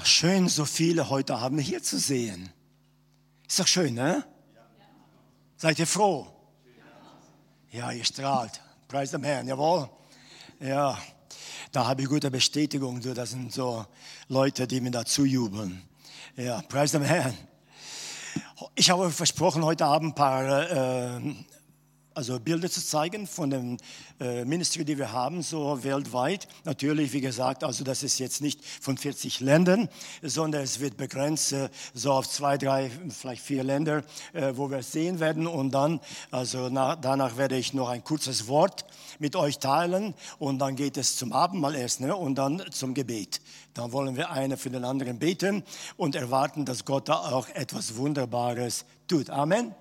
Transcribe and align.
Ja, 0.00 0.06
schön, 0.06 0.48
so 0.48 0.64
viele 0.64 1.10
heute 1.10 1.36
Abend 1.36 1.60
hier 1.60 1.82
zu 1.82 1.98
sehen. 1.98 2.48
Ist 3.46 3.60
doch 3.60 3.66
schön, 3.66 3.92
ne? 3.92 4.24
Seid 5.58 5.78
ihr 5.78 5.86
froh? 5.86 6.26
Ja, 7.70 7.92
ihr 7.92 8.04
strahlt. 8.06 8.62
Preis 8.88 9.10
dem 9.10 9.22
Herrn, 9.24 9.46
jawohl. 9.46 9.90
Ja, 10.58 10.98
da 11.70 11.86
habe 11.86 12.00
ich 12.00 12.08
gute 12.08 12.30
Bestätigung. 12.30 13.02
Das 13.14 13.32
sind 13.32 13.52
so 13.52 13.84
Leute, 14.28 14.66
die 14.66 14.80
mir 14.80 14.90
dazu 14.90 15.26
jubeln. 15.26 15.82
Ja, 16.34 16.62
preis 16.62 16.92
dem 16.92 17.02
Herrn. 17.02 17.36
Ich 18.76 18.88
habe 18.88 19.10
versprochen, 19.10 19.62
heute 19.66 19.84
Abend 19.84 20.12
ein 20.12 20.14
paar 20.14 21.18
äh, 21.18 21.34
also 22.14 22.40
Bilder 22.40 22.70
zu 22.70 22.84
zeigen 22.84 23.26
von 23.26 23.50
dem 23.50 23.76
äh, 24.20 24.44
Ministry, 24.44 24.84
die 24.84 24.98
wir 24.98 25.12
haben, 25.12 25.42
so 25.42 25.82
weltweit. 25.84 26.48
Natürlich, 26.64 27.12
wie 27.12 27.20
gesagt, 27.20 27.62
also 27.62 27.84
das 27.84 28.02
ist 28.02 28.18
jetzt 28.18 28.40
nicht 28.40 28.64
von 28.64 28.96
40 28.96 29.40
Ländern, 29.40 29.88
sondern 30.22 30.62
es 30.62 30.80
wird 30.80 30.96
begrenzt 30.96 31.52
äh, 31.52 31.68
so 31.94 32.12
auf 32.12 32.28
zwei, 32.28 32.58
drei, 32.58 32.90
vielleicht 33.10 33.42
vier 33.42 33.62
Länder, 33.62 34.02
äh, 34.32 34.52
wo 34.54 34.70
wir 34.70 34.78
es 34.78 34.92
sehen 34.92 35.20
werden. 35.20 35.46
Und 35.46 35.72
dann, 35.72 36.00
also 36.30 36.68
na, 36.70 36.96
danach 36.96 37.36
werde 37.36 37.56
ich 37.56 37.74
noch 37.74 37.88
ein 37.88 38.02
kurzes 38.02 38.48
Wort 38.48 38.84
mit 39.18 39.36
euch 39.36 39.58
teilen 39.58 40.14
und 40.38 40.58
dann 40.58 40.76
geht 40.76 40.96
es 40.96 41.16
zum 41.16 41.32
Abendmahl 41.32 41.76
erst 41.76 42.00
ne? 42.00 42.16
und 42.16 42.34
dann 42.34 42.62
zum 42.70 42.94
Gebet. 42.94 43.40
Dann 43.74 43.92
wollen 43.92 44.16
wir 44.16 44.30
einer 44.30 44.56
für 44.56 44.70
den 44.70 44.84
anderen 44.84 45.18
beten 45.18 45.62
und 45.96 46.16
erwarten, 46.16 46.64
dass 46.64 46.84
Gott 46.84 47.08
da 47.08 47.14
auch 47.14 47.48
etwas 47.50 47.96
Wunderbares 47.96 48.84
tut. 49.06 49.30
Amen. 49.30 49.74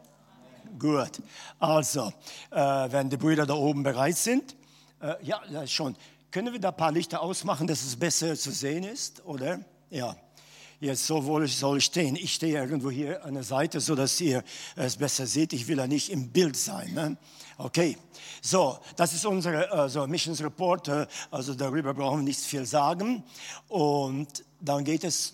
Gut. 0.78 1.22
Also, 1.59 2.14
äh, 2.52 2.58
wenn 2.91 3.09
die 3.09 3.18
Brüder 3.18 3.46
da 3.46 3.54
oben 3.54 3.84
bereit 3.84 4.18
sind, 4.18 4.55
äh, 5.02 5.16
ja, 5.23 5.42
ja, 5.50 5.66
schon. 5.66 5.95
Können 6.32 6.54
wir 6.54 6.59
da 6.59 6.70
ein 6.70 6.78
paar 6.78 6.92
Lichter 6.92 7.22
ausmachen, 7.22 7.66
dass 7.66 7.84
es 7.84 7.95
besser 7.95 8.36
zu 8.36 8.52
sehen 8.52 8.84
ist, 8.84 9.25
oder? 9.25 9.59
Ja. 9.90 10.16
Jetzt 10.81 11.08
so 11.08 11.25
wohl 11.25 11.45
soll 11.47 11.80
ich 11.80 11.86
stehen. 11.86 12.16
Ich 12.16 12.34
stehe 12.36 12.58
irgendwo 12.58 12.90
hier 12.90 13.25
an 13.25 13.34
der 13.34 13.44
Seite, 13.44 13.81
so 13.81 13.95
dass 13.95 14.22
ihr 14.22 14.44
es 14.78 14.95
besser 14.95 15.28
seht. 15.28 15.52
Ich 15.52 15.67
will 15.67 15.78
ja 15.78 15.88
nicht 15.88 16.09
im 16.09 16.30
Bild 16.30 16.56
sein. 16.56 16.94
Ne? 16.94 17.17
Okay. 17.58 17.97
So, 18.42 18.80
das 18.95 19.14
ist 19.14 19.25
unser 19.25 19.70
also 19.73 20.08
Missions 20.08 20.42
Report. 20.42 20.90
Also 21.31 21.53
darüber 21.53 21.94
brauchen 21.94 22.20
wir 22.20 22.23
nicht 22.23 22.40
viel 22.40 22.66
sagen. 22.66 23.23
Und 23.67 24.45
dann 24.62 24.86
geht 24.86 25.03
es. 25.03 25.34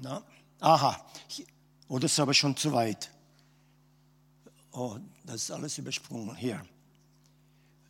Na? 0.00 0.24
Aha. 0.58 1.00
Oh, 1.92 1.98
das 1.98 2.12
ist 2.12 2.20
aber 2.20 2.32
schon 2.32 2.56
zu 2.56 2.72
weit. 2.72 3.10
Oh, 4.72 4.96
das 5.26 5.42
ist 5.42 5.50
alles 5.50 5.76
übersprungen. 5.76 6.34
Hier. 6.34 6.62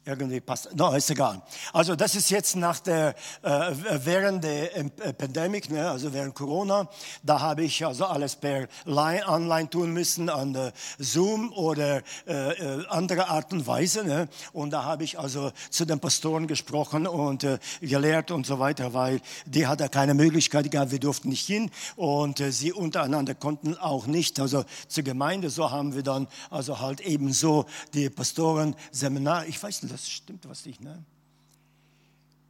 Irgendwie 0.05 0.41
passt. 0.41 0.75
No, 0.75 0.92
ist 0.95 1.11
egal. 1.11 1.41
Also 1.72 1.95
das 1.95 2.17
ist 2.17 2.28
jetzt 2.28 2.56
nach 2.56 2.81
der, 2.81 3.14
äh, 3.42 3.70
während 4.05 4.42
der 4.42 4.77
äh, 4.77 5.12
Pandemie, 5.12 5.62
ne, 5.69 5.89
also 5.89 6.12
während 6.12 6.34
Corona, 6.34 6.89
da 7.22 7.39
habe 7.39 7.62
ich 7.62 7.86
also 7.86 8.06
alles 8.06 8.34
per 8.34 8.67
Line, 8.84 9.25
online 9.28 9.70
tun 9.70 9.92
müssen, 9.92 10.28
an 10.28 10.72
Zoom 10.98 11.53
oder 11.53 12.03
äh, 12.27 12.33
äh, 12.33 12.86
andere 12.89 13.28
Art 13.28 13.53
und 13.53 13.64
Weise. 13.64 14.03
Ne? 14.03 14.28
Und 14.53 14.72
da 14.72 14.83
habe 14.83 15.05
ich 15.05 15.20
also 15.20 15.53
zu 15.70 15.84
den 15.84 16.00
Pastoren 16.00 16.48
gesprochen 16.48 17.06
und 17.06 17.44
äh, 17.44 17.61
gelehrt 17.81 18.33
und 18.33 18.44
so 18.44 18.59
weiter, 18.59 18.94
weil 18.94 19.20
die 19.47 19.69
hatte 19.69 19.89
keine 19.89 20.14
Möglichkeit 20.14 20.69
gehabt, 20.69 20.91
wir 20.91 20.98
durften 20.98 21.28
nicht 21.28 21.47
hin 21.47 21.70
und 21.94 22.42
sie 22.50 22.72
untereinander 22.72 23.37
konnten 23.37 23.77
auch 23.77 24.06
nicht, 24.06 24.41
also 24.41 24.64
zur 24.89 25.05
Gemeinde, 25.05 25.48
so 25.48 25.70
haben 25.70 25.94
wir 25.94 26.03
dann 26.03 26.27
also 26.50 26.81
halt 26.81 27.00
ebenso 27.03 27.66
die 27.94 28.11
Pastoren 28.11 28.75
Seminar, 28.91 29.47
ich 29.47 29.62
weiß 29.62 29.83
nicht, 29.84 29.92
das 29.93 30.09
stimmt 30.09 30.48
was 30.48 30.65
nicht, 30.65 30.81
ne? 30.81 31.05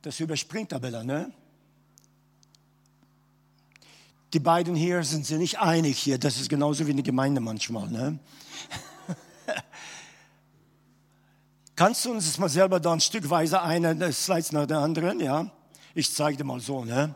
Das 0.02 0.20
überspringt 0.20 0.72
aber 0.72 0.90
dann, 0.90 1.06
ne? 1.06 1.32
Die 4.32 4.40
beiden 4.40 4.74
hier 4.74 5.02
sind 5.02 5.26
sich 5.26 5.38
nicht 5.38 5.58
einig 5.58 5.98
hier. 5.98 6.18
Das 6.18 6.40
ist 6.40 6.48
genauso 6.48 6.86
wie 6.86 6.92
eine 6.92 7.02
Gemeinde 7.02 7.40
manchmal, 7.40 7.88
ne? 7.88 8.18
Kannst 11.76 12.04
du 12.04 12.12
uns 12.12 12.26
das 12.26 12.38
mal 12.38 12.48
selber 12.48 12.80
dann 12.80 13.00
stückweise 13.00 13.60
eine 13.60 14.12
Slides 14.12 14.52
nach 14.52 14.66
der 14.66 14.78
anderen, 14.78 15.20
ja? 15.20 15.50
Ich 15.94 16.14
zeige 16.14 16.38
dir 16.38 16.44
mal 16.44 16.60
so, 16.60 16.84
ne? 16.84 17.14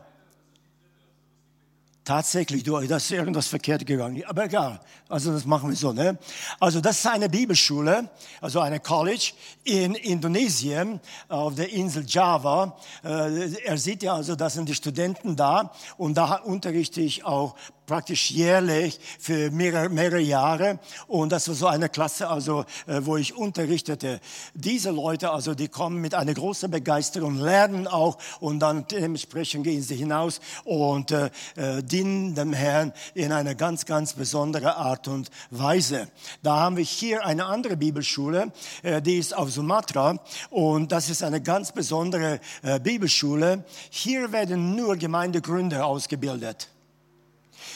Tatsächlich, 2.07 2.63
du, 2.63 2.79
da 2.79 2.95
ist 2.95 3.11
irgendwas 3.11 3.47
verkehrt 3.47 3.85
gegangen. 3.85 4.23
Aber 4.27 4.45
egal. 4.45 4.79
Also 5.09 5.33
das 5.33 5.43
machen 5.43 5.67
wir 5.67 5.75
so. 5.75 5.91
Ne? 5.91 6.17
Also 6.57 6.79
das 6.79 6.99
ist 6.99 7.05
eine 7.05 7.27
Bibelschule, 7.27 8.09
also 8.39 8.61
eine 8.61 8.79
College 8.79 9.33
in 9.65 9.93
Indonesien 9.93 11.01
auf 11.27 11.55
der 11.55 11.69
Insel 11.69 12.05
Java. 12.07 12.77
Äh, 13.03 13.51
er 13.61 13.77
sieht 13.77 14.03
ja 14.03 14.13
also, 14.13 14.37
das 14.37 14.53
sind 14.53 14.69
die 14.69 14.75
Studenten 14.75 15.35
da 15.35 15.73
und 15.97 16.13
da 16.17 16.35
unterrichte 16.35 17.01
ich 17.01 17.25
auch 17.25 17.57
praktisch 17.87 18.31
jährlich 18.31 18.99
für 19.17 19.49
mehrere, 19.49 19.89
mehrere 19.89 20.19
Jahre. 20.19 20.77
Und 21.07 21.31
das 21.31 21.47
war 21.47 21.55
so 21.55 21.67
eine 21.67 21.89
Klasse, 21.89 22.29
also, 22.29 22.65
äh, 22.85 22.99
wo 23.01 23.17
ich 23.17 23.35
unterrichtete. 23.35 24.19
Diese 24.53 24.91
Leute, 24.91 25.31
also, 25.31 25.55
die 25.55 25.69
kommen 25.69 25.99
mit 26.01 26.13
einer 26.13 26.33
großen 26.33 26.69
Begeisterung, 26.69 27.37
lernen 27.39 27.87
auch 27.87 28.17
und 28.41 28.59
dann 28.59 28.85
dementsprechend 28.87 29.63
gehen 29.63 29.81
sie 29.81 29.95
hinaus 29.95 30.41
und 30.65 31.11
äh, 31.11 31.29
äh 31.55 31.81
dienen 31.81 32.35
dem 32.35 32.53
Herrn 32.53 32.91
in 33.13 33.31
einer 33.31 33.55
ganz, 33.55 33.85
ganz 33.85 34.13
besonderen 34.13 34.67
Art 34.67 35.07
und 35.07 35.31
Weise. 35.49 36.09
Da 36.43 36.57
haben 36.57 36.75
wir 36.75 36.83
hier 36.83 37.25
eine 37.25 37.45
andere 37.45 37.77
Bibelschule, 37.77 38.51
äh, 38.83 39.01
die 39.01 39.17
ist 39.17 39.35
auf 39.35 39.49
Sumatra 39.49 40.19
und 40.49 40.91
das 40.91 41.09
ist 41.09 41.23
eine 41.23 41.41
ganz 41.41 41.71
besondere 41.71 42.41
äh, 42.63 42.79
Bibelschule. 42.81 43.63
Hier 43.89 44.33
werden 44.33 44.75
nur 44.75 44.97
Gemeindegründer 44.97 45.85
ausgebildet. 45.85 46.67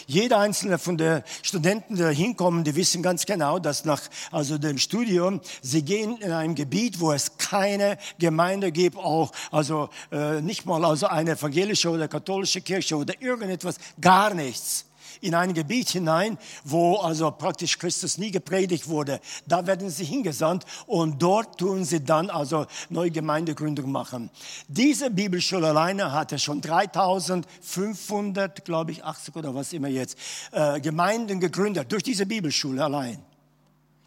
Jeder 0.07 0.39
einzelne 0.39 0.78
von 0.78 0.97
den 0.97 1.23
Studenten, 1.41 1.95
die 1.95 2.01
da 2.01 2.09
hinkommen, 2.09 2.63
die 2.63 2.75
wissen 2.75 3.01
ganz 3.03 3.25
genau, 3.25 3.59
dass 3.59 3.85
nach 3.85 4.01
also 4.31 4.57
dem 4.57 4.78
Studium, 4.78 5.41
sie 5.62 5.84
gehen 5.84 6.17
in 6.17 6.31
einem 6.31 6.56
Gebiet, 6.56 7.00
wo 7.00 7.12
es 7.12 7.38
keine 7.38 7.97
Gemeinde 8.19 8.72
gibt, 8.72 8.97
auch 8.97 9.31
also 9.51 9.89
äh, 10.12 10.41
nicht 10.41 10.66
mal 10.66 10.84
also 10.85 11.07
eine 11.07 11.31
evangelische 11.31 11.89
oder 11.89 12.07
katholische 12.07 12.62
Kirche 12.62 12.95
oder 12.95 13.13
irgendetwas, 13.22 13.75
gar 14.00 14.34
nichts 14.34 14.85
in 15.22 15.36
ein 15.36 15.54
Gebiet 15.54 15.90
hinein, 15.90 16.38
wo 16.64 16.98
also 16.98 17.32
praktisch 17.32 17.78
Christus 17.78 18.18
nie 18.18 18.32
gepredigt 18.32 18.88
wurde. 18.88 19.20
Da 19.46 19.66
werden 19.68 19.90
sie 19.90 20.04
hingesandt 20.04 20.66
und 20.88 21.22
dort 21.22 21.59
tun 21.59 21.86
sie 21.86 22.04
dann 22.04 22.30
also 22.30 22.66
neue 22.90 23.12
Gemeindegründung 23.12 23.92
machen. 23.92 24.30
Diese 24.68 25.10
Bibelschule 25.10 25.70
alleine 25.70 26.12
hatte 26.12 26.40
schon 26.40 26.62
3500, 26.62 28.66
glaube 28.66 28.92
ich, 28.92 29.04
80 29.04 29.36
oder 29.36 29.56
was 29.56 29.74
immer 29.74 29.88
jetzt, 29.88 30.18
äh, 30.52 30.80
Gemeinden 30.81 31.40
gegründet 31.40 31.92
durch 31.92 32.04
diese 32.04 32.26
Bibelschule 32.26 32.84
allein. 32.84 33.20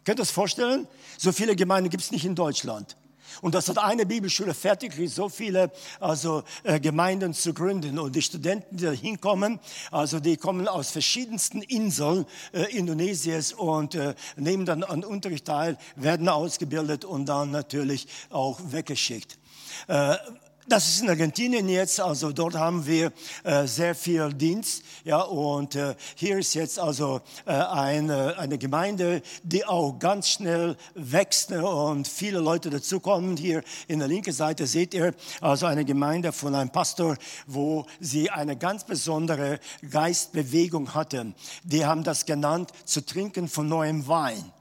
Könnt 0.03 0.19
ihr 0.19 0.23
das 0.23 0.31
vorstellen? 0.31 0.87
So 1.17 1.31
viele 1.31 1.55
Gemeinden 1.55 1.89
gibt 1.89 2.03
es 2.03 2.11
nicht 2.11 2.25
in 2.25 2.35
Deutschland. 2.35 2.95
Und 3.45 3.53
das 3.53 3.69
hat 3.69 3.77
eine 3.77 4.07
Bibelschule 4.07 4.55
fertig, 4.55 4.93
so 5.13 5.29
viele 5.29 5.71
also, 5.99 6.41
äh, 6.63 6.79
Gemeinden 6.79 7.31
zu 7.35 7.53
gründen. 7.53 7.99
Und 7.99 8.15
die 8.15 8.23
Studenten, 8.23 8.75
die 8.75 8.85
da 8.85 8.91
hinkommen, 8.91 9.59
also 9.91 10.19
die 10.19 10.35
kommen 10.35 10.67
aus 10.67 10.89
verschiedensten 10.89 11.61
Inseln 11.61 12.25
äh, 12.53 12.75
Indonesiens 12.75 13.53
und 13.53 13.93
äh, 13.93 14.15
nehmen 14.35 14.65
dann 14.65 14.83
an 14.83 15.03
Unterricht 15.03 15.45
teil, 15.45 15.77
werden 15.95 16.27
ausgebildet 16.27 17.05
und 17.05 17.27
dann 17.27 17.51
natürlich 17.51 18.07
auch 18.31 18.59
weggeschickt. 18.71 19.37
Äh, 20.65 20.69
das 20.69 20.87
ist 20.87 21.01
in 21.01 21.09
Argentinien 21.09 21.69
jetzt, 21.69 21.99
also 21.99 22.31
dort 22.31 22.55
haben 22.55 22.85
wir 22.85 23.11
äh, 23.43 23.65
sehr 23.67 23.95
viel 23.95 24.33
Dienst, 24.33 24.83
ja, 25.03 25.21
und 25.21 25.75
äh, 25.75 25.95
hier 26.15 26.39
ist 26.39 26.53
jetzt 26.55 26.79
also 26.79 27.21
äh, 27.45 27.51
eine, 27.51 28.37
eine 28.37 28.57
Gemeinde, 28.57 29.21
die 29.43 29.65
auch 29.65 29.97
ganz 29.99 30.29
schnell 30.29 30.75
wächst 30.95 31.51
ne, 31.51 31.65
und 31.65 32.07
viele 32.07 32.39
Leute 32.39 32.69
dazukommen. 32.69 33.37
Hier 33.37 33.63
in 33.87 33.99
der 33.99 34.07
linken 34.07 34.33
Seite 34.33 34.67
seht 34.67 34.93
ihr 34.93 35.13
also 35.41 35.65
eine 35.65 35.85
Gemeinde 35.85 36.31
von 36.31 36.55
einem 36.55 36.69
Pastor, 36.69 37.17
wo 37.47 37.85
sie 37.99 38.29
eine 38.29 38.57
ganz 38.57 38.83
besondere 38.83 39.59
Geistbewegung 39.89 40.93
hatten. 40.93 41.35
Die 41.63 41.85
haben 41.85 42.03
das 42.03 42.25
genannt, 42.25 42.71
zu 42.85 43.05
trinken 43.05 43.47
von 43.47 43.67
neuem 43.67 44.07
Wein. 44.07 44.54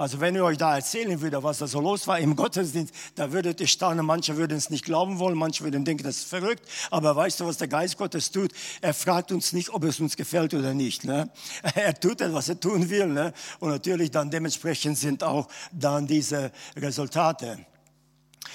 Also 0.00 0.18
wenn 0.18 0.34
ich 0.34 0.40
euch 0.40 0.56
da 0.56 0.76
erzählen 0.76 1.20
würde, 1.20 1.42
was 1.42 1.58
da 1.58 1.66
so 1.66 1.78
los 1.78 2.06
war 2.06 2.18
im 2.18 2.34
Gottesdienst, 2.34 2.94
da 3.16 3.32
würdet 3.32 3.60
ihr 3.60 3.66
staunen. 3.66 4.06
Manche 4.06 4.34
würden 4.38 4.56
es 4.56 4.70
nicht 4.70 4.86
glauben 4.86 5.18
wollen, 5.18 5.36
manche 5.36 5.62
würden 5.62 5.84
denken, 5.84 6.04
das 6.04 6.20
ist 6.20 6.28
verrückt. 6.30 6.66
Aber 6.90 7.14
weißt 7.14 7.40
du, 7.40 7.44
was 7.44 7.58
der 7.58 7.68
Geist 7.68 7.98
Gottes 7.98 8.30
tut? 8.30 8.50
Er 8.80 8.94
fragt 8.94 9.30
uns 9.30 9.52
nicht, 9.52 9.68
ob 9.68 9.84
es 9.84 10.00
uns 10.00 10.16
gefällt 10.16 10.54
oder 10.54 10.72
nicht. 10.72 11.04
Ne? 11.04 11.28
Er 11.74 11.92
tut 11.92 12.22
das, 12.22 12.32
was 12.32 12.48
er 12.48 12.58
tun 12.58 12.88
will. 12.88 13.08
Ne? 13.08 13.34
Und 13.58 13.68
natürlich 13.68 14.10
dann 14.10 14.30
dementsprechend 14.30 14.96
sind 14.96 15.22
auch 15.22 15.48
dann 15.70 16.06
diese 16.06 16.50
Resultate. 16.76 17.58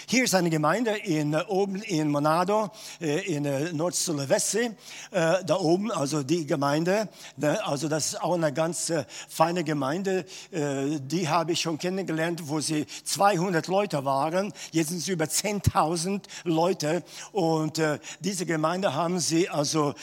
Hier 0.07 0.23
ist 0.23 0.35
eine 0.35 0.49
Gemeinde 0.49 0.91
in, 0.91 1.33
äh, 1.33 1.43
oben 1.47 1.81
in 1.81 2.09
Monado, 2.09 2.69
äh, 3.01 3.21
in 3.33 3.45
äh, 3.45 3.71
Nord-Sulawesi, 3.73 4.71
da 5.11 5.55
oben, 5.57 5.91
also 5.91 6.23
die 6.23 6.45
Gemeinde, 6.45 7.09
ne, 7.37 7.65
also 7.65 7.87
das 7.87 8.07
ist 8.07 8.21
auch 8.21 8.33
eine 8.33 8.51
ganz 8.51 8.91
feine 9.29 9.63
Gemeinde, 9.63 10.25
die 10.51 11.29
habe 11.29 11.53
ich 11.53 11.61
schon 11.61 11.77
kennengelernt, 11.77 12.47
wo 12.47 12.59
sie 12.59 12.85
200 13.03 13.67
Leute 13.67 14.03
waren, 14.05 14.53
jetzt 14.71 14.89
sind 14.89 14.99
es 14.99 15.07
über 15.07 15.25
10.000 15.25 16.23
Leute. 16.43 17.03
Und 17.31 17.81
diese 18.19 18.45
Gemeinde 18.45 18.93
haben 18.93 19.19
sie 19.19 19.49
also 19.49 19.93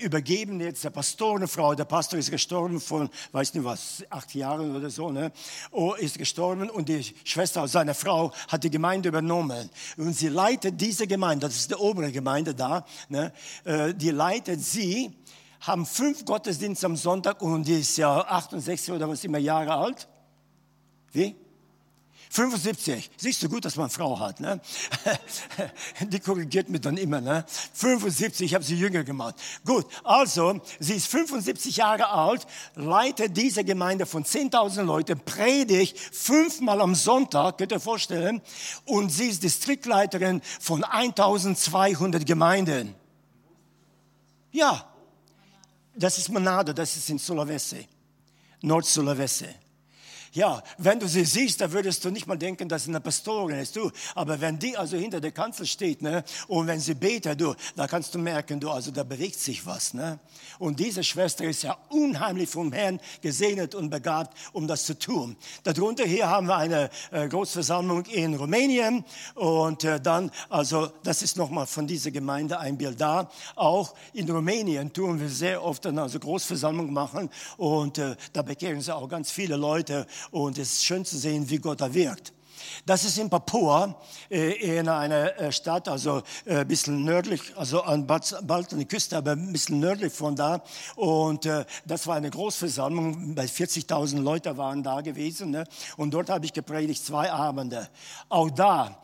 übergeben 0.00 0.60
jetzt 0.60 0.84
der 0.84 0.90
Pastorenfrau, 0.90 1.74
der 1.74 1.84
Pastor 1.84 2.18
ist 2.18 2.30
gestorben 2.30 2.80
von, 2.80 3.10
weiß 3.32 3.54
nicht 3.54 3.64
was, 3.64 4.04
acht 4.10 4.34
Jahren 4.34 4.76
oder 4.76 4.90
so, 4.90 5.10
ne, 5.10 5.32
oh, 5.70 5.94
ist 5.94 6.18
gestorben. 6.18 6.70
Und 6.70 6.88
die 6.88 7.02
Schwester, 7.24 7.66
seine 7.68 7.94
Frau, 7.94 8.32
hat 8.48 8.64
die 8.64 8.70
Gemeinde 8.70 9.08
übernommen 9.08 9.39
und 9.48 10.12
sie 10.12 10.28
leitet 10.28 10.80
diese 10.80 11.06
Gemeinde, 11.06 11.46
das 11.46 11.56
ist 11.56 11.70
die 11.70 11.76
obere 11.76 12.12
Gemeinde 12.12 12.54
da, 12.54 12.84
ne, 13.08 13.32
äh, 13.64 13.94
die 13.94 14.10
leitet 14.10 14.60
sie, 14.60 15.12
haben 15.60 15.86
fünf 15.86 16.24
Gottesdienste 16.24 16.86
am 16.86 16.96
Sonntag 16.96 17.40
und 17.42 17.66
die 17.66 17.80
ist 17.80 17.96
ja 17.96 18.20
68 18.20 18.92
oder 18.92 19.08
was 19.08 19.24
immer 19.24 19.38
Jahre 19.38 19.74
alt. 19.74 20.08
Wie? 21.12 21.36
75. 22.30 23.10
Siehst 23.16 23.42
du 23.42 23.48
gut, 23.48 23.64
dass 23.64 23.74
man 23.74 23.90
Frau 23.90 24.18
hat. 24.20 24.38
Ne? 24.38 24.60
Die 26.00 26.20
korrigiert 26.20 26.68
mich 26.68 26.80
dann 26.80 26.96
immer. 26.96 27.20
Ne? 27.20 27.44
75, 27.74 28.46
ich 28.46 28.54
habe 28.54 28.62
sie 28.62 28.76
jünger 28.76 29.02
gemacht. 29.02 29.34
Gut, 29.64 29.86
also, 30.04 30.60
sie 30.78 30.94
ist 30.94 31.08
75 31.08 31.76
Jahre 31.76 32.08
alt, 32.08 32.46
leitet 32.76 33.36
diese 33.36 33.64
Gemeinde 33.64 34.06
von 34.06 34.24
10.000 34.24 34.82
Leuten, 34.82 35.18
predigt 35.18 35.98
fünfmal 35.98 36.80
am 36.80 36.94
Sonntag, 36.94 37.58
könnt 37.58 37.72
ihr 37.72 37.80
vorstellen, 37.80 38.40
und 38.84 39.10
sie 39.10 39.26
ist 39.26 39.42
Distriktleiterin 39.42 40.40
von 40.60 40.84
1.200 40.84 42.24
Gemeinden. 42.24 42.94
Ja, 44.52 44.88
das 45.96 46.16
ist 46.18 46.28
Manado, 46.28 46.72
das 46.72 46.96
ist 46.96 47.10
in 47.10 47.18
Sulawesi, 47.18 47.88
Nord-Sulawesi. 48.62 49.48
Ja, 50.32 50.62
wenn 50.78 51.00
du 51.00 51.08
sie 51.08 51.24
siehst, 51.24 51.60
da 51.60 51.72
würdest 51.72 52.04
du 52.04 52.10
nicht 52.10 52.28
mal 52.28 52.38
denken, 52.38 52.68
dass 52.68 52.84
sie 52.84 52.90
eine 52.90 53.00
Pastorin 53.00 53.58
ist, 53.58 53.74
du. 53.74 53.90
Aber 54.14 54.40
wenn 54.40 54.60
die 54.60 54.76
also 54.76 54.96
hinter 54.96 55.20
der 55.20 55.32
Kanzel 55.32 55.66
steht, 55.66 56.02
ne, 56.02 56.22
und 56.46 56.68
wenn 56.68 56.78
sie 56.78 56.94
betet, 56.94 57.40
du, 57.40 57.54
da 57.74 57.88
kannst 57.88 58.14
du 58.14 58.18
merken, 58.20 58.60
du, 58.60 58.70
also 58.70 58.92
da 58.92 59.02
bewegt 59.02 59.40
sich 59.40 59.66
was, 59.66 59.92
ne. 59.92 60.20
Und 60.60 60.78
diese 60.78 61.02
Schwester 61.02 61.44
ist 61.44 61.64
ja 61.64 61.76
unheimlich 61.88 62.48
vom 62.48 62.72
Herrn 62.72 63.00
gesegnet 63.20 63.74
und 63.74 63.90
begabt, 63.90 64.36
um 64.52 64.68
das 64.68 64.84
zu 64.84 64.96
tun. 64.96 65.36
Darunter 65.64 66.04
hier 66.04 66.28
haben 66.28 66.46
wir 66.46 66.56
eine 66.56 66.90
äh, 67.10 67.26
Großversammlung 67.26 68.04
in 68.04 68.34
Rumänien 68.34 69.04
und 69.34 69.82
äh, 69.82 70.00
dann, 70.00 70.30
also 70.48 70.92
das 71.02 71.22
ist 71.22 71.36
nochmal 71.38 71.66
von 71.66 71.88
dieser 71.88 72.12
Gemeinde 72.12 72.60
ein 72.60 72.78
Bild 72.78 73.00
da. 73.00 73.30
Auch 73.56 73.94
in 74.12 74.30
Rumänien 74.30 74.92
tun 74.92 75.18
wir 75.18 75.28
sehr 75.28 75.64
oft 75.64 75.84
dann 75.84 75.98
also 75.98 76.20
Großversammlung 76.20 76.92
machen 76.92 77.30
und 77.56 77.98
äh, 77.98 78.14
da 78.32 78.42
bekehren 78.42 78.80
sie 78.80 78.94
auch 78.94 79.08
ganz 79.08 79.32
viele 79.32 79.56
Leute 79.56 80.06
und 80.30 80.58
es 80.58 80.74
ist 80.74 80.84
schön 80.84 81.04
zu 81.04 81.18
sehen, 81.18 81.48
wie 81.48 81.58
Gott 81.58 81.80
da 81.80 81.92
wirkt. 81.92 82.32
Das 82.86 83.04
ist 83.04 83.18
in 83.18 83.30
Papua, 83.30 84.00
äh, 84.30 84.78
in 84.78 84.88
einer 84.88 85.38
äh, 85.38 85.52
Stadt, 85.52 85.88
also 85.88 86.22
ein 86.46 86.56
äh, 86.56 86.64
bisschen 86.64 87.04
nördlich, 87.04 87.40
also 87.56 87.82
an 87.82 88.06
bald 88.06 88.34
an 88.34 88.78
der 88.78 88.86
Küste, 88.86 89.16
aber 89.16 89.32
ein 89.32 89.52
bisschen 89.52 89.80
nördlich 89.80 90.12
von 90.12 90.36
da. 90.36 90.62
Und 90.96 91.48
das 91.84 92.06
war 92.06 92.16
eine 92.16 92.30
Großversammlung, 92.30 93.34
bei 93.34 93.44
40.000 93.44 94.20
Leute 94.20 94.56
waren 94.56 94.82
da 94.82 95.00
gewesen. 95.00 95.50
Ne? 95.50 95.64
Und 95.96 96.12
dort 96.12 96.30
habe 96.30 96.44
ich 96.44 96.52
gepredigt 96.52 97.04
zwei 97.04 97.30
Abende. 97.30 97.88
Auch 98.28 98.50
da 98.50 99.00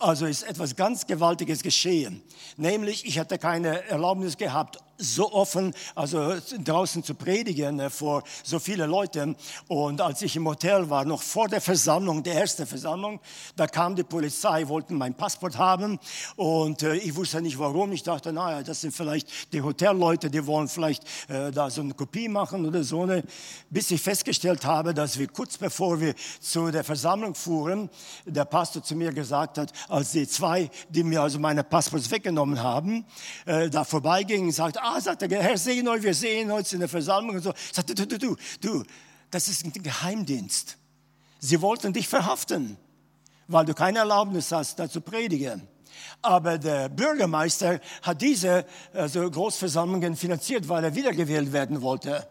also 0.00 0.24
ist 0.24 0.44
etwas 0.44 0.76
ganz 0.76 1.06
Gewaltiges 1.06 1.62
geschehen. 1.62 2.22
Nämlich, 2.56 3.04
ich 3.04 3.18
hatte 3.18 3.36
keine 3.36 3.86
Erlaubnis 3.86 4.38
gehabt, 4.38 4.78
so 5.00 5.32
offen, 5.32 5.74
also 5.94 6.34
draußen 6.62 7.02
zu 7.02 7.14
predigen 7.14 7.80
äh, 7.80 7.90
vor 7.90 8.22
so 8.42 8.58
viele 8.58 8.86
Leuten. 8.86 9.36
Und 9.68 10.00
als 10.00 10.22
ich 10.22 10.36
im 10.36 10.46
Hotel 10.46 10.88
war, 10.90 11.04
noch 11.04 11.22
vor 11.22 11.48
der 11.48 11.60
Versammlung, 11.60 12.22
der 12.22 12.34
ersten 12.34 12.66
Versammlung, 12.66 13.20
da 13.56 13.66
kam 13.66 13.96
die 13.96 14.02
Polizei, 14.02 14.68
wollten 14.68 14.96
mein 14.96 15.14
Passport 15.14 15.56
haben 15.56 15.98
und 16.36 16.82
äh, 16.82 16.96
ich 16.96 17.14
wusste 17.16 17.40
nicht 17.40 17.58
warum. 17.58 17.92
Ich 17.92 18.02
dachte, 18.02 18.32
naja, 18.32 18.62
das 18.62 18.82
sind 18.82 18.92
vielleicht 18.92 19.52
die 19.52 19.62
Hotelleute, 19.62 20.30
die 20.30 20.46
wollen 20.46 20.68
vielleicht 20.68 21.04
äh, 21.28 21.50
da 21.50 21.70
so 21.70 21.80
eine 21.80 21.94
Kopie 21.94 22.28
machen 22.28 22.66
oder 22.66 22.84
so. 22.84 23.06
Ne? 23.06 23.22
Bis 23.70 23.90
ich 23.90 24.00
festgestellt 24.00 24.64
habe, 24.64 24.94
dass 24.94 25.18
wir 25.18 25.28
kurz 25.28 25.56
bevor 25.56 26.00
wir 26.00 26.14
zu 26.40 26.70
der 26.70 26.84
Versammlung 26.84 27.34
fuhren, 27.34 27.88
der 28.26 28.44
Pastor 28.44 28.82
zu 28.82 28.94
mir 28.94 29.12
gesagt 29.12 29.58
hat, 29.58 29.72
als 29.88 30.12
die 30.12 30.28
zwei, 30.28 30.70
die 30.88 31.02
mir 31.02 31.22
also 31.22 31.38
meine 31.38 31.64
Passports 31.64 32.10
weggenommen 32.10 32.62
haben, 32.62 33.04
da 33.44 33.84
vorbeigingen, 33.84 34.52
sagt, 34.52 34.78
ah, 34.96 35.00
sagt 35.00 35.22
der 35.22 35.42
Herr 35.42 35.58
sehen 35.58 35.88
euch, 35.88 36.02
wir 36.02 36.14
sehen 36.14 36.50
uns 36.50 36.72
in 36.72 36.80
der 36.80 36.88
Versammlung 36.88 37.36
und 37.36 37.42
so. 37.42 37.52
Sagt, 37.72 37.90
du, 37.90 38.06
du, 38.06 38.18
du, 38.18 38.36
du, 38.60 38.84
das 39.30 39.48
ist 39.48 39.64
ein 39.64 39.72
Geheimdienst. 39.72 40.76
Sie 41.38 41.60
wollten 41.62 41.92
dich 41.92 42.08
verhaften, 42.08 42.76
weil 43.48 43.64
du 43.64 43.74
keine 43.74 44.00
Erlaubnis 44.00 44.52
hast, 44.52 44.78
da 44.78 44.88
zu 44.88 45.00
predigen. 45.00 45.66
Aber 46.22 46.58
der 46.58 46.88
Bürgermeister 46.88 47.80
hat 48.02 48.22
diese 48.22 48.66
also 48.92 49.30
Großversammlungen 49.30 50.16
finanziert, 50.16 50.68
weil 50.68 50.84
er 50.84 50.94
wiedergewählt 50.94 51.52
werden 51.52 51.82
wollte. 51.82 52.26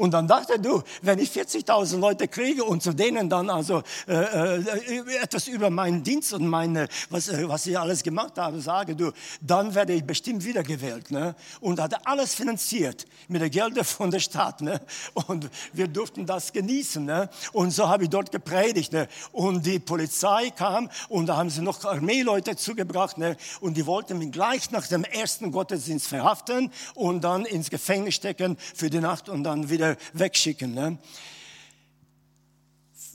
Und 0.00 0.12
dann 0.12 0.26
dachte 0.26 0.58
du, 0.58 0.82
wenn 1.02 1.18
ich 1.18 1.30
40.000 1.30 1.98
Leute 1.98 2.26
kriege 2.26 2.64
und 2.64 2.82
zu 2.82 2.94
denen 2.94 3.28
dann 3.28 3.50
also 3.50 3.82
äh, 4.08 4.14
äh, 4.14 5.16
etwas 5.22 5.46
über 5.46 5.68
meinen 5.68 6.02
Dienst 6.02 6.32
und 6.32 6.46
meine, 6.46 6.88
was, 7.10 7.28
äh, 7.28 7.46
was 7.46 7.66
ich 7.66 7.78
alles 7.78 8.02
gemacht 8.02 8.38
habe, 8.38 8.62
sage, 8.62 8.96
du, 8.96 9.12
dann 9.42 9.74
werde 9.74 9.92
ich 9.92 10.02
bestimmt 10.02 10.42
wiedergewählt. 10.42 11.10
Ne? 11.10 11.34
Und 11.60 11.80
hatte 11.80 11.98
alles 12.06 12.34
finanziert 12.34 13.04
mit 13.28 13.42
der 13.42 13.50
Gelder 13.50 13.84
von 13.84 14.10
der 14.10 14.20
Stadt. 14.20 14.62
Ne? 14.62 14.80
Und 15.26 15.50
wir 15.74 15.86
durften 15.86 16.24
das 16.24 16.50
genießen. 16.50 17.04
Ne? 17.04 17.28
Und 17.52 17.70
so 17.70 17.86
habe 17.86 18.04
ich 18.04 18.08
dort 18.08 18.32
gepredigt. 18.32 18.94
Ne? 18.94 19.06
Und 19.32 19.66
die 19.66 19.80
Polizei 19.80 20.48
kam 20.48 20.88
und 21.10 21.26
da 21.26 21.36
haben 21.36 21.50
sie 21.50 21.60
noch 21.60 21.84
Armeeleute 21.84 22.56
zugebracht. 22.56 23.18
Ne? 23.18 23.36
Und 23.60 23.76
die 23.76 23.84
wollten 23.84 24.16
mich 24.16 24.32
gleich 24.32 24.70
nach 24.70 24.86
dem 24.86 25.04
ersten 25.04 25.52
Gottesdienst 25.52 26.06
verhaften 26.06 26.72
und 26.94 27.22
dann 27.22 27.44
ins 27.44 27.68
Gefängnis 27.68 28.14
stecken 28.14 28.56
für 28.74 28.88
die 28.88 29.00
Nacht 29.00 29.28
und 29.28 29.44
dann 29.44 29.68
wieder 29.68 29.89
växtcykeln. 30.12 30.98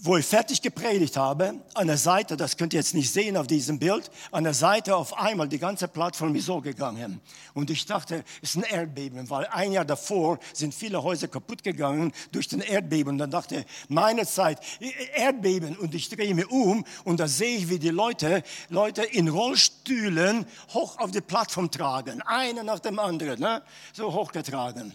Wo 0.05 0.17
ich 0.17 0.25
fertig 0.27 0.61
gepredigt 0.61 1.17
habe, 1.17 1.55
an 1.73 1.87
der 1.87 1.97
Seite, 1.97 2.37
das 2.37 2.57
könnt 2.57 2.73
ihr 2.73 2.79
jetzt 2.79 2.93
nicht 2.93 3.11
sehen 3.11 3.35
auf 3.35 3.47
diesem 3.47 3.79
Bild, 3.79 4.11
an 4.31 4.43
der 4.43 4.53
Seite 4.53 4.95
auf 4.95 5.17
einmal 5.17 5.47
die 5.47 5.57
ganze 5.57 5.87
Plattform 5.87 6.35
ist 6.35 6.45
so 6.45 6.61
gegangen. 6.61 7.19
Und 7.55 7.71
ich 7.71 7.87
dachte, 7.87 8.23
es 8.43 8.51
ist 8.51 8.57
ein 8.57 8.71
Erdbeben, 8.71 9.27
weil 9.31 9.47
ein 9.47 9.71
Jahr 9.71 9.83
davor 9.83 10.37
sind 10.53 10.75
viele 10.75 11.01
Häuser 11.01 11.27
kaputt 11.27 11.63
gegangen 11.63 12.13
durch 12.31 12.47
den 12.47 12.61
Erdbeben. 12.61 13.13
Und 13.13 13.17
dann 13.17 13.31
dachte 13.31 13.55
ich, 13.55 13.65
meine 13.89 14.27
Zeit, 14.27 14.59
Erdbeben. 15.15 15.75
Und 15.75 15.95
ich 15.95 16.07
drehe 16.07 16.35
mich 16.35 16.51
um 16.51 16.85
und 17.03 17.19
da 17.19 17.27
sehe 17.27 17.57
ich, 17.57 17.69
wie 17.69 17.79
die 17.79 17.89
Leute, 17.89 18.43
Leute 18.69 19.01
in 19.01 19.27
Rollstühlen 19.27 20.45
hoch 20.75 20.99
auf 20.99 21.09
die 21.09 21.21
Plattform 21.21 21.71
tragen. 21.71 22.21
Einer 22.21 22.61
nach 22.61 22.79
dem 22.79 22.99
anderen, 22.99 23.39
ne? 23.39 23.63
so 23.91 24.13
hochgetragen. 24.13 24.93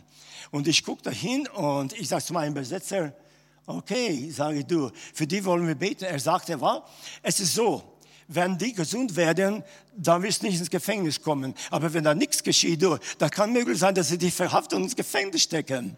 Und 0.52 0.68
ich 0.68 0.84
gucke 0.84 1.02
da 1.02 1.10
hin 1.10 1.48
und 1.48 1.94
ich 1.94 2.08
sage 2.08 2.22
zu 2.22 2.32
meinem 2.32 2.54
Besetzer, 2.54 3.12
okay, 3.76 4.30
sage 4.30 4.64
du, 4.64 4.90
für 5.14 5.26
die 5.26 5.44
wollen 5.44 5.66
wir 5.66 5.74
beten. 5.74 6.04
Er 6.04 6.18
sagte, 6.18 6.60
was? 6.60 6.82
Es 7.22 7.40
ist 7.40 7.54
so, 7.54 7.82
wenn 8.28 8.56
die 8.56 8.72
gesund 8.72 9.16
werden, 9.16 9.64
dann 9.96 10.22
wirst 10.22 10.42
du 10.42 10.46
nicht 10.46 10.58
ins 10.58 10.70
Gefängnis 10.70 11.20
kommen. 11.20 11.54
Aber 11.70 11.92
wenn 11.92 12.04
da 12.04 12.14
nichts 12.14 12.42
geschieht, 12.42 12.80
du, 12.82 12.96
da 13.18 13.28
kann 13.28 13.52
möglich 13.52 13.78
sein, 13.78 13.94
dass 13.94 14.08
sie 14.08 14.18
dich 14.18 14.34
verhaften 14.34 14.76
und 14.76 14.84
ins 14.84 14.96
Gefängnis 14.96 15.42
stecken. 15.42 15.96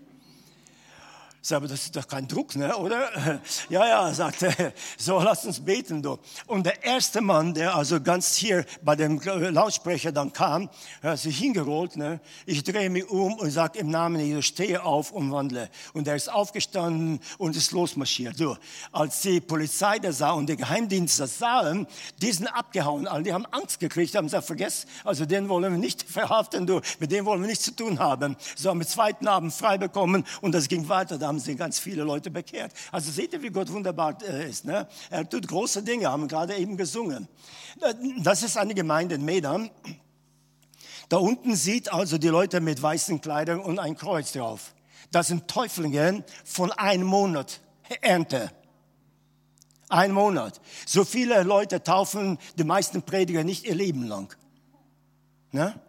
Sag, 1.44 1.56
aber 1.56 1.66
das 1.66 1.82
ist 1.82 1.96
doch 1.96 2.06
kein 2.06 2.28
Druck, 2.28 2.54
ne, 2.54 2.76
oder? 2.76 3.40
Ja, 3.68 3.84
ja, 3.87 4.14
sagte 4.14 4.54
er, 4.56 4.72
so 4.96 5.18
lass 5.20 5.44
uns 5.44 5.58
beten, 5.58 6.00
du. 6.00 6.18
Und 6.46 6.64
der 6.66 6.84
erste 6.84 7.20
Mann, 7.20 7.52
der 7.52 7.75
also 7.75 8.00
ganz 8.00 8.37
hier 8.37 8.64
bei 8.82 8.94
dem 8.94 9.20
Lautsprecher 9.20 10.12
dann 10.12 10.32
kam, 10.32 10.70
hat 11.02 11.18
sich 11.18 11.38
hingerollt, 11.38 11.96
ne? 11.96 12.20
Ich 12.46 12.62
drehe 12.62 12.88
mich 12.90 13.08
um 13.11 13.34
und 13.34 13.50
sage 13.50 13.80
im 13.80 13.90
Namen 13.90 14.20
Jesus, 14.20 14.44
stehe 14.44 14.84
auf 14.84 15.11
und 15.11 15.32
wandle. 15.32 15.68
Und 15.94 16.06
er 16.06 16.14
ist 16.14 16.30
aufgestanden 16.30 17.18
und 17.38 17.56
ist 17.56 17.72
losmarschiert, 17.72 18.38
du. 18.38 18.56
Als 18.92 19.22
die 19.22 19.40
Polizei 19.40 19.99
das 19.99 20.18
sah 20.18 20.32
und 20.32 20.46
der 20.46 20.56
Geheimdienst 20.56 21.18
das 21.18 21.38
sahen, 21.38 21.88
die 22.18 22.30
sind 22.30 22.46
abgehauen. 22.46 23.08
Alle, 23.08 23.25
die 23.25 23.32
haben 23.32 23.46
Angst 23.46 23.80
gekriegt, 23.80 24.14
haben 24.14 24.26
gesagt, 24.26 24.46
vergesst, 24.46 24.87
also 25.02 25.26
den 25.26 25.49
wollen 25.49 25.72
wir 25.72 25.78
nicht 25.78 26.02
verhaften, 26.08 26.68
du. 26.68 26.80
Mit 27.00 27.11
dem 27.11 27.25
wollen 27.25 27.40
wir 27.40 27.49
nichts 27.49 27.64
zu 27.64 27.75
tun 27.75 27.99
haben. 27.99 28.37
So 28.54 28.70
haben 28.70 28.78
wir 28.78 28.87
zweiten 28.87 29.26
Abend 29.26 29.52
frei 29.52 29.76
bekommen 29.76 30.25
und 30.40 30.54
das 30.54 30.68
ging 30.68 30.88
weiter. 30.88 31.18
Da 31.18 31.32
haben 31.33 31.39
sich 31.39 31.57
ganz 31.57 31.79
viele 31.79 32.03
Leute 32.03 32.31
bekehrt. 32.31 32.73
Also 32.91 33.11
seht 33.11 33.33
ihr, 33.33 33.41
wie 33.41 33.49
Gott 33.49 33.73
wunderbar 33.73 34.19
äh, 34.23 34.51
ist. 34.51 34.67
Ne? 34.67 34.87
Er 35.09 35.27
tut 35.27 35.49
große 35.49 35.83
Dinge, 35.83 36.11
haben 36.11 36.29
gerade 36.29 36.55
eben 36.57 36.77
gesungen. 36.77 37.27
Äh, 37.81 37.95
das 38.23 38.43
ist 38.43 38.59
eine 38.59 38.75
Gemeinde 38.75 39.15
in 39.15 39.25
Medan. 39.25 39.71
Da 41.09 41.17
unten 41.17 41.57
sieht 41.57 41.91
also 41.91 42.19
die 42.19 42.29
Leute 42.29 42.61
mit 42.61 42.83
weißen 42.83 43.23
Kleidern 43.23 43.61
und 43.61 43.79
ein 43.79 43.97
Kreuz 43.97 44.33
drauf. 44.33 44.75
Das 45.11 45.29
sind 45.29 45.49
Täuflinge 45.49 46.23
von 46.45 46.71
einem 46.73 47.07
Monat 47.07 47.61
Ernte. 48.03 48.51
Ein 49.89 50.12
Monat. 50.12 50.61
So 50.87 51.05
viele 51.05 51.43
Leute 51.45 51.83
taufen 51.83 52.39
die 52.59 52.65
meisten 52.65 53.03
Prediger 53.03 53.43
nicht 53.43 53.65
ihr 53.65 53.75
Leben 53.75 54.07
lang. 54.07 54.37
Ne? 55.51 55.81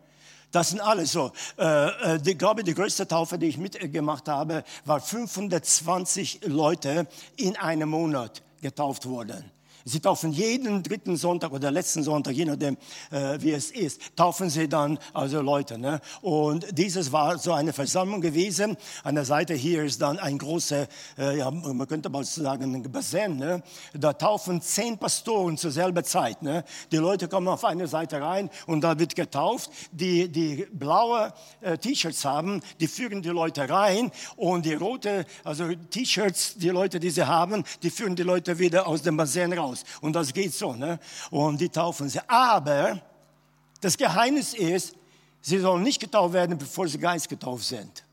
Das 0.54 0.70
sind 0.70 0.82
alle 0.82 1.06
so. 1.08 1.32
Äh, 1.58 2.18
ich 2.24 2.38
glaube, 2.38 2.64
die 2.64 2.76
größte 2.76 3.08
Taufe, 3.08 3.40
die 3.40 3.48
ich 3.48 3.58
mitgemacht 3.58 4.30
habe, 4.30 4.64
war 4.86 5.02
520 5.02 6.42
Leute 6.46 7.08
in 7.36 7.58
einem 7.58 7.90
Monat 7.90 8.44
getauft 8.62 9.08
worden. 9.08 9.52
Sie 9.86 10.00
taufen 10.00 10.32
jeden 10.32 10.82
dritten 10.82 11.18
Sonntag 11.18 11.52
oder 11.52 11.70
letzten 11.70 12.04
Sonntag, 12.04 12.34
je 12.34 12.46
nachdem, 12.46 12.78
äh, 13.12 13.38
wie 13.40 13.52
es 13.52 13.70
ist, 13.70 14.16
taufen 14.16 14.50
sie 14.50 14.70
dann 14.70 14.98
also 15.14 15.42
Leute. 15.42 15.78
Ne? 15.78 16.00
Und 16.22 16.66
dieses 16.78 17.12
war 17.12 17.38
so 17.38 17.52
eine 17.52 17.74
Versammlung 17.74 18.22
gewesen. 18.22 18.78
An 19.04 19.16
der 19.16 19.26
Seite 19.26 19.54
hier 19.54 19.84
ist 19.84 20.02
dann 20.02 20.20
ein 20.20 20.38
großer, 20.38 20.88
äh, 21.18 21.38
ja, 21.38 21.52
man 21.52 21.86
könnte 21.86 22.10
mal 22.10 22.24
sagen, 22.24 22.74
ein 22.74 22.84
Bassin. 22.84 23.36
Ne? 23.36 23.62
Da 23.94 24.14
taufen 24.14 24.62
zehn 24.62 24.98
Pastoren 24.98 25.58
zur 25.58 25.72
selben 25.72 26.04
Zeit. 26.06 26.42
Ne? 26.42 26.64
Die 26.92 26.98
Leute 26.98 27.28
kommen 27.28 27.50
auf 27.50 27.66
eine 27.66 27.88
Seite 27.88 28.22
rein 28.22 28.50
und 28.68 28.82
da 28.82 28.98
wird 28.98 29.16
getauft. 29.16 29.70
Die, 29.92 30.30
die 30.30 30.66
blaue 30.72 31.34
äh, 31.60 31.78
T-Shirts 31.78 32.24
haben, 32.24 32.62
die 32.80 32.88
führen 32.88 33.22
die 33.22 33.30
Leute 33.30 33.70
rein 33.70 34.12
und 34.38 34.66
die 34.66 34.76
rote, 34.76 35.26
also 35.44 35.68
T-Shirts, 35.90 36.56
die 36.56 36.70
Leute, 36.70 37.02
die 37.02 37.10
sie 37.10 37.28
haben, 37.28 37.66
die 37.82 37.90
führen 37.90 38.16
die 38.16 38.24
Leute 38.24 38.60
wieder 38.60 38.88
aus 38.88 39.02
dem 39.02 39.18
Bassin 39.18 39.52
raus 39.52 39.73
raus. 39.74 39.84
Und 40.02 40.14
das 40.14 40.34
geht 40.34 40.54
so. 40.54 40.74
Ne? 40.74 41.00
Und 41.32 41.60
die 41.60 41.70
taufen 41.70 42.10
sie. 42.10 42.20
Aber 42.28 43.02
das 43.82 43.98
Geheimnis 43.98 44.54
ist, 44.54 44.96
sie 45.42 45.60
sollen 45.60 45.84
nicht 45.84 46.00
getauft 46.00 46.34
werden, 46.34 46.58
bevor 46.58 46.88
sie 46.88 46.98
geistgetauft 46.98 47.66
sind. 47.66 48.04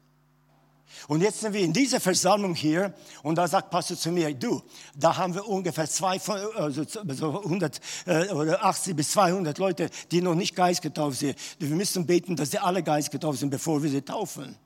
Und 1.06 1.22
jetzt 1.22 1.40
sind 1.40 1.54
wir 1.54 1.60
in 1.60 1.72
dieser 1.72 1.98
Versammlung 1.98 2.54
hier 2.54 2.92
und 3.22 3.36
da 3.36 3.46
sagt 3.48 3.70
Pastor 3.70 3.96
zu 3.96 4.10
mir, 4.10 4.34
du, 4.34 4.60
da 4.94 5.16
haben 5.16 5.34
wir 5.34 5.48
ungefähr 5.48 5.88
zwei, 5.88 6.20
also 6.20 6.82
100 6.82 7.80
äh, 8.06 8.28
80 8.28 8.96
bis 8.96 9.12
200 9.12 9.56
Leute, 9.58 9.88
die 10.10 10.20
noch 10.20 10.34
nicht 10.34 10.54
geistgetauft 10.54 11.20
sind. 11.20 11.38
Wir 11.58 11.68
müssen 11.74 12.06
beten, 12.06 12.36
dass 12.36 12.50
sie 12.50 12.58
alle 12.58 12.82
geistgetauft 12.82 13.38
sind, 13.38 13.50
bevor 13.50 13.82
wir 13.82 13.88
sie 13.88 14.02
taufen. 14.02 14.56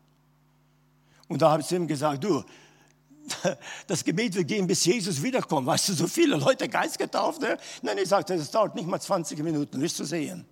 Und 1.29 1.41
da 1.41 1.51
habe 1.51 1.63
ich 1.63 1.69
zu 1.69 1.77
ihm 1.77 1.87
gesagt, 1.87 2.25
du, 2.25 2.43
das 3.87 4.05
Gebet 4.05 4.35
wird 4.35 4.49
gehen, 4.49 4.67
bis 4.67 4.85
Jesus 4.85 5.23
wiederkommt. 5.23 5.67
Weißt 5.67 5.89
du, 5.89 5.93
so 5.95 6.07
viele 6.07 6.37
Leute 6.37 6.69
geistgetauft. 6.69 7.41
Ne? 7.41 7.57
Nein, 7.83 7.99
ich 7.99 8.09
sagte, 8.09 8.37
das 8.37 8.51
dauert 8.51 8.75
nicht 8.75 8.89
mal 8.89 9.01
20 9.01 9.39
Minuten, 9.43 9.81
wirst 9.81 9.99
du 9.99 10.05
sehen. 10.05 10.47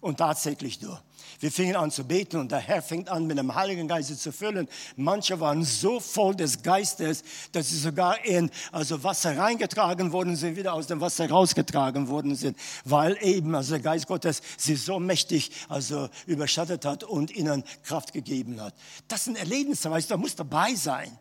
Und 0.00 0.18
tatsächlich 0.18 0.78
du. 0.78 0.96
Wir 1.40 1.50
fingen 1.50 1.76
an 1.76 1.90
zu 1.90 2.04
beten 2.04 2.36
und 2.38 2.52
der 2.52 2.60
Herr 2.60 2.80
fängt 2.80 3.08
an, 3.08 3.26
mit 3.26 3.38
dem 3.38 3.54
Heiligen 3.54 3.88
Geist 3.88 4.20
zu 4.20 4.32
füllen. 4.32 4.68
Manche 4.96 5.40
waren 5.40 5.64
so 5.64 6.00
voll 6.00 6.34
des 6.34 6.62
Geistes, 6.62 7.24
dass 7.52 7.70
sie 7.70 7.78
sogar 7.78 8.24
in 8.24 8.50
also 8.72 9.02
Wasser 9.02 9.36
reingetragen 9.36 10.12
worden 10.12 10.36
sind, 10.36 10.56
wieder 10.56 10.72
aus 10.74 10.86
dem 10.86 11.00
Wasser 11.00 11.28
rausgetragen 11.28 12.08
worden 12.08 12.36
sind, 12.36 12.56
weil 12.84 13.18
eben 13.20 13.54
also 13.54 13.72
der 13.72 13.80
Geist 13.80 14.06
Gottes 14.06 14.42
sie 14.56 14.76
so 14.76 14.98
mächtig 14.98 15.50
also 15.68 16.08
überschattet 16.26 16.84
hat 16.84 17.04
und 17.04 17.34
ihnen 17.34 17.64
Kraft 17.82 18.12
gegeben 18.12 18.60
hat. 18.60 18.74
Das 19.08 19.24
sind 19.24 19.36
Erlebnisse, 19.36 19.90
weißt 19.90 20.08
du, 20.10 20.14
da 20.14 20.18
muss 20.18 20.36
dabei 20.36 20.74
sein. 20.74 21.18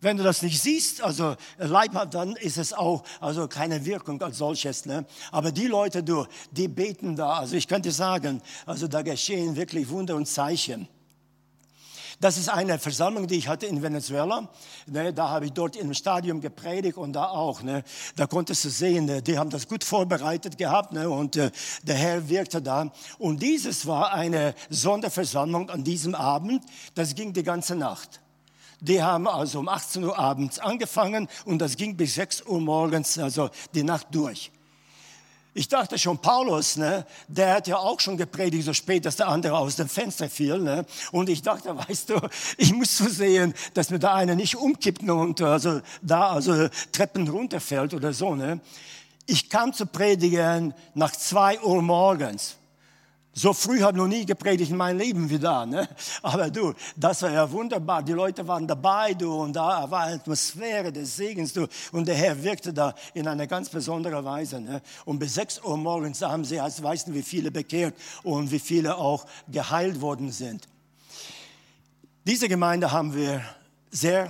Wenn 0.00 0.16
du 0.16 0.22
das 0.22 0.40
nicht 0.40 0.60
siehst, 0.60 1.02
also 1.02 1.36
Leib 1.58 1.94
hat, 1.94 2.14
dann 2.14 2.34
ist 2.36 2.56
es 2.56 2.72
auch 2.72 3.02
also 3.20 3.48
keine 3.48 3.84
Wirkung 3.84 4.20
als 4.22 4.38
solches. 4.38 4.86
Ne? 4.86 5.04
Aber 5.30 5.52
die 5.52 5.66
Leute, 5.66 6.02
du, 6.02 6.26
die 6.50 6.68
beten 6.68 7.16
da. 7.16 7.34
Also 7.34 7.56
ich 7.56 7.68
könnte 7.68 7.92
sagen, 7.92 8.40
also 8.64 8.88
da 8.88 9.02
geschehen 9.02 9.56
wirklich 9.56 9.88
Wunder 9.90 10.16
und 10.16 10.26
Zeichen. 10.26 10.88
Das 12.20 12.36
ist 12.36 12.50
eine 12.50 12.78
Versammlung, 12.78 13.26
die 13.26 13.36
ich 13.36 13.48
hatte 13.48 13.64
in 13.64 13.80
Venezuela. 13.82 14.46
Ne, 14.86 15.10
da 15.14 15.30
habe 15.30 15.46
ich 15.46 15.52
dort 15.52 15.74
im 15.74 15.94
Stadion 15.94 16.42
gepredigt 16.42 16.98
und 16.98 17.14
da 17.14 17.28
auch. 17.30 17.62
Ne, 17.62 17.82
da 18.14 18.26
konntest 18.26 18.62
du 18.66 18.68
sehen, 18.68 19.06
ne, 19.06 19.22
die 19.22 19.38
haben 19.38 19.48
das 19.48 19.66
gut 19.66 19.84
vorbereitet 19.84 20.58
gehabt 20.58 20.92
ne, 20.92 21.08
und 21.08 21.36
äh, 21.36 21.50
der 21.82 21.94
Herr 21.94 22.28
wirkte 22.28 22.60
da. 22.60 22.92
Und 23.18 23.42
dieses 23.42 23.86
war 23.86 24.12
eine 24.12 24.54
Sonderversammlung 24.68 25.70
an 25.70 25.82
diesem 25.82 26.14
Abend. 26.14 26.62
Das 26.94 27.14
ging 27.14 27.32
die 27.32 27.42
ganze 27.42 27.74
Nacht. 27.74 28.20
Die 28.80 29.02
haben 29.02 29.28
also 29.28 29.58
um 29.58 29.68
18 29.68 30.04
Uhr 30.04 30.18
abends 30.18 30.58
angefangen 30.58 31.28
und 31.44 31.58
das 31.58 31.76
ging 31.76 31.96
bis 31.96 32.14
6 32.14 32.42
Uhr 32.46 32.60
morgens, 32.60 33.18
also 33.18 33.50
die 33.74 33.82
Nacht 33.82 34.06
durch. 34.10 34.50
Ich 35.52 35.66
dachte 35.66 35.98
schon, 35.98 36.18
Paulus, 36.18 36.76
ne, 36.76 37.04
der 37.26 37.54
hat 37.54 37.66
ja 37.66 37.76
auch 37.76 37.98
schon 37.98 38.16
gepredigt, 38.16 38.64
so 38.64 38.72
spät, 38.72 39.04
dass 39.04 39.16
der 39.16 39.28
andere 39.28 39.58
aus 39.58 39.74
dem 39.76 39.88
Fenster 39.88 40.30
fiel. 40.30 40.58
Ne? 40.58 40.86
Und 41.10 41.28
ich 41.28 41.42
dachte, 41.42 41.76
weißt 41.88 42.10
du, 42.10 42.20
ich 42.56 42.72
muss 42.72 42.96
so 42.96 43.08
sehen, 43.08 43.52
dass 43.74 43.90
mir 43.90 43.98
da 43.98 44.14
einer 44.14 44.36
nicht 44.36 44.56
umkippt 44.56 45.02
und 45.02 45.40
also 45.42 45.80
da 46.02 46.30
also 46.30 46.68
Treppen 46.92 47.26
runterfällt 47.28 47.94
oder 47.94 48.12
so. 48.12 48.36
Ne? 48.36 48.60
Ich 49.26 49.50
kam 49.50 49.72
zu 49.72 49.86
predigen 49.86 50.72
nach 50.94 51.12
zwei 51.12 51.60
Uhr 51.60 51.82
morgens. 51.82 52.56
So 53.32 53.52
früh 53.52 53.80
habe 53.80 53.92
ich 53.92 54.02
noch 54.02 54.08
nie 54.08 54.26
gepredigt 54.26 54.72
in 54.72 54.76
meinem 54.76 54.98
Leben 54.98 55.30
wie 55.30 55.38
da. 55.38 55.64
Ne? 55.64 55.88
Aber 56.22 56.50
du, 56.50 56.74
das 56.96 57.22
war 57.22 57.30
ja 57.30 57.50
wunderbar. 57.50 58.02
Die 58.02 58.12
Leute 58.12 58.46
waren 58.46 58.66
dabei, 58.66 59.14
du, 59.14 59.32
und 59.32 59.54
da 59.54 59.88
war 59.88 60.02
eine 60.02 60.16
Atmosphäre 60.16 60.92
des 60.92 61.16
Segens, 61.16 61.52
du. 61.52 61.68
Und 61.92 62.08
der 62.08 62.16
Herr 62.16 62.42
wirkte 62.42 62.72
da 62.72 62.94
in 63.14 63.28
einer 63.28 63.46
ganz 63.46 63.68
besonderen 63.68 64.24
Weise. 64.24 64.60
Ne? 64.60 64.82
Und 65.04 65.20
bis 65.20 65.34
sechs 65.34 65.60
Uhr 65.62 65.76
morgens 65.76 66.22
haben 66.22 66.44
sie, 66.44 66.58
als 66.58 66.82
weißt 66.82 67.14
wie 67.14 67.22
viele 67.22 67.52
bekehrt 67.52 67.94
und 68.24 68.50
wie 68.50 68.58
viele 68.58 68.96
auch 68.96 69.24
geheilt 69.48 70.00
worden 70.00 70.32
sind. 70.32 70.66
Diese 72.26 72.48
Gemeinde 72.48 72.90
haben 72.90 73.14
wir 73.14 73.42
sehr 73.90 74.28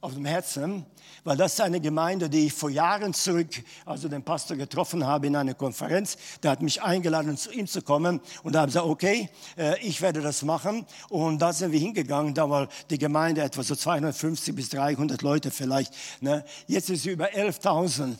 auf 0.00 0.14
dem 0.14 0.24
Herzen 0.24 0.86
weil 1.26 1.36
das 1.36 1.54
ist 1.54 1.60
eine 1.60 1.80
Gemeinde, 1.80 2.30
die 2.30 2.46
ich 2.46 2.52
vor 2.52 2.70
Jahren 2.70 3.12
zurück, 3.12 3.48
also 3.84 4.08
den 4.08 4.22
Pastor 4.22 4.56
getroffen 4.56 5.04
habe 5.04 5.26
in 5.26 5.34
einer 5.34 5.54
Konferenz. 5.54 6.16
Der 6.40 6.52
hat 6.52 6.62
mich 6.62 6.80
eingeladen, 6.80 7.36
zu 7.36 7.50
ihm 7.50 7.66
zu 7.66 7.82
kommen 7.82 8.20
und 8.44 8.54
da 8.54 8.60
habe 8.60 8.68
ich 8.68 8.74
gesagt, 8.74 8.88
okay, 8.88 9.28
äh, 9.58 9.76
ich 9.80 10.00
werde 10.00 10.20
das 10.20 10.42
machen. 10.42 10.86
Und 11.08 11.42
da 11.42 11.52
sind 11.52 11.72
wir 11.72 11.80
hingegangen, 11.80 12.32
da 12.32 12.48
war 12.48 12.68
die 12.90 12.96
Gemeinde 12.96 13.42
etwa 13.42 13.64
so 13.64 13.74
250 13.74 14.54
bis 14.54 14.68
300 14.68 15.20
Leute 15.22 15.50
vielleicht. 15.50 15.92
Ne? 16.20 16.44
Jetzt 16.68 16.90
ist 16.90 17.02
sie 17.02 17.10
über 17.10 17.26
11.000 17.26 18.14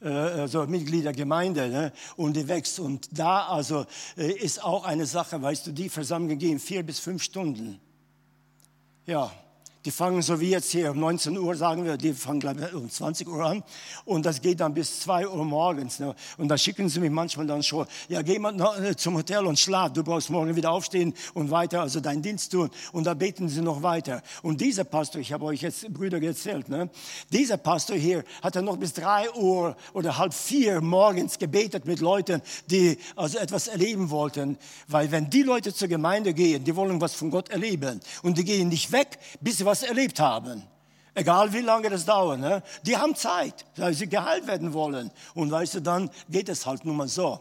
also 0.00 0.64
Mitglieder 0.68 1.12
Gemeinde 1.12 1.68
ne? 1.68 1.92
und 2.16 2.34
die 2.34 2.46
wächst. 2.48 2.80
Und 2.80 3.08
da 3.18 3.48
also 3.48 3.84
äh, 4.16 4.30
ist 4.30 4.64
auch 4.64 4.84
eine 4.84 5.04
Sache, 5.04 5.42
weißt 5.42 5.66
du, 5.66 5.72
die 5.72 5.90
Versammlungen 5.90 6.38
gehen 6.38 6.60
vier 6.60 6.82
bis 6.82 6.98
fünf 6.98 7.22
Stunden. 7.22 7.78
Ja, 9.06 9.32
die 9.88 9.92
fangen 9.92 10.20
so 10.20 10.38
wie 10.38 10.50
jetzt 10.50 10.70
hier 10.70 10.90
um 10.90 11.00
19 11.00 11.38
Uhr, 11.38 11.54
sagen 11.54 11.82
wir, 11.82 11.96
die 11.96 12.12
fangen 12.12 12.40
glaube 12.40 12.60
ich 12.60 12.74
um 12.74 12.90
20 12.90 13.26
Uhr 13.26 13.42
an 13.42 13.64
und 14.04 14.26
das 14.26 14.42
geht 14.42 14.60
dann 14.60 14.74
bis 14.74 15.00
2 15.00 15.26
Uhr 15.26 15.46
morgens. 15.46 15.98
Ne? 15.98 16.14
Und 16.36 16.48
da 16.48 16.58
schicken 16.58 16.90
sie 16.90 17.00
mich 17.00 17.10
manchmal 17.10 17.46
dann 17.46 17.62
schon, 17.62 17.86
ja 18.10 18.20
geh 18.20 18.38
mal 18.38 18.54
äh, 18.84 18.94
zum 18.94 19.16
Hotel 19.16 19.46
und 19.46 19.58
schlaf, 19.58 19.94
du 19.94 20.04
brauchst 20.04 20.28
morgen 20.28 20.54
wieder 20.54 20.72
aufstehen 20.72 21.14
und 21.32 21.50
weiter, 21.50 21.80
also 21.80 22.00
deinen 22.00 22.20
Dienst 22.20 22.52
tun. 22.52 22.68
Und 22.92 23.04
da 23.04 23.14
beten 23.14 23.48
sie 23.48 23.62
noch 23.62 23.82
weiter. 23.82 24.22
Und 24.42 24.60
dieser 24.60 24.84
Pastor, 24.84 25.22
ich 25.22 25.32
habe 25.32 25.46
euch 25.46 25.62
jetzt 25.62 25.90
Brüder 25.90 26.20
erzählt, 26.20 26.68
ne? 26.68 26.90
dieser 27.32 27.56
Pastor 27.56 27.96
hier 27.96 28.24
hat 28.42 28.56
dann 28.56 28.66
noch 28.66 28.76
bis 28.76 28.92
3 28.92 29.32
Uhr 29.36 29.74
oder 29.94 30.18
halb 30.18 30.34
vier 30.34 30.82
morgens 30.82 31.38
gebetet 31.38 31.86
mit 31.86 32.00
Leuten, 32.00 32.42
die 32.70 32.98
also 33.16 33.38
etwas 33.38 33.68
erleben 33.68 34.10
wollten. 34.10 34.58
Weil 34.86 35.10
wenn 35.10 35.30
die 35.30 35.44
Leute 35.44 35.72
zur 35.72 35.88
Gemeinde 35.88 36.34
gehen, 36.34 36.62
die 36.62 36.76
wollen 36.76 37.00
was 37.00 37.14
von 37.14 37.30
Gott 37.30 37.48
erleben 37.48 38.00
und 38.22 38.36
die 38.36 38.44
gehen 38.44 38.68
nicht 38.68 38.92
weg, 38.92 39.18
bis 39.40 39.56
sie 39.56 39.64
was 39.64 39.77
erlebt 39.82 40.20
haben. 40.20 40.62
Egal 41.14 41.52
wie 41.52 41.60
lange 41.60 41.90
das 41.90 42.04
dauert, 42.04 42.38
ne? 42.38 42.62
die 42.84 42.96
haben 42.96 43.16
Zeit, 43.16 43.64
weil 43.76 43.92
sie 43.92 44.08
geheilt 44.08 44.46
werden 44.46 44.72
wollen. 44.72 45.10
Und 45.34 45.50
weißt 45.50 45.74
du, 45.74 45.80
dann 45.80 46.10
geht 46.28 46.48
es 46.48 46.64
halt 46.64 46.84
nur 46.84 46.94
mal 46.94 47.08
so. 47.08 47.40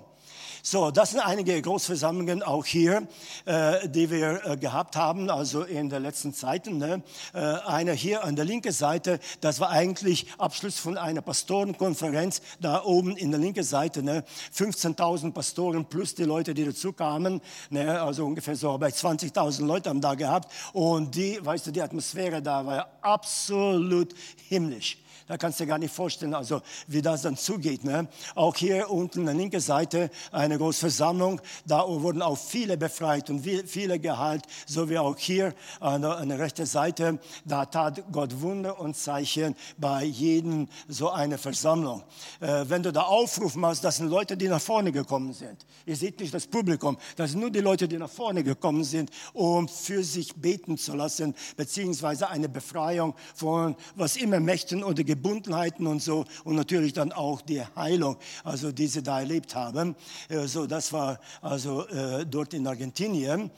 So, 0.69 0.91
das 0.91 1.11
sind 1.11 1.21
einige 1.21 1.61
Großversammlungen 1.61 2.43
auch 2.43 2.65
hier, 2.65 3.07
äh, 3.45 3.87
die 3.87 4.11
wir 4.11 4.41
äh, 4.45 4.57
gehabt 4.57 4.97
haben, 4.97 5.29
also 5.29 5.63
in 5.63 5.89
der 5.89 6.01
letzten 6.01 6.33
Zeiten. 6.33 6.77
Ne? 6.77 7.03
Äh, 7.33 7.39
eine 7.39 7.93
hier 7.93 8.25
an 8.25 8.35
der 8.35 8.43
linken 8.43 8.73
Seite, 8.73 9.21
das 9.39 9.61
war 9.61 9.69
eigentlich 9.69 10.27
Abschluss 10.37 10.77
von 10.77 10.97
einer 10.97 11.21
Pastorenkonferenz, 11.21 12.41
da 12.59 12.83
oben 12.83 13.15
in 13.15 13.31
der 13.31 13.39
linken 13.39 13.63
Seite. 13.63 14.03
Ne? 14.03 14.25
15.000 14.53 15.31
Pastoren 15.31 15.85
plus 15.85 16.15
die 16.15 16.25
Leute, 16.25 16.53
die 16.53 16.65
dazu 16.65 16.91
kamen, 16.91 17.39
ne? 17.69 18.01
also 18.01 18.25
ungefähr 18.25 18.57
so 18.57 18.77
bei 18.77 18.89
20.000 18.89 19.65
Leute 19.65 19.89
haben 19.89 20.01
da 20.01 20.15
gehabt. 20.15 20.51
Und 20.73 21.15
die, 21.15 21.39
weißt 21.41 21.67
du, 21.67 21.71
die 21.71 21.81
Atmosphäre 21.81 22.41
da 22.41 22.65
war 22.65 22.89
absolut 23.01 24.13
himmlisch. 24.49 24.97
Da 25.27 25.37
kannst 25.37 25.59
du 25.59 25.65
dir 25.65 25.69
gar 25.69 25.77
nicht 25.77 25.93
vorstellen, 25.93 26.33
also 26.33 26.61
wie 26.87 27.01
das 27.01 27.23
dann 27.23 27.35
zugeht. 27.35 27.83
Ne? 27.83 28.07
Auch 28.33 28.55
hier 28.55 28.89
unten 28.89 29.19
an 29.19 29.25
der 29.25 29.35
linken 29.35 29.59
Seite 29.59 30.09
eine 30.31 30.57
große 30.57 30.79
Versammlung. 30.79 31.41
Da 31.65 31.85
wurden 31.85 32.21
auch 32.21 32.37
viele 32.37 32.77
befreit 32.77 33.29
und 33.29 33.45
viele 33.65 33.99
geheilt, 33.99 34.43
so 34.65 34.89
wie 34.89 34.97
auch 34.97 35.17
hier 35.17 35.53
an 35.81 36.01
der, 36.01 36.17
an 36.17 36.29
der 36.29 36.39
rechten 36.39 36.65
Seite. 36.65 37.19
Da 37.43 37.65
tat 37.65 38.03
Gott 38.11 38.41
Wunder 38.41 38.79
und 38.79 38.95
Zeichen 38.95 39.55
bei 39.77 40.05
jedem 40.05 40.69
so 40.87 41.09
eine 41.09 41.37
Versammlung. 41.37 42.03
Äh, 42.39 42.65
wenn 42.67 42.83
du 42.83 42.93
da 42.93 43.01
Aufruf 43.01 43.55
machst, 43.55 43.83
das 43.83 43.97
sind 43.97 44.09
Leute, 44.09 44.37
die 44.37 44.47
nach 44.47 44.61
vorne 44.61 44.93
gekommen 44.93 45.33
sind. 45.33 45.65
Ihr 45.85 45.95
seht 45.95 46.19
nicht 46.19 46.33
das 46.33 46.47
Publikum, 46.47 46.97
das 47.15 47.31
sind 47.31 47.41
nur 47.41 47.49
die 47.49 47.59
Leute, 47.59 47.87
die 47.87 47.97
nach 47.97 48.09
vorne 48.09 48.43
gekommen 48.43 48.83
sind, 48.83 49.09
um 49.33 49.67
für 49.67 50.03
sich 50.03 50.35
beten 50.35 50.77
zu 50.77 50.95
lassen, 50.95 51.35
beziehungsweise 51.55 52.29
eine 52.29 52.47
Befreiung 52.47 53.13
von 53.35 53.75
was 53.95 54.15
immer 54.15 54.39
Mächten 54.39 54.83
oder 54.83 55.03
Gebundenheiten 55.17 55.87
und 55.87 56.01
so 56.01 56.25
und 56.43 56.55
natürlich 56.55 56.93
dann 56.93 57.11
auch 57.11 57.41
die 57.41 57.63
Heilung, 57.75 58.17
also 58.43 58.71
die 58.71 58.87
sie 58.87 59.01
da 59.01 59.19
erlebt 59.19 59.55
haben. 59.55 59.95
Äh, 60.29 60.47
so, 60.47 60.67
das 60.67 60.93
war 60.93 61.19
also 61.41 61.87
äh, 61.87 62.25
dort 62.25 62.53
in 62.53 62.67
Argentinien. 62.67 63.51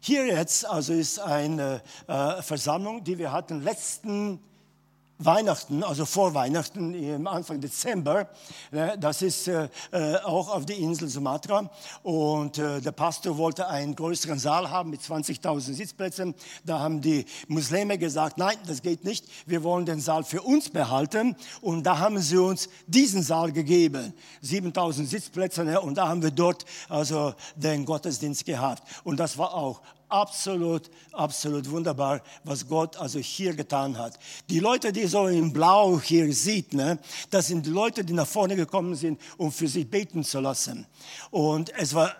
Hier 0.00 0.26
jetzt 0.26 0.66
also 0.66 0.92
ist 0.92 1.18
eine 1.18 1.80
äh, 2.06 2.42
Versammlung, 2.42 3.02
die 3.04 3.18
wir 3.18 3.32
hatten 3.32 3.62
letzten 3.62 4.40
Weihnachten, 5.18 5.82
also 5.82 6.04
vor 6.04 6.34
Weihnachten 6.34 6.92
im 6.92 7.26
Anfang 7.26 7.60
Dezember. 7.60 8.28
Ne, 8.70 8.96
das 9.00 9.22
ist 9.22 9.48
äh, 9.48 9.68
äh, 9.90 10.16
auch 10.18 10.48
auf 10.48 10.66
der 10.66 10.76
Insel 10.76 11.08
Sumatra. 11.08 11.70
Und 12.02 12.58
äh, 12.58 12.80
der 12.80 12.92
Pastor 12.92 13.38
wollte 13.38 13.66
einen 13.66 13.94
größeren 13.94 14.38
Saal 14.38 14.70
haben 14.70 14.90
mit 14.90 15.00
20.000 15.00 15.72
Sitzplätzen. 15.72 16.34
Da 16.64 16.80
haben 16.80 17.00
die 17.00 17.24
Muslime 17.48 17.96
gesagt, 17.96 18.36
nein, 18.36 18.56
das 18.66 18.82
geht 18.82 19.04
nicht. 19.04 19.26
Wir 19.46 19.62
wollen 19.62 19.86
den 19.86 20.00
Saal 20.00 20.22
für 20.22 20.42
uns 20.42 20.68
behalten. 20.68 21.34
Und 21.62 21.84
da 21.84 21.98
haben 21.98 22.20
sie 22.20 22.36
uns 22.36 22.68
diesen 22.86 23.22
Saal 23.22 23.52
gegeben. 23.52 24.12
7.000 24.44 25.06
Sitzplätze. 25.06 25.64
Ne, 25.64 25.80
und 25.80 25.96
da 25.96 26.08
haben 26.08 26.22
wir 26.22 26.30
dort 26.30 26.66
also 26.90 27.34
den 27.54 27.86
Gottesdienst 27.86 28.44
gehabt. 28.44 28.82
Und 29.02 29.18
das 29.18 29.38
war 29.38 29.54
auch 29.54 29.80
absolut, 30.08 30.90
absolut 31.12 31.70
wunderbar, 31.70 32.22
was 32.44 32.66
Gott 32.66 32.96
also 32.96 33.18
hier 33.18 33.54
getan 33.54 33.96
hat. 33.98 34.18
Die 34.48 34.60
Leute, 34.60 34.92
die 34.92 35.06
so 35.06 35.26
in 35.26 35.52
Blau 35.52 36.00
hier 36.00 36.32
sieht, 36.32 36.74
ne, 36.74 36.98
das 37.30 37.48
sind 37.48 37.66
die 37.66 37.70
Leute, 37.70 38.04
die 38.04 38.12
nach 38.12 38.26
vorne 38.26 38.56
gekommen 38.56 38.94
sind, 38.94 39.20
um 39.36 39.52
für 39.52 39.68
sich 39.68 39.88
beten 39.88 40.24
zu 40.24 40.40
lassen. 40.40 40.86
Und 41.30 41.72
es 41.76 41.94
war 41.94 42.14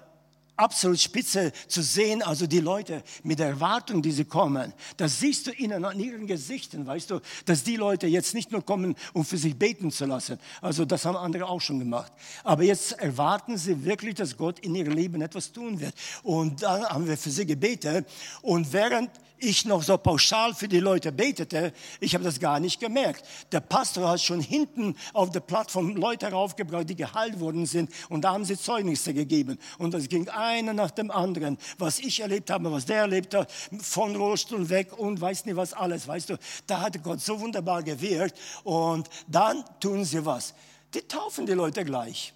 absolut 0.57 0.99
spitze 1.01 1.53
zu 1.69 1.83
sehen, 1.83 2.23
also 2.23 2.47
die 2.47 2.61
Leute 2.61 3.03
mit 3.23 3.39
der 3.39 3.49
Erwartung, 3.49 4.03
die 4.03 4.13
sie 4.13 4.25
kommen. 4.25 4.73
Das 4.97 5.21
siehst 5.21 5.47
du 5.47 5.53
ihnen 5.53 5.85
an 5.85 6.01
ihren 6.01 6.27
Gesichten, 6.27 6.87
weißt 6.87 7.11
du, 7.11 7.21
dass 7.45 7.63
die 7.63 7.77
Leute 7.77 8.07
jetzt 8.07 8.35
nicht 8.35 8.53
nur 8.53 8.65
kommen, 8.65 8.95
um 9.13 9.25
für 9.25 9.39
sich 9.39 9.57
beten 9.57 9.91
zu 9.91 10.07
lassen. 10.07 10.39
Also 10.61 10.85
das 10.85 11.05
haben 11.05 11.17
andere 11.17 11.47
auch 11.47 11.61
schon 11.61 11.79
gemacht. 11.79 12.13
Aber 12.45 12.63
jetzt 12.63 12.93
erwarten 12.93 13.57
sie 13.57 13.85
wirklich, 13.85 14.15
dass 14.15 14.37
Gott 14.37 14.59
in 14.61 14.75
ihrem 14.75 14.93
Leben 14.93 15.21
etwas 15.23 15.53
tun 15.53 15.81
wird. 15.81 15.95
Und 16.23 16.63
dann 16.63 16.85
haben 16.85 17.07
wir 17.07 17.17
für 17.17 17.31
sie 17.31 17.47
gebetet. 17.47 18.07
Und 18.43 18.73
während 18.73 19.11
ich 19.39 19.65
noch 19.65 19.83
so 19.83 19.99
pauschal 19.99 20.55
für 20.55 20.69
die 20.69 20.81
Leute 20.81 21.13
betete, 21.13 21.73
ich 22.01 22.15
habe 22.15 22.25
das 22.25 22.41
gar 22.41 22.61
nicht 22.61 22.81
gemerkt. 22.81 23.25
Der 23.53 23.61
Pastor 23.61 24.09
hat 24.09 24.21
schon 24.21 24.41
hinten 24.41 24.97
auf 25.13 25.31
der 25.31 25.41
Plattform 25.41 25.97
Leute 25.97 26.31
raufgebracht, 26.31 26.89
die 26.89 26.97
geheilt 26.97 27.39
worden 27.41 27.67
sind 27.67 27.91
und 28.09 28.23
da 28.23 28.33
haben 28.33 28.45
sie 28.45 28.59
Zeugnisse 28.59 29.13
gegeben. 29.13 29.59
Und 29.79 29.93
das 29.95 30.09
ging 30.09 30.29
einer 30.47 30.73
nach 30.73 30.91
dem 30.91 31.11
anderen, 31.11 31.59
was 31.79 31.99
ich 31.99 32.21
erlebt 32.21 32.51
habe, 32.51 32.71
was 32.73 32.87
der 32.87 32.99
erlebt 32.99 33.35
hat, 33.35 33.51
von 33.81 34.17
Rollstuhl 34.17 34.69
weg 34.69 34.97
und 34.99 35.21
weiß 35.21 35.45
nicht 35.45 35.57
was 35.57 35.73
alles, 35.73 36.07
weißt 36.07 36.31
du. 36.31 36.39
Da 36.67 36.81
hat 36.81 37.03
Gott 37.03 37.21
so 37.21 37.41
wunderbar 37.41 37.83
gewirkt 37.83 38.39
und 38.65 39.09
dann 39.27 39.65
tun 39.81 40.05
sie 40.05 40.25
was. 40.25 40.55
Die 40.95 41.03
taufen 41.03 41.47
die 41.47 41.53
Leute 41.53 41.85
gleich. 41.85 42.33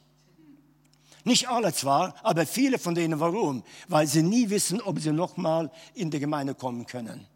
Nicht 1.24 1.48
alle 1.48 1.72
zwar, 1.72 2.14
aber 2.22 2.46
viele 2.46 2.78
von 2.78 2.94
denen. 2.94 3.20
Warum? 3.20 3.62
Weil 3.88 4.06
sie 4.06 4.22
nie 4.22 4.48
wissen, 4.48 4.80
ob 4.80 4.98
sie 5.00 5.12
nochmal 5.12 5.70
in 5.94 6.10
die 6.10 6.18
Gemeinde 6.18 6.54
kommen 6.54 6.86
können. 6.86 7.26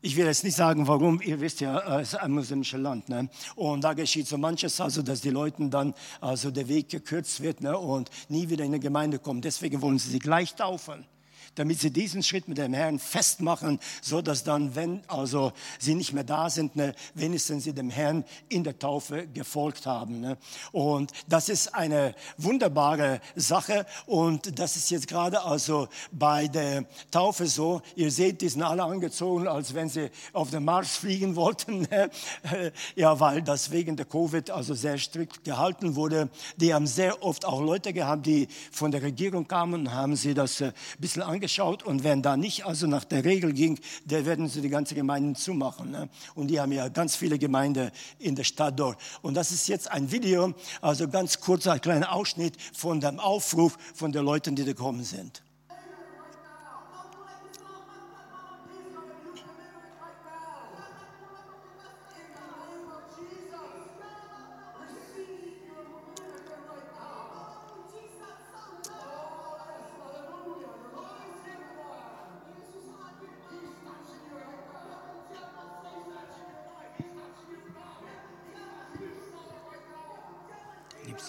Ich 0.00 0.16
will 0.16 0.26
jetzt 0.26 0.44
nicht 0.44 0.54
sagen, 0.54 0.86
warum, 0.86 1.20
ihr 1.20 1.40
wisst 1.40 1.60
ja, 1.60 1.98
es 1.98 2.12
ist 2.12 2.20
ein 2.20 2.30
muslimisches 2.30 2.80
Land. 2.80 3.08
Ne? 3.08 3.28
Und 3.56 3.82
da 3.82 3.94
geschieht 3.94 4.28
so 4.28 4.38
manches, 4.38 4.80
also 4.80 5.02
dass 5.02 5.20
die 5.20 5.30
Leuten 5.30 5.70
dann, 5.70 5.92
also 6.20 6.52
der 6.52 6.68
Weg 6.68 6.88
gekürzt 6.88 7.42
wird 7.42 7.60
ne? 7.60 7.76
und 7.76 8.08
nie 8.28 8.48
wieder 8.48 8.64
in 8.64 8.72
die 8.72 8.80
Gemeinde 8.80 9.18
kommen. 9.18 9.40
Deswegen 9.40 9.82
wollen 9.82 9.98
sie 9.98 10.10
sie 10.10 10.20
gleich 10.20 10.54
taufen 10.54 11.04
damit 11.54 11.80
sie 11.80 11.90
diesen 11.90 12.22
Schritt 12.22 12.48
mit 12.48 12.58
dem 12.58 12.72
Herrn 12.72 12.98
festmachen, 12.98 13.78
so 14.02 14.22
dass 14.22 14.44
dann, 14.44 14.74
wenn 14.74 15.02
also 15.08 15.52
sie 15.78 15.94
nicht 15.94 16.12
mehr 16.12 16.24
da 16.24 16.50
sind, 16.50 16.76
ne, 16.76 16.94
wenigstens 17.14 17.64
sie 17.64 17.72
dem 17.72 17.90
Herrn 17.90 18.24
in 18.48 18.64
der 18.64 18.78
Taufe 18.78 19.26
gefolgt 19.26 19.86
haben. 19.86 20.20
Ne. 20.20 20.38
Und 20.72 21.12
das 21.28 21.48
ist 21.48 21.74
eine 21.74 22.14
wunderbare 22.36 23.20
Sache 23.34 23.86
und 24.06 24.58
das 24.58 24.76
ist 24.76 24.90
jetzt 24.90 25.08
gerade 25.08 25.42
also 25.42 25.88
bei 26.12 26.48
der 26.48 26.84
Taufe 27.10 27.46
so. 27.46 27.82
Ihr 27.96 28.10
seht, 28.10 28.40
die 28.40 28.48
sind 28.48 28.62
alle 28.62 28.84
angezogen, 28.84 29.48
als 29.48 29.74
wenn 29.74 29.88
sie 29.88 30.10
auf 30.32 30.50
den 30.50 30.64
Mars 30.64 30.96
fliegen 30.96 31.36
wollten. 31.36 31.78
Ne. 31.90 32.10
Ja, 32.96 33.18
weil 33.20 33.40
das 33.40 33.70
wegen 33.70 33.96
der 33.96 34.04
Covid 34.04 34.50
also 34.50 34.74
sehr 34.74 34.98
strikt 34.98 35.44
gehalten 35.44 35.94
wurde. 35.94 36.28
Die 36.56 36.74
haben 36.74 36.86
sehr 36.86 37.22
oft 37.22 37.44
auch 37.44 37.60
Leute 37.60 37.92
gehabt, 37.92 38.26
die 38.26 38.48
von 38.72 38.90
der 38.90 39.02
Regierung 39.02 39.46
kamen 39.46 39.86
und 39.86 39.94
haben 39.94 40.16
sie 40.16 40.34
das 40.34 40.60
ein 40.60 40.72
bisschen 40.98 41.22
angeschaut 41.22 41.37
angeschaut 41.38 41.84
und 41.84 42.02
wenn 42.02 42.20
da 42.20 42.36
nicht 42.36 42.66
also 42.66 42.88
nach 42.88 43.04
der 43.04 43.24
Regel 43.24 43.52
ging, 43.52 43.78
dann 44.06 44.26
werden 44.26 44.48
sie 44.48 44.60
die 44.60 44.68
ganze 44.68 44.96
Gemeinde 44.96 45.38
zumachen. 45.38 45.92
Ne? 45.92 46.08
Und 46.34 46.48
die 46.48 46.58
haben 46.58 46.72
ja 46.72 46.88
ganz 46.88 47.14
viele 47.14 47.38
Gemeinden 47.38 47.92
in 48.18 48.34
der 48.34 48.42
Stadt 48.42 48.78
dort. 48.78 48.98
Und 49.22 49.34
das 49.34 49.52
ist 49.52 49.68
jetzt 49.68 49.88
ein 49.88 50.10
Video, 50.10 50.52
also 50.80 51.06
ganz 51.06 51.38
kurzer, 51.38 51.74
ein 51.74 51.80
kleiner 51.80 52.12
Ausschnitt 52.12 52.56
von 52.72 53.00
dem 53.00 53.20
Aufruf 53.20 53.78
von 53.94 54.10
den 54.10 54.24
Leuten, 54.24 54.56
die 54.56 54.64
gekommen 54.64 55.04
sind. 55.04 55.42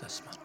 Liebstes 0.02 0.24
Mann. 0.26 0.40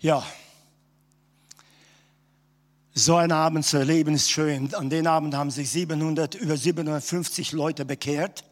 Ja, 0.00 0.24
so 2.96 3.16
einen 3.16 3.32
Abend 3.32 3.66
zu 3.66 3.76
erleben 3.76 4.14
ist 4.14 4.30
schön. 4.30 4.72
An 4.72 4.88
den 4.88 5.08
Abend 5.08 5.34
haben 5.34 5.50
sich 5.50 5.68
700, 5.68 6.36
über 6.36 6.56
750 6.56 7.50
Leute 7.50 7.84
bekehrt. 7.84 8.44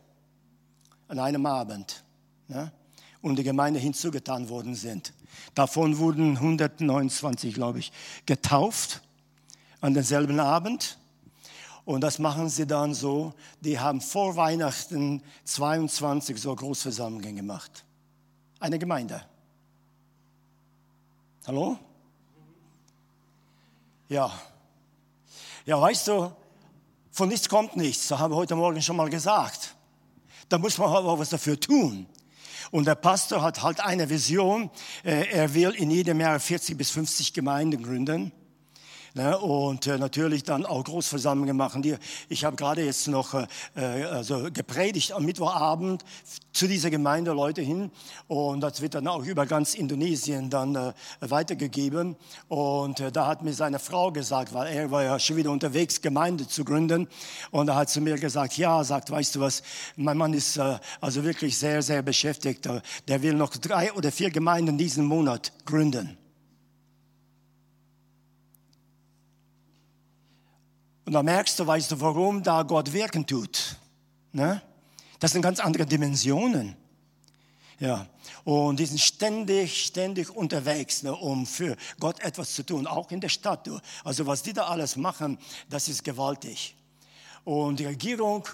An 1.07 1.20
einem 1.20 1.46
Abend. 1.46 2.02
Ne? 2.48 2.72
Und 3.20 3.37
die 3.37 3.44
Gemeinde 3.44 3.78
hinzugetan 3.78 4.48
worden 4.48 4.74
sind. 4.74 5.12
Davon 5.55 5.98
wurden 5.98 6.38
129, 6.38 7.55
glaube 7.55 7.78
ich, 7.78 7.92
getauft 8.26 9.00
an 9.81 9.94
denselben 9.94 10.40
Abend. 10.40 10.98
Und 11.85 12.00
das 12.00 12.18
machen 12.18 12.48
sie 12.48 12.66
dann 12.66 12.94
so. 12.94 13.35
Die 13.61 13.78
haben 13.78 14.00
vor 14.00 14.35
Weihnachten 14.35 15.22
22 15.44 16.40
so 16.40 16.57
Großversammlungen 16.57 17.37
gemacht. 17.37 17.85
Eine 18.59 18.81
Gemeinde. 18.81 19.22
Hallo? 21.44 21.76
Ja. 24.09 24.33
Ja, 25.66 25.81
weißt 25.81 26.07
du, 26.07 26.33
von 27.11 27.28
nichts 27.28 27.48
kommt 27.48 27.76
nichts. 27.76 28.07
Das 28.07 28.20
haben 28.20 28.33
wir 28.33 28.37
heute 28.37 28.55
Morgen 28.55 28.81
schon 28.81 28.94
mal 28.94 29.11
gesagt. 29.11 29.74
Da 30.48 30.59
muss 30.59 30.78
man 30.78 30.88
aber 30.88 31.18
was 31.18 31.31
dafür 31.31 31.59
tun. 31.59 32.07
Und 32.70 32.87
der 32.87 32.94
Pastor 32.94 33.42
hat 33.42 33.61
halt 33.61 33.81
eine 33.81 34.09
Vision. 34.09 34.70
Äh, 35.02 35.31
er 35.33 35.52
will 35.52 35.70
in 35.70 35.90
jedem 35.90 36.20
Jahr 36.20 36.38
40 36.38 36.78
bis 36.78 36.92
50 36.92 37.33
Gemeinden 37.33 37.83
gründen. 37.83 38.31
Ne? 39.14 39.37
Und 39.38 39.87
äh, 39.87 39.98
natürlich 39.98 40.42
dann 40.42 40.64
auch 40.64 40.85
Großversammlungen 40.85 41.55
machen. 41.55 41.83
Die, 41.83 41.96
ich 42.31 42.44
habe 42.44 42.57
gerade 42.57 42.83
jetzt 42.83 43.09
noch 43.09 43.35
äh, 43.35 43.46
äh, 43.75 44.05
also 44.05 44.48
gepredigt 44.51 45.12
am 45.12 45.27
Mittwochabend 45.27 46.03
zu 46.53 46.66
dieser 46.66 46.88
Gemeinde 46.88 47.33
Leute 47.33 47.61
hin. 47.61 47.90
Und 48.27 48.61
das 48.61 48.81
wird 48.81 48.94
dann 48.94 49.07
auch 49.09 49.25
über 49.25 49.44
ganz 49.44 49.75
Indonesien 49.75 50.48
dann 50.48 50.77
äh, 50.77 50.92
weitergegeben. 51.20 52.16
Und 52.48 53.01
äh, 53.01 53.12
da 53.12 53.27
hat 53.27 53.42
mir 53.42 53.53
seine 53.53 53.79
Frau 53.79 54.12
gesagt, 54.12 54.55
weil 54.55 54.72
er 54.72 54.90
war 54.90 55.03
ja 55.03 55.18
schon 55.18 55.37
wieder 55.37 55.51
unterwegs, 55.51 56.01
Gemeinde 56.01 56.48
zu 56.48 56.64
gründen. 56.64 57.07
Und 57.51 57.66
da 57.66 57.77
hat 57.77 57.90
sie 57.90 58.01
mir 58.01 58.18
gesagt, 58.18 58.57
ja, 58.57 58.83
sagt, 58.83 59.11
weißt 59.11 59.37
du 59.37 59.40
was, 59.40 59.62
mein 59.96 60.16
Mann 60.16 60.33
ist 60.33 60.57
äh, 60.57 60.79
also 61.03 61.22
wirklich 61.22 61.59
sehr, 61.59 61.83
sehr 61.83 62.01
beschäftigt. 62.01 62.66
Der 63.09 63.22
will 63.22 63.35
noch 63.35 63.51
drei 63.59 63.92
oder 63.92 64.11
vier 64.11 64.31
Gemeinden 64.31 64.79
diesen 64.79 65.05
Monat 65.05 65.53
gründen. 65.66 66.16
Und 71.04 71.12
da 71.12 71.22
merkst 71.22 71.58
du, 71.58 71.66
weißt 71.66 71.92
du, 71.92 72.00
warum 72.00 72.42
da 72.42 72.62
Gott 72.62 72.92
wirken 72.92 73.26
tut. 73.26 73.76
Ne? 74.32 74.62
Das 75.18 75.32
sind 75.32 75.42
ganz 75.42 75.60
andere 75.60 75.86
Dimensionen. 75.86 76.76
Ja, 77.78 78.06
und 78.44 78.78
die 78.78 78.86
sind 78.86 79.00
ständig, 79.00 79.86
ständig 79.86 80.30
unterwegs, 80.30 81.02
ne, 81.02 81.12
um 81.12 81.46
für 81.46 81.76
Gott 81.98 82.20
etwas 82.20 82.54
zu 82.54 82.64
tun, 82.64 82.86
auch 82.86 83.10
in 83.10 83.20
der 83.20 83.28
Stadt. 83.28 83.66
Du. 83.66 83.80
Also 84.04 84.24
was 84.24 84.44
die 84.44 84.52
da 84.52 84.66
alles 84.66 84.94
machen, 84.94 85.36
das 85.68 85.88
ist 85.88 86.04
gewaltig. 86.04 86.76
Und 87.42 87.80
die 87.80 87.86
Regierung 87.86 88.48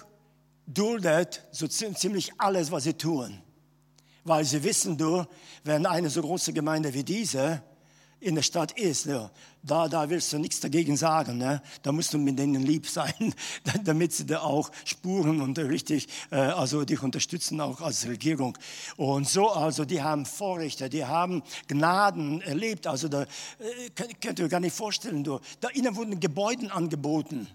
duldet 0.65 1.43
so 1.51 1.67
ziemlich 1.67 2.31
alles, 2.39 2.71
was 2.71 2.85
sie 2.85 2.93
tun. 2.93 3.39
Weil 4.23 4.45
sie 4.45 4.63
wissen, 4.63 4.97
du, 4.97 5.25
wenn 5.63 5.85
eine 5.85 6.09
so 6.09 6.21
große 6.21 6.51
Gemeinde 6.51 6.91
wie 6.95 7.03
diese 7.03 7.61
in 8.19 8.35
der 8.35 8.41
Stadt 8.41 8.77
ist, 8.77 9.05
ne, 9.05 9.29
da, 9.63 9.87
da 9.87 10.09
willst 10.09 10.31
du 10.31 10.39
nichts 10.39 10.59
dagegen 10.59 10.95
sagen. 10.97 11.37
Ne? 11.37 11.61
Da 11.83 11.91
musst 11.91 12.13
du 12.13 12.17
mit 12.17 12.39
denen 12.39 12.61
lieb 12.61 12.87
sein, 12.87 13.33
damit 13.83 14.13
sie 14.13 14.25
da 14.25 14.41
auch 14.41 14.71
spuren 14.85 15.41
und 15.41 15.57
richtig, 15.59 16.07
äh, 16.31 16.37
also 16.37 16.85
dich 16.85 17.01
unterstützen 17.01 17.59
auch 17.61 17.81
als 17.81 18.07
Regierung. 18.07 18.57
Und 18.97 19.27
so, 19.27 19.49
also 19.49 19.85
die 19.85 20.01
haben 20.01 20.25
Vorrechte, 20.25 20.89
die 20.89 21.05
haben 21.05 21.43
Gnaden 21.67 22.41
erlebt. 22.41 22.87
Also 22.87 23.07
da 23.07 23.23
äh, 23.23 23.25
könnt, 23.95 24.21
könnt 24.21 24.39
ihr 24.39 24.47
gar 24.47 24.59
nicht 24.59 24.75
vorstellen. 24.75 25.23
Du, 25.23 25.39
da 25.59 25.69
ihnen 25.69 25.95
wurden 25.95 26.19
Gebäude 26.19 26.71
angeboten. 26.71 27.47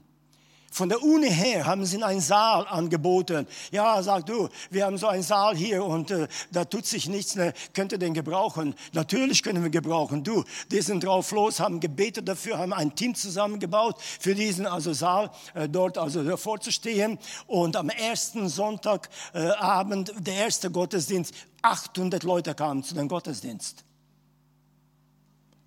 Von 0.75 0.89
der 0.89 1.05
Uni 1.05 1.31
her 1.31 1.67
haben 1.67 1.87
sie 1.87 2.03
einen 2.03 2.21
Saal 2.21 2.67
angeboten. 2.67 3.47
Ja, 3.71 4.03
sag 4.03 4.27
du, 4.27 4.49
wir 4.71 4.87
haben 4.87 4.99
so 4.99 5.07
einen 5.07 5.23
Saal 5.23 5.57
hier 5.57 5.85
und 5.85 6.11
äh, 6.11 6.27
da 6.51 6.65
tut 6.65 6.85
sich 6.85 7.09
nichts, 7.09 7.37
ne, 7.37 7.53
könnt 7.75 7.93
ihr 7.93 7.99
den 7.99 8.13
gebrauchen? 8.13 8.75
Natürlich 8.93 9.45
können 9.45 9.63
wir 9.63 9.71
gebrauchen. 9.71 10.25
Du, 10.25 10.43
die 10.73 10.81
sind 10.81 11.05
drauf 11.05 11.31
los, 11.31 11.61
haben 11.61 11.79
gebetet 11.79 12.27
dafür, 12.27 12.59
haben 12.59 12.73
ein 12.73 12.97
Team 12.97 13.15
zusammengebaut 13.15 14.03
für 14.03 14.35
diesen 14.35 14.67
also 14.67 14.93
Saal 14.93 15.31
äh, 15.55 15.69
dort 15.69 15.97
also 15.97 16.37
vorzustehen. 16.37 17.21
Und 17.47 17.77
am 17.77 17.89
ersten 17.89 18.49
Sonntagabend, 18.49 20.09
äh, 20.09 20.21
der 20.23 20.35
erste 20.35 20.73
Gottesdienst, 20.73 21.35
800 21.63 22.25
Leute 22.25 22.53
kamen 22.53 22.83
zu 22.83 22.95
dem 22.97 23.07
Gottesdienst. 23.07 23.85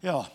Ja, 0.02 0.28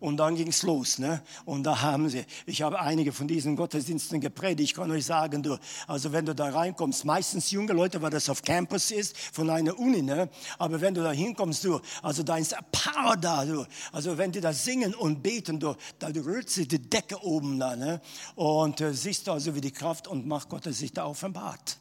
und 0.00 0.16
dann 0.16 0.34
ging 0.34 0.48
es 0.48 0.62
los. 0.62 0.98
Ne? 0.98 1.22
Und 1.44 1.64
da 1.64 1.82
haben 1.82 2.08
sie, 2.08 2.24
ich 2.46 2.62
habe 2.62 2.80
einige 2.80 3.12
von 3.12 3.28
diesen 3.28 3.54
Gottesdiensten 3.54 4.20
gepredigt. 4.20 4.70
Ich 4.70 4.74
kann 4.74 4.90
euch 4.90 5.04
sagen, 5.04 5.42
du, 5.42 5.58
also 5.86 6.12
wenn 6.12 6.26
du 6.26 6.34
da 6.34 6.48
reinkommst, 6.48 7.04
meistens 7.04 7.50
junge 7.50 7.74
Leute, 7.74 8.00
weil 8.02 8.10
das 8.10 8.28
auf 8.28 8.42
Campus 8.42 8.90
ist, 8.90 9.16
von 9.16 9.48
einer 9.50 9.78
Uni, 9.78 10.02
ne? 10.02 10.28
aber 10.58 10.80
wenn 10.80 10.94
du 10.94 11.02
da 11.02 11.12
hinkommst, 11.12 11.64
du, 11.64 11.80
also 12.02 12.22
da 12.22 12.38
ist 12.38 12.56
Power 12.72 13.16
da, 13.16 13.44
du. 13.44 13.66
Also 13.92 14.16
wenn 14.16 14.32
die 14.32 14.40
da 14.40 14.52
singen 14.52 14.94
und 14.94 15.22
beten, 15.22 15.60
du, 15.60 15.76
da 15.98 16.08
rührt 16.08 16.48
sich 16.48 16.66
die 16.66 16.80
Decke 16.80 17.22
oben 17.22 17.58
da. 17.58 17.76
Ne? 17.76 18.00
Und 18.34 18.80
äh, 18.80 18.94
siehst 18.94 19.26
du 19.26 19.32
also, 19.32 19.54
wie 19.54 19.60
die 19.60 19.70
Kraft 19.70 20.08
und 20.08 20.26
Macht 20.26 20.48
Gottes 20.48 20.78
sich 20.78 20.92
da 20.92 21.04
offenbart. 21.04 21.78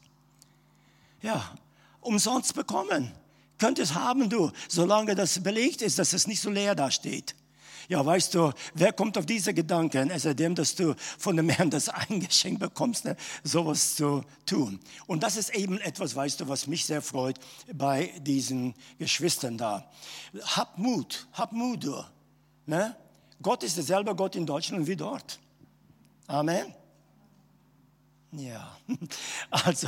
Ja, 1.22 1.56
umsonst 2.02 2.54
bekommen. 2.54 3.12
Könntest 3.58 3.96
haben 3.96 4.30
du, 4.30 4.52
solange 4.68 5.16
das 5.16 5.42
belegt 5.44 5.82
ist, 5.82 6.00
dass 6.00 6.14
es 6.14 6.28
nicht 6.28 6.42
so 6.42 6.50
leer 6.50 6.76
da 6.76 6.92
steht. 6.92 7.36
Ja, 7.90 8.06
weißt 8.06 8.36
du, 8.36 8.54
wer 8.76 8.94
kommt 8.94 9.18
auf 9.18 9.26
diese 9.26 9.52
Gedanken, 9.52 10.18
sei 10.20 10.36
dem, 10.36 10.54
dass 10.54 10.76
du 10.76 10.94
von 11.18 11.36
dem 11.36 11.50
Herrn 11.50 11.72
das 11.72 11.90
eingeschenkt 11.90 12.60
bekommst, 12.60 13.04
ne, 13.04 13.18
sowas 13.44 13.96
zu 13.96 14.24
tun. 14.46 14.80
Und 15.08 15.24
das 15.24 15.38
ist 15.38 15.56
eben 15.56 15.80
etwas, 15.80 16.16
weißt 16.16 16.40
du, 16.40 16.48
was 16.48 16.68
mich 16.68 16.86
sehr 16.86 17.02
freut 17.02 17.40
bei 17.74 18.14
diesen 18.22 18.76
Geschwistern 19.00 19.58
da. 19.58 19.92
Hab 20.44 20.78
Mut, 20.78 21.28
hab 21.34 21.52
Mut, 21.52 21.84
du. 21.84 22.06
Ne? 22.68 22.96
Gott 23.42 23.64
ist 23.64 23.76
derselbe 23.76 24.16
Gott 24.16 24.36
in 24.36 24.46
Deutschland 24.46 24.86
wie 24.86 24.96
dort. 24.96 25.40
Amen. 26.28 26.76
Ja, 28.34 28.78
also 29.50 29.88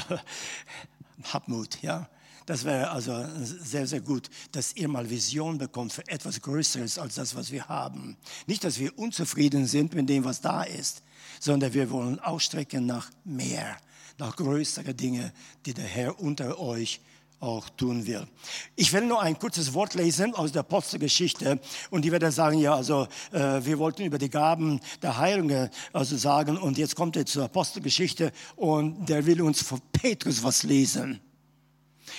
hab 1.31 1.47
Mut, 1.47 1.79
ja. 1.83 2.09
Das 2.51 2.65
wäre 2.65 2.91
also 2.91 3.25
sehr, 3.39 3.87
sehr 3.87 4.01
gut, 4.01 4.29
dass 4.51 4.75
ihr 4.75 4.89
mal 4.89 5.09
Vision 5.09 5.57
bekommt 5.57 5.93
für 5.93 6.05
etwas 6.09 6.41
Größeres 6.41 6.99
als 6.99 7.15
das, 7.15 7.33
was 7.33 7.49
wir 7.49 7.69
haben. 7.69 8.17
Nicht, 8.45 8.65
dass 8.65 8.77
wir 8.77 8.99
unzufrieden 8.99 9.65
sind 9.65 9.93
mit 9.93 10.09
dem, 10.09 10.25
was 10.25 10.41
da 10.41 10.63
ist, 10.63 11.01
sondern 11.39 11.73
wir 11.73 11.89
wollen 11.91 12.19
ausstrecken 12.19 12.85
nach 12.85 13.09
mehr, 13.23 13.77
nach 14.17 14.35
größeren 14.35 14.97
Dingen, 14.97 15.31
die 15.65 15.73
der 15.73 15.85
Herr 15.85 16.19
unter 16.19 16.59
euch 16.59 16.99
auch 17.39 17.69
tun 17.69 18.05
will. 18.05 18.27
Ich 18.75 18.91
will 18.91 19.05
nur 19.05 19.21
ein 19.21 19.39
kurzes 19.39 19.73
Wort 19.73 19.93
lesen 19.93 20.35
aus 20.35 20.51
der 20.51 20.59
Apostelgeschichte 20.59 21.57
und 21.89 22.03
die 22.03 22.11
werde 22.11 22.33
sagen, 22.33 22.59
ja, 22.59 22.75
also 22.75 23.07
äh, 23.31 23.63
wir 23.63 23.79
wollten 23.79 24.03
über 24.03 24.17
die 24.17 24.29
Gaben 24.29 24.81
der 25.01 25.17
Heilung 25.17 25.69
also 25.93 26.17
sagen 26.17 26.57
und 26.57 26.77
jetzt 26.77 26.97
kommt 26.97 27.15
er 27.15 27.25
zur 27.25 27.45
Apostelgeschichte 27.45 28.33
und 28.57 29.07
der 29.07 29.25
will 29.25 29.41
uns 29.41 29.63
von 29.63 29.79
Petrus 29.93 30.43
was 30.43 30.63
lesen. 30.63 31.21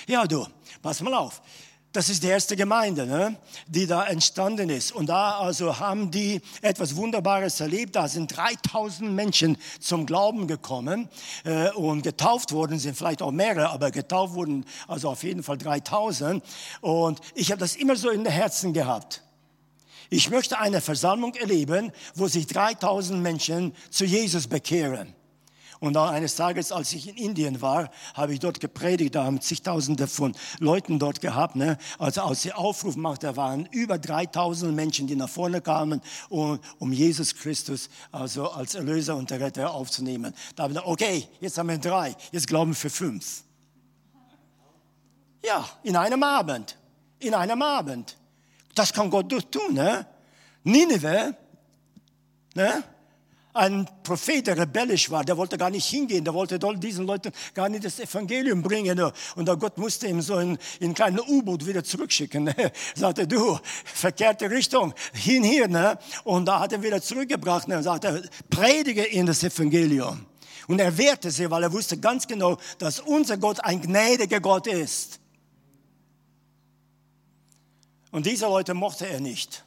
Ja, 0.07 0.25
du, 0.25 0.47
pass 0.81 1.01
mal 1.01 1.13
auf. 1.13 1.41
Das 1.93 2.09
ist 2.09 2.23
die 2.23 2.27
erste 2.27 2.55
Gemeinde, 2.55 3.05
ne, 3.05 3.37
die 3.67 3.85
da 3.85 4.03
entstanden 4.07 4.71
ist. 4.71 4.91
Und 4.91 5.09
da 5.09 5.37
also 5.37 5.79
haben 5.79 6.09
die 6.09 6.41
etwas 6.63 6.95
Wunderbares 6.95 7.59
erlebt. 7.59 7.95
Da 7.95 8.07
sind 8.07 8.35
3000 8.35 9.11
Menschen 9.11 9.57
zum 9.79 10.07
Glauben 10.07 10.47
gekommen 10.47 11.07
äh, 11.43 11.69
und 11.69 12.01
getauft 12.01 12.51
worden 12.51 12.79
sind 12.79 12.97
vielleicht 12.97 13.21
auch 13.21 13.29
mehrere, 13.29 13.69
aber 13.69 13.91
getauft 13.91 14.33
wurden 14.33 14.65
also 14.87 15.11
auf 15.11 15.21
jeden 15.21 15.43
Fall 15.43 15.59
3000. 15.59 16.43
Und 16.81 17.19
ich 17.35 17.51
habe 17.51 17.59
das 17.59 17.75
immer 17.75 17.95
so 17.95 18.09
in 18.09 18.23
den 18.23 18.33
Herzen 18.33 18.73
gehabt. 18.73 19.21
Ich 20.09 20.31
möchte 20.31 20.57
eine 20.57 20.81
Versammlung 20.81 21.35
erleben, 21.35 21.91
wo 22.15 22.27
sich 22.27 22.47
3000 22.47 23.21
Menschen 23.21 23.75
zu 23.91 24.05
Jesus 24.05 24.47
bekehren. 24.47 25.13
Und 25.79 25.97
eines 25.97 26.35
Tages, 26.35 26.71
als 26.71 26.93
ich 26.93 27.07
in 27.07 27.15
Indien 27.15 27.61
war, 27.61 27.89
habe 28.13 28.33
ich 28.33 28.39
dort 28.39 28.59
gepredigt, 28.59 29.15
da 29.15 29.25
haben 29.25 29.41
zigtausende 29.41 30.07
von 30.07 30.35
Leuten 30.59 30.99
dort 30.99 31.21
gehabt. 31.21 31.55
Ne? 31.55 31.77
Also 31.99 32.21
als 32.21 32.45
ich 32.45 32.55
Aufruf 32.55 32.95
machte, 32.95 33.35
waren 33.35 33.67
über 33.71 33.97
3000 33.97 34.73
Menschen, 34.75 35.07
die 35.07 35.15
nach 35.15 35.29
vorne 35.29 35.61
kamen, 35.61 36.01
um, 36.29 36.59
um 36.79 36.91
Jesus 36.91 37.35
Christus 37.35 37.89
also 38.11 38.49
als 38.51 38.75
Erlöser 38.75 39.15
und 39.15 39.31
Retter 39.31 39.71
aufzunehmen. 39.73 40.33
Da 40.55 40.63
habe 40.63 40.73
ich 40.73 40.77
gedacht, 40.79 40.91
okay, 40.91 41.27
jetzt 41.39 41.57
haben 41.57 41.69
wir 41.69 41.77
drei, 41.77 42.15
jetzt 42.31 42.47
glauben 42.47 42.71
wir 42.71 42.75
für 42.75 42.89
fünf. 42.89 43.43
Ja, 45.45 45.65
in 45.83 45.95
einem 45.95 46.23
Abend. 46.23 46.77
In 47.19 47.33
einem 47.33 47.61
Abend. 47.61 48.17
Das 48.75 48.93
kann 48.93 49.09
Gott 49.09 49.29
tun, 49.51 49.73
ne? 49.73 50.05
Nineveh, 50.63 51.33
ne? 52.55 52.83
Ein 53.53 53.87
Prophet, 54.03 54.47
der 54.47 54.57
rebellisch 54.57 55.11
war, 55.11 55.23
der 55.23 55.37
wollte 55.37 55.57
gar 55.57 55.69
nicht 55.69 55.85
hingehen, 55.85 56.23
der 56.23 56.33
wollte 56.33 56.57
diesen 56.77 57.05
Leuten 57.05 57.31
gar 57.53 57.69
nicht 57.69 57.85
das 57.85 57.99
Evangelium 57.99 58.63
bringen. 58.63 59.11
Und 59.35 59.47
der 59.47 59.55
Gott 59.57 59.77
musste 59.77 60.07
ihm 60.07 60.21
so 60.21 60.39
in, 60.39 60.57
in 60.79 60.91
ein 60.91 60.93
kleines 60.93 61.21
U-Boot 61.27 61.65
wieder 61.65 61.83
zurückschicken. 61.83 62.47
Er 62.47 62.71
sagte, 62.95 63.27
du, 63.27 63.59
verkehrte 63.85 64.49
Richtung, 64.49 64.93
hin 65.13 65.43
hier. 65.43 65.67
Ne? 65.67 65.97
Und 66.23 66.45
da 66.45 66.59
hat 66.59 66.73
er 66.73 66.81
wieder 66.81 67.01
zurückgebracht 67.01 67.67
und 67.67 67.83
sagte, 67.83 68.27
predige 68.49 69.05
ihnen 69.05 69.27
das 69.27 69.43
Evangelium. 69.43 70.25
Und 70.67 70.79
er 70.79 70.97
wehrte 70.97 71.29
sie, 71.29 71.49
weil 71.51 71.63
er 71.63 71.73
wusste 71.73 71.97
ganz 71.97 72.25
genau, 72.27 72.57
dass 72.79 72.99
unser 72.99 73.37
Gott 73.37 73.63
ein 73.63 73.81
gnädiger 73.81 74.39
Gott 74.39 74.65
ist. 74.67 75.19
Und 78.11 78.25
diese 78.25 78.45
Leute 78.45 78.73
mochte 78.73 79.07
er 79.07 79.19
nicht. 79.19 79.63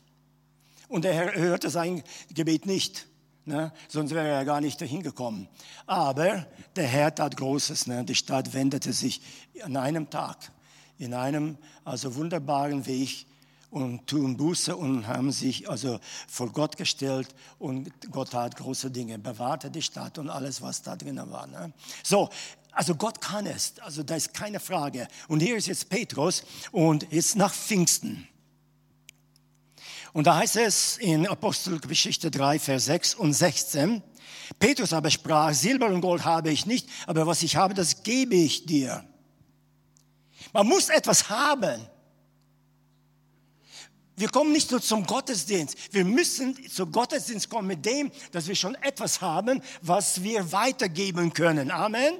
Und 0.88 1.05
er 1.05 1.35
hörte 1.35 1.68
sein 1.68 2.03
Gebet 2.33 2.64
nicht. 2.66 3.07
Ne? 3.47 3.73
Sonst 3.89 4.11
wäre 4.11 4.27
er 4.27 4.45
gar 4.45 4.61
nicht 4.61 4.81
dahin 4.81 5.03
gekommen. 5.03 5.49
Aber 5.87 6.47
der 6.75 6.87
Herr 6.87 7.15
tat 7.15 7.37
Großes. 7.37 7.87
Ne? 7.87 8.05
Die 8.05 8.17
Stadt 8.17 8.53
wendete 8.53 8.93
sich 8.93 9.23
an 9.63 9.77
einem 9.77 10.11
Tag, 10.11 10.51
in 10.99 11.15
einem 11.15 11.57
also 11.85 12.17
wunderbaren 12.17 12.87
Weg 12.87 13.27
und 13.71 14.07
tun 14.09 14.37
Buße 14.37 14.77
und 14.77 15.07
haben 15.07 15.31
sich 15.31 15.71
also 15.71 16.01
vor 16.27 16.51
Gott 16.51 16.77
gestellt 16.77 17.35
und 17.61 17.93
Gott 18.11 18.31
tat 18.33 18.57
große 18.57 18.91
Dinge, 18.91 19.19
bewahrte 19.19 19.71
die 19.71 19.83
Stadt 19.83 20.19
und 20.19 20.29
alles, 20.29 20.61
was 20.61 20.83
da 20.83 20.97
drinnen 20.97 21.31
war. 21.31 21.47
Ne? 21.47 21.73
So, 22.03 22.29
also 22.73 22.97
Gott 22.97 23.21
kann 23.21 23.47
es, 23.47 23.75
also 23.81 24.03
da 24.03 24.17
ist 24.17 24.35
keine 24.35 24.59
Frage. 24.59 25.07
Und 25.29 25.41
hier 25.41 25.57
ist 25.57 25.67
jetzt 25.67 25.89
Petrus 25.89 26.43
und 26.73 27.07
jetzt 27.13 27.37
nach 27.37 27.55
Pfingsten. 27.55 28.27
Und 30.12 30.27
da 30.27 30.37
heißt 30.37 30.57
es 30.57 30.99
in 30.99 31.27
Apostelgeschichte 31.27 32.31
3, 32.31 32.59
Vers 32.59 32.87
6 32.87 33.14
und 33.14 33.33
16, 33.33 34.03
Petrus 34.59 34.92
aber 34.92 35.11
sprach, 35.11 35.53
Silber 35.53 35.87
und 35.87 36.01
Gold 36.01 36.25
habe 36.25 36.51
ich 36.51 36.66
nicht, 36.66 36.88
aber 37.07 37.27
was 37.27 37.42
ich 37.42 37.57
habe, 37.57 37.75
das 37.75 38.03
gebe 38.03 38.37
ich 38.37 38.66
dir. 38.66 39.05
Man 40.53 40.66
muss 40.66 40.88
etwas 40.88 41.29
haben. 41.29 41.87
Wir 44.19 44.31
kommen 44.31 44.53
nicht 44.53 44.71
nur 44.71 44.81
zum 44.81 45.07
Gottesdienst. 45.07 45.92
Wir 45.92 46.05
müssen 46.05 46.57
zum 46.71 46.90
Gottesdienst 46.90 47.51
kommen 47.51 47.69
mit 47.69 47.85
dem, 47.85 48.11
dass 48.33 48.49
wir 48.49 48.55
schon 48.55 48.75
etwas 48.77 49.21
haben, 49.21 49.61
was 49.83 50.23
wir 50.23 50.53
weitergeben 50.53 51.35
können. 51.35 51.71
Amen. 51.71 52.14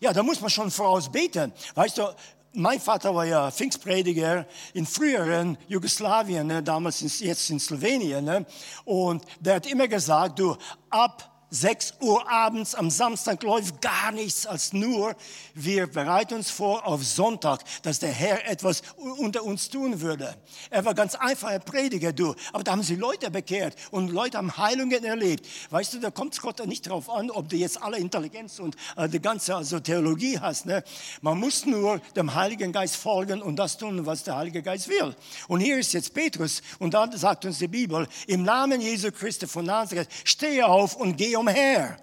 Ja, 0.00 0.12
da 0.12 0.22
muss 0.24 0.40
man 0.40 0.50
schon 0.50 0.70
voraus 0.70 1.12
beten. 1.12 1.52
Weißt 1.74 1.98
du, 1.98 2.14
mein 2.52 2.80
Vater 2.80 3.14
war 3.14 3.24
ja 3.24 3.50
Pfingstprediger 3.50 4.46
in 4.74 4.86
früheren 4.86 5.58
Jugoslawien, 5.68 6.46
ne, 6.46 6.62
damals 6.62 7.20
jetzt 7.20 7.50
in 7.50 7.60
Slowenien. 7.60 8.24
Ne, 8.24 8.46
und 8.84 9.24
der 9.40 9.56
hat 9.56 9.66
immer 9.66 9.88
gesagt, 9.88 10.38
du, 10.38 10.56
ab 10.90 11.37
6 11.50 11.94
Uhr 12.00 12.30
abends 12.30 12.74
am 12.74 12.90
Samstag 12.90 13.42
läuft 13.42 13.80
gar 13.80 14.12
nichts 14.12 14.46
als 14.46 14.74
nur, 14.74 15.14
wir 15.54 15.86
bereiten 15.86 16.34
uns 16.34 16.50
vor 16.50 16.86
auf 16.86 17.02
Sonntag, 17.04 17.62
dass 17.82 17.98
der 17.98 18.12
Herr 18.12 18.46
etwas 18.50 18.82
unter 19.16 19.44
uns 19.44 19.70
tun 19.70 20.00
würde. 20.02 20.36
Er 20.68 20.84
war 20.84 20.94
ganz 20.94 21.14
einfacher 21.14 21.58
Prediger, 21.58 22.12
du. 22.12 22.34
Aber 22.52 22.64
da 22.64 22.72
haben 22.72 22.82
sie 22.82 22.96
Leute 22.96 23.30
bekehrt 23.30 23.76
und 23.90 24.10
Leute 24.10 24.36
haben 24.36 24.56
Heilungen 24.58 25.04
erlebt. 25.04 25.46
Weißt 25.70 25.94
du, 25.94 26.00
da 26.00 26.10
kommt 26.10 26.34
es 26.34 26.40
Gott 26.42 26.64
nicht 26.66 26.86
drauf 26.86 27.08
an, 27.08 27.30
ob 27.30 27.48
du 27.48 27.56
jetzt 27.56 27.82
alle 27.82 27.98
Intelligenz 27.98 28.58
und 28.58 28.76
äh, 28.96 29.08
die 29.08 29.20
ganze 29.20 29.56
also 29.56 29.80
Theologie 29.80 30.38
hast. 30.38 30.66
Ne? 30.66 30.84
Man 31.22 31.38
muss 31.38 31.64
nur 31.64 31.98
dem 32.14 32.34
Heiligen 32.34 32.72
Geist 32.72 32.96
folgen 32.96 33.40
und 33.40 33.56
das 33.56 33.78
tun, 33.78 34.04
was 34.04 34.22
der 34.22 34.36
Heilige 34.36 34.62
Geist 34.62 34.88
will. 34.88 35.14
Und 35.48 35.60
hier 35.60 35.78
ist 35.78 35.94
jetzt 35.94 36.12
Petrus 36.12 36.60
und 36.78 36.92
dann 36.92 37.16
sagt 37.16 37.46
uns 37.46 37.58
die 37.58 37.68
Bibel, 37.68 38.06
im 38.26 38.42
Namen 38.42 38.82
Jesu 38.82 39.10
Christi 39.10 39.46
von 39.46 39.64
Nazareth, 39.64 40.08
stehe 40.24 40.66
auf 40.66 40.94
und 40.94 41.16
gehe 41.16 41.37
umher. 41.38 41.96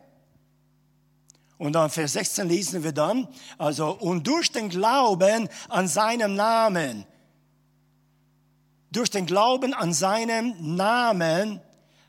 Und 1.58 1.74
dann 1.74 1.90
Vers 1.90 2.14
16 2.14 2.48
lesen 2.50 2.84
wir 2.84 2.92
dann, 2.92 3.28
also, 3.58 3.92
und 3.92 4.28
durch 4.28 4.52
den 4.52 4.70
Glauben 4.70 5.48
an 5.70 5.88
seinem 5.88 6.36
Namen, 6.36 7.06
durch 8.92 9.10
den 9.10 9.26
Glauben 9.26 9.74
an 9.74 9.94
seinem 9.94 10.76
Namen 10.76 11.62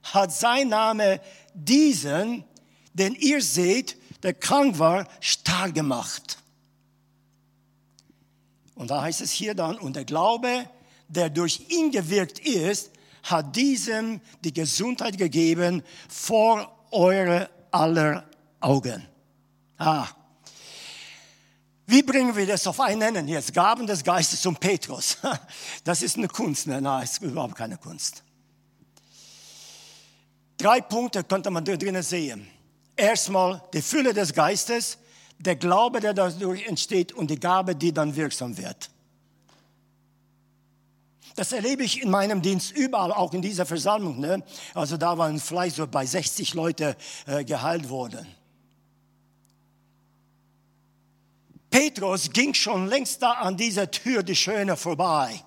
hat 0.02 0.32
sein 0.32 0.68
Name 0.68 1.20
diesen, 1.54 2.44
den 2.92 3.14
ihr 3.14 3.42
seht, 3.42 3.96
der 4.22 4.34
krank 4.34 4.78
war, 4.78 5.08
stark 5.20 5.74
gemacht. 5.74 6.38
Und 8.74 8.90
da 8.90 9.02
heißt 9.02 9.20
es 9.20 9.30
hier 9.30 9.54
dann, 9.54 9.78
und 9.78 9.96
der 9.96 10.04
Glaube, 10.04 10.68
der 11.08 11.30
durch 11.30 11.66
ihn 11.70 11.90
gewirkt 11.90 12.38
ist, 12.40 12.90
hat 13.22 13.56
diesem 13.56 14.20
die 14.44 14.52
Gesundheit 14.52 15.18
gegeben 15.18 15.82
vor 16.08 16.75
eure 16.92 17.48
aller 17.70 18.24
Augen. 18.60 19.06
Ah. 19.78 20.06
Wie 21.86 22.02
bringen 22.02 22.34
wir 22.34 22.46
das 22.46 22.66
auf 22.66 22.80
einen 22.80 22.98
Nennen 22.98 23.28
jetzt? 23.28 23.54
Gaben 23.54 23.86
des 23.86 24.02
Geistes 24.02 24.42
zum 24.42 24.56
Petrus. 24.56 25.18
Das 25.84 26.02
ist 26.02 26.16
eine 26.16 26.26
Kunst. 26.26 26.66
Nein, 26.66 26.82
nein, 26.82 27.04
ist 27.04 27.22
überhaupt 27.22 27.54
keine 27.54 27.76
Kunst. 27.76 28.24
Drei 30.58 30.80
Punkte 30.80 31.22
könnte 31.22 31.50
man 31.50 31.64
da 31.64 31.76
drinnen 31.76 32.02
sehen. 32.02 32.48
Erstmal 32.96 33.62
die 33.72 33.82
Fülle 33.82 34.14
des 34.14 34.32
Geistes, 34.32 34.98
der 35.38 35.54
Glaube, 35.54 36.00
der 36.00 36.14
dadurch 36.14 36.66
entsteht 36.66 37.12
und 37.12 37.30
die 37.30 37.38
Gabe, 37.38 37.76
die 37.76 37.92
dann 37.92 38.16
wirksam 38.16 38.56
wird. 38.56 38.90
Das 41.36 41.52
erlebe 41.52 41.84
ich 41.84 42.02
in 42.02 42.10
meinem 42.10 42.40
Dienst 42.40 42.72
überall, 42.72 43.12
auch 43.12 43.34
in 43.34 43.42
dieser 43.42 43.66
Versammlung. 43.66 44.18
Ne? 44.18 44.42
Also 44.74 44.96
da 44.96 45.18
waren 45.18 45.38
vielleicht 45.38 45.76
so 45.76 45.86
bei 45.86 46.06
60 46.06 46.54
Leute 46.54 46.96
äh, 47.26 47.44
geheilt 47.44 47.90
worden. 47.90 48.26
Petrus 51.68 52.30
ging 52.30 52.54
schon 52.54 52.86
längst 52.86 53.22
da 53.22 53.32
an 53.32 53.58
dieser 53.58 53.90
Tür, 53.90 54.22
die 54.22 54.34
Schöne, 54.34 54.78
vorbei. 54.78 55.42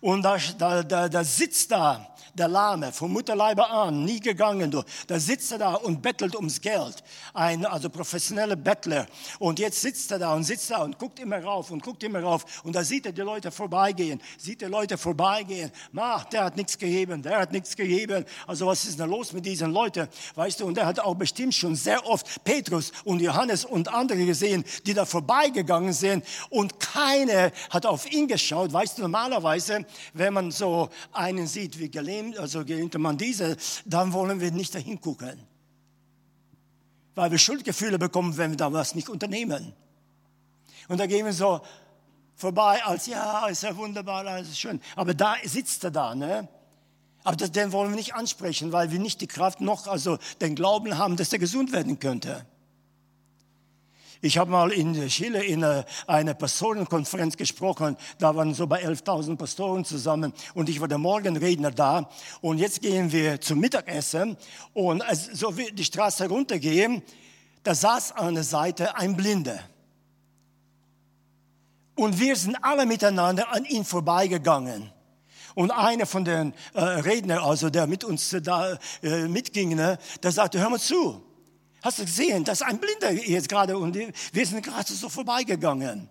Und 0.00 0.22
da, 0.22 0.38
da, 0.56 0.82
da, 0.82 1.08
da 1.10 1.24
sitzt 1.24 1.70
da 1.70 2.09
der 2.34 2.48
Lahme, 2.48 2.92
vom 2.92 3.12
Mutterleibe 3.12 3.68
an, 3.68 4.04
nie 4.04 4.20
gegangen. 4.20 4.70
Da 5.06 5.20
sitzt 5.20 5.52
er 5.52 5.58
da 5.58 5.74
und 5.74 6.02
bettelt 6.02 6.36
ums 6.36 6.60
Geld. 6.60 7.02
Ein 7.34 7.64
also 7.66 7.88
professioneller 7.88 8.56
Bettler. 8.56 9.06
Und 9.38 9.58
jetzt 9.58 9.80
sitzt 9.80 10.10
er 10.12 10.18
da 10.18 10.34
und 10.34 10.44
sitzt 10.44 10.70
da 10.70 10.82
und 10.82 10.98
guckt 10.98 11.18
immer 11.18 11.42
rauf 11.42 11.70
und 11.70 11.82
guckt 11.82 12.02
immer 12.02 12.20
rauf. 12.20 12.44
Und 12.64 12.74
da 12.74 12.84
sieht 12.84 13.06
er 13.06 13.12
die 13.12 13.20
Leute 13.22 13.50
vorbeigehen, 13.50 14.20
sieht 14.38 14.60
die 14.60 14.66
Leute 14.66 14.98
vorbeigehen. 14.98 15.70
Ma, 15.92 16.24
der 16.24 16.44
hat 16.44 16.56
nichts 16.56 16.78
gegeben, 16.78 17.22
der 17.22 17.40
hat 17.40 17.52
nichts 17.52 17.76
gegeben. 17.76 18.24
Also 18.46 18.66
was 18.66 18.84
ist 18.84 18.98
denn 18.98 19.10
los 19.10 19.32
mit 19.32 19.46
diesen 19.46 19.72
Leuten? 19.72 20.08
Weißt 20.34 20.60
du, 20.60 20.66
und 20.66 20.78
er 20.78 20.86
hat 20.86 21.00
auch 21.00 21.14
bestimmt 21.14 21.54
schon 21.54 21.74
sehr 21.74 22.06
oft 22.06 22.42
Petrus 22.44 22.92
und 23.04 23.20
Johannes 23.20 23.64
und 23.64 23.92
andere 23.92 24.24
gesehen, 24.24 24.64
die 24.86 24.94
da 24.94 25.04
vorbeigegangen 25.04 25.92
sind. 25.92 26.24
Und 26.48 26.78
keiner 26.80 27.50
hat 27.70 27.86
auf 27.86 28.10
ihn 28.10 28.28
geschaut. 28.28 28.72
Weißt 28.72 28.98
du, 28.98 29.02
normalerweise, 29.02 29.84
wenn 30.14 30.34
man 30.34 30.50
so 30.50 30.88
einen 31.12 31.46
sieht 31.46 31.78
wie 31.78 31.90
gelähmt, 31.90 32.19
gelähmt, 32.20 32.38
also 32.38 32.64
gelähmte 32.64 32.98
man 32.98 33.16
diese, 33.16 33.56
dann 33.84 34.12
wollen 34.12 34.40
wir 34.40 34.50
nicht 34.50 34.74
dahin 34.74 35.00
gucken. 35.00 35.40
Weil 37.14 37.30
wir 37.30 37.38
Schuldgefühle 37.38 37.98
bekommen, 37.98 38.36
wenn 38.36 38.50
wir 38.50 38.56
da 38.56 38.72
was 38.72 38.94
nicht 38.94 39.08
unternehmen. 39.08 39.72
Und 40.88 40.98
da 40.98 41.06
gehen 41.06 41.24
wir 41.26 41.32
so 41.32 41.60
vorbei, 42.36 42.82
als 42.84 43.06
ja, 43.06 43.46
ist 43.46 43.62
ja 43.62 43.76
wunderbar, 43.76 44.26
alles 44.26 44.48
ist 44.48 44.60
schön. 44.60 44.80
Aber 44.96 45.14
da 45.14 45.34
sitzt 45.44 45.84
er 45.84 45.90
da, 45.90 46.14
ne? 46.14 46.48
Aber 47.22 47.36
das, 47.36 47.52
den 47.52 47.72
wollen 47.72 47.90
wir 47.90 47.96
nicht 47.96 48.14
ansprechen, 48.14 48.72
weil 48.72 48.90
wir 48.90 48.98
nicht 48.98 49.20
die 49.20 49.26
Kraft 49.26 49.60
noch, 49.60 49.86
also 49.86 50.18
den 50.40 50.54
Glauben 50.54 50.96
haben, 50.96 51.16
dass 51.16 51.32
er 51.32 51.38
gesund 51.38 51.72
werden 51.72 51.98
könnte. 51.98 52.46
Ich 54.22 54.36
habe 54.36 54.50
mal 54.50 54.70
in 54.70 55.08
Chile 55.08 55.42
in 55.42 55.64
einer 56.06 56.34
Pastorenkonferenz 56.34 57.38
gesprochen. 57.38 57.96
Da 58.18 58.36
waren 58.36 58.52
so 58.52 58.66
bei 58.66 58.84
11.000 58.84 59.36
Pastoren 59.36 59.84
zusammen 59.86 60.34
und 60.52 60.68
ich 60.68 60.78
war 60.78 60.88
der 60.88 60.98
Morgenredner 60.98 61.70
da. 61.70 62.10
Und 62.42 62.58
jetzt 62.58 62.82
gehen 62.82 63.10
wir 63.12 63.40
zum 63.40 63.60
Mittagessen 63.60 64.36
und 64.74 65.00
als 65.00 65.24
so 65.26 65.56
wie 65.56 65.72
die 65.72 65.84
Straße 65.84 66.28
runtergehen, 66.28 67.02
da 67.62 67.74
saß 67.74 68.12
an 68.12 68.34
der 68.34 68.44
Seite 68.44 68.94
ein 68.94 69.16
Blinder. 69.16 69.58
Und 71.94 72.20
wir 72.20 72.36
sind 72.36 72.56
alle 72.62 72.84
miteinander 72.84 73.50
an 73.50 73.64
ihn 73.64 73.86
vorbeigegangen. 73.86 74.92
Und 75.54 75.70
einer 75.70 76.06
von 76.06 76.26
den 76.26 76.54
äh, 76.74 76.80
Rednern, 76.80 77.38
also 77.38 77.70
der 77.70 77.86
mit 77.86 78.04
uns 78.04 78.36
da 78.42 78.78
äh, 79.02 79.28
mitging, 79.28 79.74
ne, 79.74 79.98
der 80.22 80.32
sagte, 80.32 80.60
hör 80.60 80.68
mal 80.68 80.78
zu. 80.78 81.29
Hast 81.82 81.98
du 81.98 82.04
gesehen, 82.04 82.44
das 82.44 82.60
ist 82.60 82.66
ein 82.66 82.78
Blinder 82.78 83.12
jetzt 83.12 83.48
gerade 83.48 83.76
und 83.76 83.96
wir 83.96 84.46
sind 84.46 84.62
gerade 84.62 84.92
so 84.92 85.08
vorbeigegangen. 85.08 86.08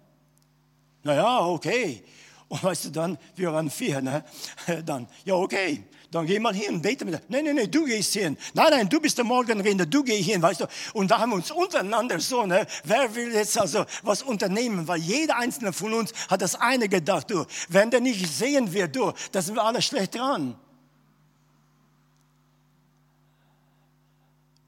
Naja, 1.04 1.46
okay. 1.46 2.04
Und 2.48 2.64
weißt 2.64 2.86
du 2.86 2.90
dann, 2.90 3.18
wir 3.36 3.54
waren 3.54 3.70
vier, 3.70 4.02
ne? 4.02 4.24
Dann, 4.86 5.08
ja, 5.24 5.36
okay. 5.36 5.84
Dann 6.10 6.26
geh 6.26 6.40
mal 6.40 6.56
hin 6.56 6.82
bete 6.82 7.06
mit. 7.06 7.30
Nein, 7.30 7.46
nein, 7.46 7.56
nein, 7.56 7.70
du 7.70 7.86
gehst 7.86 8.14
hin. 8.14 8.36
Nein, 8.56 8.68
nein, 8.72 8.90
du 8.90 9.00
bist 9.00 9.20
der 9.20 9.26
Morgenredner, 9.26 9.86
du 9.86 10.04
geh 10.04 10.20
hin, 10.20 10.42
weißt 10.42 10.62
du. 10.62 10.66
Und 10.94 11.12
da 11.12 11.20
haben 11.20 11.30
wir 11.30 11.36
uns 11.36 11.52
untereinander 11.52 12.20
so, 12.20 12.48
ne? 12.48 12.66
Wer 12.84 13.14
will 13.14 13.32
jetzt 13.32 13.60
also 13.60 13.86
was 14.02 14.24
unternehmen? 14.24 14.88
Weil 14.88 15.00
jeder 15.00 15.38
einzelne 15.38 15.72
von 15.72 15.94
uns 15.94 16.12
hat 16.28 16.42
das 16.42 16.56
eine 16.56 16.90
gedacht, 16.90 17.30
du. 17.30 17.46
Wenn 17.68 17.92
der 17.92 18.02
nicht 18.02 18.26
sehen 18.28 18.74
wird, 18.74 18.96
du, 18.96 19.14
da 19.32 19.44
sind 19.44 19.54
wir 19.54 19.64
alle 19.64 19.84
schlecht 19.84 20.16
dran. 20.16 20.56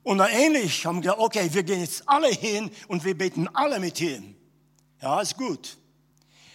Und 0.03 0.17
dann 0.17 0.31
ähnlich 0.31 0.85
haben 0.85 0.97
wir 0.97 1.01
gesagt, 1.01 1.19
okay, 1.19 1.49
wir 1.51 1.63
gehen 1.63 1.81
jetzt 1.81 2.03
alle 2.07 2.29
hin 2.29 2.71
und 2.87 3.03
wir 3.05 3.17
beten 3.17 3.47
alle 3.53 3.79
mit 3.79 4.01
ihm. 4.01 4.35
Ja, 5.01 5.21
ist 5.21 5.37
gut. 5.37 5.77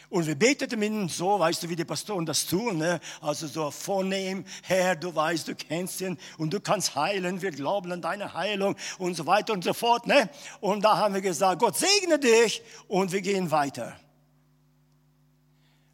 Und 0.09 0.27
wir 0.27 0.37
beteten 0.37 0.79
mit 0.79 0.91
ihm 0.91 1.09
so, 1.09 1.39
weißt 1.39 1.65
du, 1.65 1.69
wie 1.69 1.77
die 1.77 1.85
Pastoren 1.85 2.25
das 2.25 2.47
tun, 2.47 2.79
ne? 2.79 3.01
also 3.21 3.49
so 3.49 3.71
vornehm, 3.73 4.45
Herr, 4.63 4.95
du 4.95 5.13
weißt, 5.13 5.49
du 5.49 5.55
kennst 5.57 6.01
ihn 6.01 6.17
und 6.39 6.53
du 6.53 6.61
kannst 6.61 6.95
heilen, 6.95 7.43
wir 7.43 7.51
glauben 7.51 7.91
an 7.91 8.01
deine 8.01 8.33
Heilung 8.33 8.77
und 8.99 9.15
so 9.17 9.27
weiter 9.27 9.53
und 9.53 9.65
so 9.65 9.73
fort. 9.73 10.07
Ne? 10.07 10.31
Und 10.61 10.85
da 10.85 10.97
haben 10.97 11.15
wir 11.15 11.21
gesagt, 11.21 11.61
Gott 11.61 11.77
segne 11.77 12.21
dich 12.21 12.63
und 12.87 13.11
wir 13.11 13.21
gehen 13.21 13.51
weiter. 13.51 13.97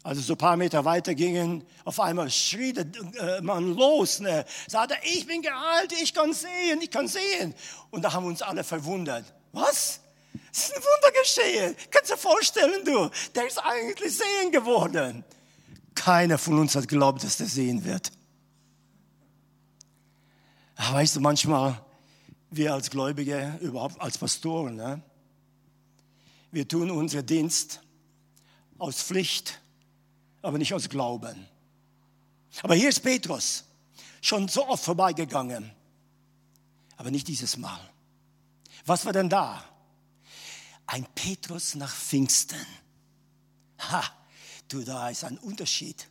Also 0.03 0.21
so 0.21 0.33
ein 0.33 0.37
paar 0.37 0.57
Meter 0.57 0.83
weiter 0.83 1.15
gingen, 1.15 1.65
auf 1.85 1.97
einmal 2.01 2.29
schrie 2.29 2.73
der 2.73 2.85
äh, 3.19 3.41
Mann 3.41 3.73
los, 3.73 4.19
ne? 4.19 4.43
sagte, 4.67 4.95
ich 5.03 5.25
bin 5.25 5.41
geheilt, 5.41 5.93
ich 5.93 6.13
kann 6.13 6.33
sehen, 6.33 6.81
ich 6.81 6.91
kann 6.91 7.07
sehen. 7.07 7.55
Und 7.89 8.01
da 8.01 8.11
haben 8.11 8.25
uns 8.25 8.41
alle 8.41 8.65
verwundert. 8.65 9.23
Was? 9.53 10.01
Das 10.51 10.65
ist 10.65 10.75
ein 10.75 10.83
Wunder 10.83 11.19
geschehen. 11.21 11.75
Kannst 11.89 12.11
du 12.11 12.15
dir 12.15 12.19
vorstellen, 12.19 12.83
du? 12.83 13.09
Der 13.33 13.47
ist 13.47 13.59
eigentlich 13.59 14.17
sehen 14.17 14.51
geworden. 14.51 15.23
Keiner 15.95 16.37
von 16.37 16.59
uns 16.59 16.75
hat 16.75 16.89
geglaubt, 16.89 17.23
dass 17.23 17.37
der 17.37 17.47
sehen 17.47 17.85
wird. 17.85 18.11
Aber 20.75 20.97
weißt 20.97 21.15
du, 21.15 21.21
manchmal, 21.21 21.79
wir 22.51 22.73
als 22.73 22.89
Gläubige, 22.89 23.57
überhaupt 23.61 24.01
als 24.01 24.17
Pastoren, 24.17 24.75
ne? 24.75 25.01
wir 26.51 26.67
tun 26.67 26.91
unseren 26.91 27.25
Dienst 27.25 27.81
aus 28.77 29.01
Pflicht 29.01 29.62
aber 30.43 30.57
nicht 30.57 30.73
aus 30.73 30.87
Glauben. 30.87 31.47
Aber 32.61 32.75
hier 32.75 32.89
ist 32.89 32.99
Petrus, 32.99 33.63
schon 34.21 34.47
so 34.47 34.67
oft 34.67 34.83
vorbeigegangen, 34.83 35.71
aber 36.97 37.09
nicht 37.09 37.27
dieses 37.27 37.57
Mal. 37.57 37.79
Was 38.85 39.05
war 39.05 39.13
denn 39.13 39.29
da? 39.29 39.63
Ein 40.85 41.07
Petrus 41.15 41.75
nach 41.75 41.93
Pfingsten. 41.95 42.59
Ha, 43.79 44.03
du, 44.67 44.83
da 44.83 45.09
ist 45.09 45.23
ein 45.23 45.37
Unterschied. 45.39 46.07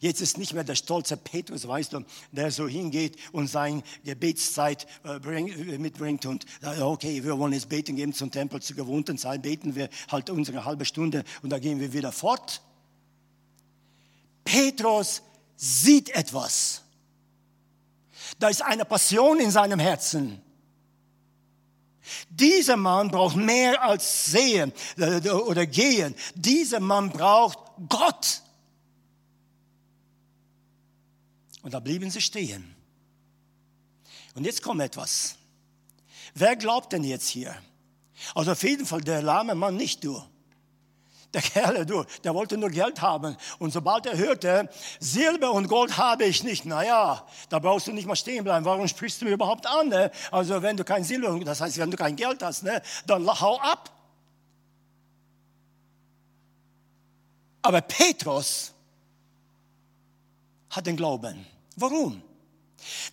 Jetzt 0.00 0.20
ist 0.20 0.38
nicht 0.38 0.54
mehr 0.54 0.64
der 0.64 0.74
stolze 0.74 1.16
Petrus, 1.16 1.66
weißt 1.68 1.92
du, 1.92 2.04
der 2.30 2.50
so 2.50 2.66
hingeht 2.66 3.16
und 3.32 3.48
seine 3.48 3.82
Gebetszeit 4.04 4.86
äh, 5.04 5.16
äh, 5.16 5.78
mitbringt 5.78 6.24
und 6.24 6.46
äh, 6.62 6.80
okay, 6.80 7.22
wir 7.22 7.38
wollen 7.38 7.52
jetzt 7.52 7.68
beten 7.68 7.96
gehen 7.96 8.12
zum 8.12 8.30
Tempel 8.30 8.62
zur 8.62 8.76
gewohnten 8.76 9.18
Zeit, 9.18 9.42
beten 9.42 9.74
wir 9.74 9.90
halt 10.08 10.30
unsere 10.30 10.64
halbe 10.64 10.84
Stunde 10.84 11.24
und 11.42 11.50
dann 11.50 11.60
gehen 11.60 11.78
wir 11.78 11.92
wieder 11.92 12.12
fort. 12.12 12.62
Petrus 14.44 15.22
sieht 15.56 16.10
etwas. 16.10 16.82
Da 18.38 18.48
ist 18.48 18.62
eine 18.62 18.84
Passion 18.84 19.40
in 19.40 19.50
seinem 19.50 19.78
Herzen. 19.78 20.42
Dieser 22.28 22.76
Mann 22.76 23.08
braucht 23.08 23.36
mehr 23.36 23.82
als 23.82 24.26
sehen 24.26 24.72
oder 24.96 25.66
gehen. 25.66 26.14
Dieser 26.34 26.80
Mann 26.80 27.10
braucht 27.10 27.58
Gott. 27.88 28.42
Und 31.62 31.74
da 31.74 31.80
blieben 31.80 32.10
sie 32.10 32.20
stehen. 32.20 32.74
Und 34.34 34.44
jetzt 34.44 34.62
kommt 34.62 34.80
etwas. 34.80 35.36
Wer 36.34 36.56
glaubt 36.56 36.92
denn 36.92 37.04
jetzt 37.04 37.28
hier? 37.28 37.54
Also 38.34 38.52
auf 38.52 38.62
jeden 38.62 38.86
Fall 38.86 39.02
der 39.02 39.22
lahme 39.22 39.54
Mann 39.54 39.76
nicht 39.76 40.04
du. 40.04 40.22
Der 41.34 41.40
Kerl, 41.40 41.86
du, 41.86 42.04
der 42.24 42.34
wollte 42.34 42.58
nur 42.58 42.68
Geld 42.68 43.00
haben. 43.00 43.36
Und 43.58 43.72
sobald 43.72 44.04
er 44.04 44.18
hörte, 44.18 44.68
Silber 45.00 45.52
und 45.52 45.66
Gold 45.66 45.96
habe 45.96 46.24
ich 46.24 46.42
nicht, 46.44 46.66
naja, 46.66 47.26
da 47.48 47.58
brauchst 47.58 47.86
du 47.86 47.92
nicht 47.92 48.06
mal 48.06 48.16
stehen 48.16 48.44
bleiben. 48.44 48.64
Warum 48.66 48.86
sprichst 48.86 49.20
du 49.20 49.24
mir 49.24 49.32
überhaupt 49.32 49.66
an? 49.66 49.88
Ne? 49.88 50.10
Also 50.30 50.60
wenn 50.60 50.76
du 50.76 50.84
kein 50.84 51.04
Silber, 51.04 51.38
das 51.40 51.60
heißt, 51.60 51.78
wenn 51.78 51.90
du 51.90 51.96
kein 51.96 52.16
Geld 52.16 52.42
hast, 52.42 52.64
ne, 52.64 52.82
dann 53.06 53.26
hau 53.40 53.58
ab. 53.60 53.90
Aber 57.62 57.80
Petrus 57.80 58.74
hat 60.68 60.86
den 60.86 60.96
Glauben. 60.96 61.46
Warum? 61.76 62.22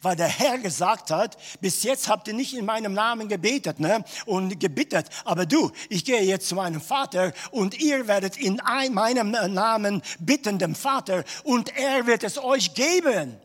Weil 0.02 0.16
der 0.16 0.28
Herr 0.28 0.58
gesagt 0.58 1.12
hat, 1.12 1.38
bis 1.62 1.84
jetzt 1.84 2.08
habt 2.08 2.28
ihr 2.28 2.34
nicht 2.34 2.56
in 2.56 2.66
meinem 2.66 2.94
Namen 2.94 3.28
gebetet 3.28 3.80
ne? 3.80 4.04
und 4.26 4.60
gebittet, 4.60 5.08
aber 5.26 5.46
du, 5.46 5.72
ich 5.90 6.06
gehe 6.06 6.22
jetzt 6.22 6.48
zu 6.48 6.56
meinem 6.56 6.82
Vater 6.82 7.34
und 7.52 7.80
ihr 7.80 8.08
werdet 8.08 8.38
in 8.38 8.62
meinem 8.92 9.32
Namen 9.32 10.02
bitten, 10.20 10.60
dem 10.60 10.76
Vater, 10.76 11.24
und 11.44 11.76
er 11.78 12.06
wird 12.08 12.24
es 12.24 12.38
euch 12.38 12.74
geben. 12.74 13.40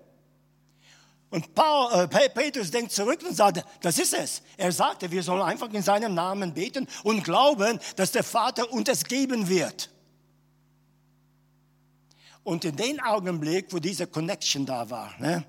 Und 1.34 1.52
Paul, 1.52 2.08
äh, 2.12 2.28
Petrus 2.28 2.70
denkt 2.70 2.92
zurück 2.92 3.18
und 3.28 3.34
sagt, 3.34 3.64
das 3.80 3.98
ist 3.98 4.14
es. 4.14 4.40
Er 4.56 4.70
sagte, 4.70 5.10
wir 5.10 5.20
sollen 5.20 5.42
einfach 5.42 5.68
in 5.72 5.82
seinem 5.82 6.14
Namen 6.14 6.54
beten 6.54 6.86
und 7.02 7.24
glauben, 7.24 7.80
dass 7.96 8.12
der 8.12 8.22
Vater 8.22 8.72
uns 8.72 8.88
es 8.88 9.02
geben 9.02 9.48
wird. 9.48 9.90
Und 12.44 12.64
in 12.64 12.76
dem 12.76 13.00
Augenblick, 13.00 13.72
wo 13.72 13.80
diese 13.80 14.06
Connection 14.06 14.64
da 14.64 14.88
war, 14.88 15.12
ne, 15.18 15.44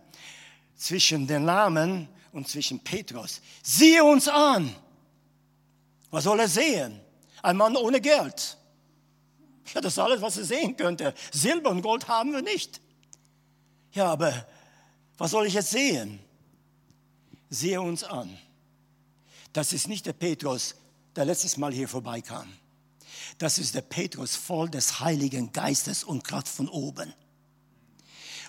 zwischen 0.76 1.28
den 1.28 1.46
Namen 1.46 2.08
und 2.32 2.48
zwischen 2.48 2.80
Petrus, 2.84 3.42
siehe 3.64 4.04
uns 4.04 4.28
an. 4.28 4.74
Was 6.12 6.26
soll 6.26 6.40
er 6.40 6.48
sehen? 6.48 7.00
Ein 7.42 7.58
Mann 7.58 7.76
ohne 7.76 8.02
Geld. 8.02 8.58
Ja, 9.74 9.82
das 9.82 9.94
ist 9.94 10.00
alles, 10.00 10.22
was 10.22 10.38
er 10.38 10.46
sehen 10.46 10.78
könnte. 10.78 11.14
Silber 11.32 11.72
und 11.72 11.82
Gold 11.82 12.08
haben 12.08 12.34
wir 12.34 12.42
nicht. 12.42 12.82
Ja, 13.92 14.12
aber 14.12 14.46
was 15.18 15.32
soll 15.32 15.48
ich 15.48 15.54
jetzt 15.54 15.72
sehen? 15.72 16.20
Siehe 17.50 17.82
uns 17.82 18.04
an. 18.04 18.38
Das 19.54 19.72
ist 19.74 19.88
nicht 19.88 20.06
der 20.06 20.14
Petrus, 20.14 20.76
der 21.16 21.26
letztes 21.26 21.58
Mal 21.58 21.74
hier 21.74 21.88
vorbeikam. 21.88 22.52
Das 23.38 23.58
ist 23.58 23.76
der 23.76 23.82
Petrus 23.82 24.36
voll 24.36 24.70
des 24.70 25.00
Heiligen 25.00 25.52
Geistes 25.52 26.04
und 26.04 26.24
Kraft 26.24 26.48
von 26.48 26.68
oben. 26.68 27.14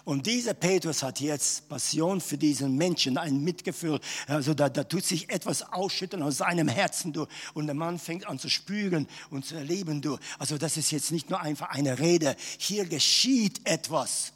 Und 0.06 0.26
dieser 0.26 0.54
Petrus 0.54 1.02
hat 1.02 1.20
jetzt 1.20 1.68
Passion 1.68 2.20
für 2.20 2.38
diesen 2.38 2.76
Menschen, 2.76 3.18
ein 3.18 3.42
Mitgefühl. 3.42 4.00
Also 4.28 4.54
da, 4.54 4.68
da 4.68 4.84
tut 4.84 5.04
sich 5.04 5.28
etwas 5.30 5.62
ausschütten 5.62 6.22
aus 6.22 6.38
seinem 6.38 6.68
Herzen. 6.68 7.12
Du. 7.12 7.26
Und 7.54 7.66
der 7.66 7.74
Mann 7.74 7.98
fängt 7.98 8.24
an 8.26 8.38
zu 8.38 8.48
spüren 8.48 9.08
und 9.30 9.44
zu 9.44 9.56
erleben. 9.56 10.00
Du. 10.00 10.16
Also 10.38 10.58
das 10.58 10.76
ist 10.76 10.92
jetzt 10.92 11.10
nicht 11.10 11.28
nur 11.28 11.40
einfach 11.40 11.70
eine 11.70 11.98
Rede. 11.98 12.36
Hier 12.56 12.86
geschieht 12.86 13.60
etwas. 13.64 14.32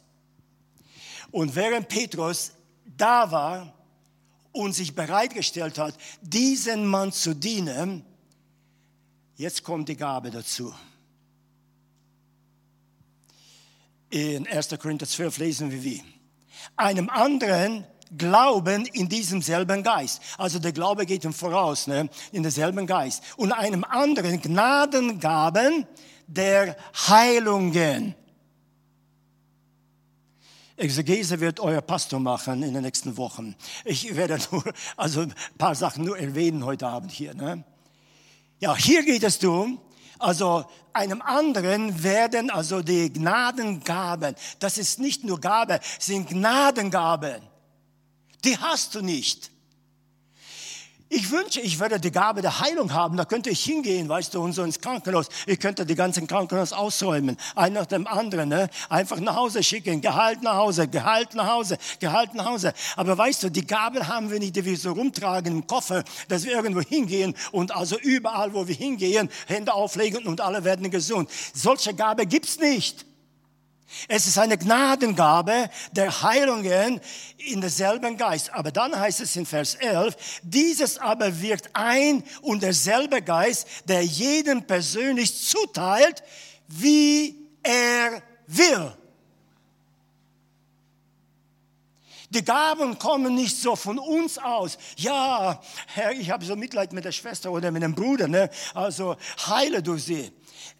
Und 1.31 1.55
während 1.55 1.87
Petrus 1.87 2.51
da 2.97 3.31
war 3.31 3.73
und 4.51 4.73
sich 4.73 4.93
bereitgestellt 4.93 5.77
hat, 5.77 5.95
diesen 6.21 6.85
Mann 6.85 7.13
zu 7.13 7.33
dienen, 7.33 8.05
Jetzt 9.41 9.63
kommt 9.63 9.89
die 9.89 9.97
Gabe 9.97 10.29
dazu. 10.29 10.71
In 14.11 14.45
1. 14.45 14.77
Korinther 14.77 15.07
12 15.07 15.37
lesen 15.37 15.71
wir 15.71 15.83
wie. 15.83 16.03
Einem 16.75 17.09
anderen 17.09 17.85
Glauben 18.17 18.85
in 18.87 19.07
diesem 19.07 19.41
selben 19.41 19.83
Geist. 19.83 20.21
Also 20.37 20.59
der 20.59 20.73
Glaube 20.73 21.05
geht 21.05 21.23
ihm 21.23 21.33
voraus, 21.33 21.87
ne? 21.87 22.09
in 22.33 22.43
derselben 22.43 22.85
Geist. 22.85 23.23
Und 23.37 23.53
einem 23.53 23.85
anderen 23.85 24.41
Gnadengaben 24.41 25.87
der 26.27 26.75
Heilungen. 27.07 28.15
Exegese 30.75 31.39
wird 31.39 31.61
euer 31.61 31.81
Pastor 31.81 32.19
machen 32.19 32.63
in 32.63 32.73
den 32.73 32.83
nächsten 32.83 33.15
Wochen. 33.15 33.55
Ich 33.85 34.13
werde 34.13 34.39
nur, 34.51 34.63
also 34.97 35.21
ein 35.21 35.33
paar 35.57 35.75
Sachen 35.75 36.03
nur 36.03 36.17
erwähnen 36.17 36.65
heute 36.65 36.87
Abend 36.87 37.11
hier. 37.11 37.33
Ne? 37.33 37.63
Ja, 38.59 38.75
hier 38.75 39.03
geht 39.03 39.23
es 39.23 39.39
darum, 39.39 39.79
also 40.21 40.65
einem 40.93 41.21
anderen 41.21 42.03
werden 42.03 42.49
also 42.49 42.81
die 42.81 43.11
Gnadengaben, 43.11 44.35
das 44.59 44.77
ist 44.77 44.99
nicht 44.99 45.23
nur 45.23 45.39
Gabe, 45.39 45.79
sind 45.99 46.29
Gnadengaben. 46.29 47.41
Die 48.43 48.57
hast 48.57 48.95
du 48.95 49.01
nicht. 49.01 49.50
Ich 51.13 51.29
wünsche, 51.29 51.59
ich 51.59 51.77
würde 51.77 51.99
die 51.99 52.09
Gabe 52.09 52.41
der 52.41 52.61
Heilung 52.61 52.93
haben. 52.93 53.17
Da 53.17 53.25
könnte 53.25 53.49
ich 53.49 53.61
hingehen, 53.61 54.07
weißt 54.07 54.33
du, 54.33 54.41
und 54.41 54.53
so 54.53 54.63
ins 54.63 54.79
Krankenhaus. 54.79 55.27
Ich 55.45 55.59
könnte 55.59 55.85
die 55.85 55.95
ganzen 55.95 56.25
Krankenhaus 56.25 56.71
ausräumen. 56.71 57.35
Ein 57.53 57.73
nach 57.73 57.85
dem 57.85 58.07
anderen, 58.07 58.47
ne? 58.47 58.69
Einfach 58.87 59.19
nach 59.19 59.35
Hause 59.35 59.61
schicken. 59.61 59.99
Gehalt 59.99 60.41
nach 60.41 60.55
Hause, 60.55 60.87
Gehalt 60.87 61.35
nach 61.35 61.47
Hause, 61.47 61.77
Gehalt 61.99 62.33
nach 62.33 62.45
Hause. 62.45 62.73
Aber 62.95 63.17
weißt 63.17 63.43
du, 63.43 63.51
die 63.51 63.67
Gabe 63.67 64.07
haben 64.07 64.31
wir 64.31 64.39
nicht, 64.39 64.55
die 64.55 64.63
wir 64.63 64.77
so 64.77 64.93
rumtragen 64.93 65.51
im 65.53 65.67
Koffer, 65.67 66.05
dass 66.29 66.45
wir 66.45 66.53
irgendwo 66.53 66.79
hingehen 66.79 67.35
und 67.51 67.75
also 67.75 67.99
überall, 67.99 68.53
wo 68.53 68.69
wir 68.69 68.75
hingehen, 68.75 69.29
Hände 69.47 69.73
auflegen 69.73 70.25
und 70.25 70.39
alle 70.39 70.63
werden 70.63 70.89
gesund. 70.91 71.29
Solche 71.53 71.93
Gabe 71.93 72.25
gibt's 72.25 72.57
nicht. 72.57 73.05
Es 74.07 74.27
ist 74.27 74.37
eine 74.37 74.57
Gnadengabe 74.57 75.69
der 75.91 76.21
Heilungen 76.23 77.01
in 77.37 77.61
derselben 77.61 78.17
Geist. 78.17 78.51
Aber 78.53 78.71
dann 78.71 78.97
heißt 78.97 79.21
es 79.21 79.35
in 79.35 79.45
Vers 79.45 79.75
11, 79.75 80.41
dieses 80.43 80.97
aber 80.97 81.41
wirkt 81.41 81.69
ein 81.73 82.23
und 82.41 82.63
derselbe 82.63 83.21
Geist, 83.21 83.67
der 83.85 84.03
jedem 84.03 84.63
persönlich 84.63 85.47
zuteilt, 85.47 86.23
wie 86.67 87.35
er 87.63 88.21
will. 88.47 88.93
Die 92.31 92.45
Gaben 92.45 92.97
kommen 92.97 93.35
nicht 93.35 93.57
so 93.57 93.75
von 93.75 93.99
uns 93.99 94.37
aus. 94.37 94.77
Ja, 94.95 95.61
Herr, 95.87 96.13
ich 96.13 96.31
habe 96.31 96.45
so 96.45 96.55
Mitleid 96.55 96.93
mit 96.93 97.03
der 97.03 97.11
Schwester 97.11 97.51
oder 97.51 97.71
mit 97.71 97.83
dem 97.83 97.93
Bruder. 97.93 98.29
Ne? 98.29 98.49
Also 98.73 99.17
heile 99.47 99.83
du 99.83 99.97
sie. 99.97 100.31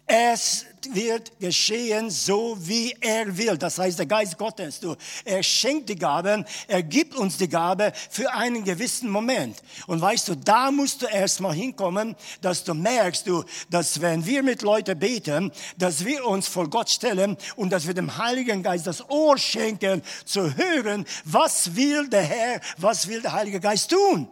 Es 0.06 0.66
wird 0.90 1.38
geschehen, 1.38 2.10
so 2.10 2.56
wie 2.60 2.94
er 3.00 3.36
will. 3.36 3.56
Das 3.56 3.78
heißt, 3.78 3.98
der 3.98 4.06
Geist 4.06 4.36
Gottes, 4.36 4.80
du, 4.80 4.96
er 5.24 5.42
schenkt 5.42 5.88
die 5.88 5.96
Gaben, 5.96 6.44
er 6.66 6.82
gibt 6.82 7.14
uns 7.14 7.36
die 7.36 7.48
Gabe 7.48 7.92
für 8.10 8.32
einen 8.32 8.64
gewissen 8.64 9.08
Moment. 9.08 9.62
Und 9.86 10.00
weißt 10.00 10.28
du, 10.28 10.34
da 10.34 10.70
musst 10.70 11.02
du 11.02 11.06
erstmal 11.06 11.54
hinkommen, 11.54 12.16
dass 12.40 12.64
du 12.64 12.74
merkst, 12.74 13.26
du, 13.26 13.44
dass 13.70 14.00
wenn 14.00 14.26
wir 14.26 14.42
mit 14.42 14.62
Leuten 14.62 14.98
beten, 14.98 15.52
dass 15.78 16.04
wir 16.04 16.26
uns 16.26 16.48
vor 16.48 16.68
Gott 16.68 16.90
stellen 16.90 17.36
und 17.56 17.70
dass 17.70 17.86
wir 17.86 17.94
dem 17.94 18.18
Heiligen 18.18 18.62
Geist 18.62 18.86
das 18.86 19.08
Ohr 19.08 19.38
schenken, 19.38 20.02
zu 20.24 20.56
hören, 20.56 21.06
was 21.24 21.76
will 21.76 22.08
der 22.08 22.22
Herr, 22.22 22.60
was 22.76 23.06
will 23.06 23.22
der 23.22 23.32
Heilige 23.32 23.60
Geist 23.60 23.90
tun. 23.90 24.28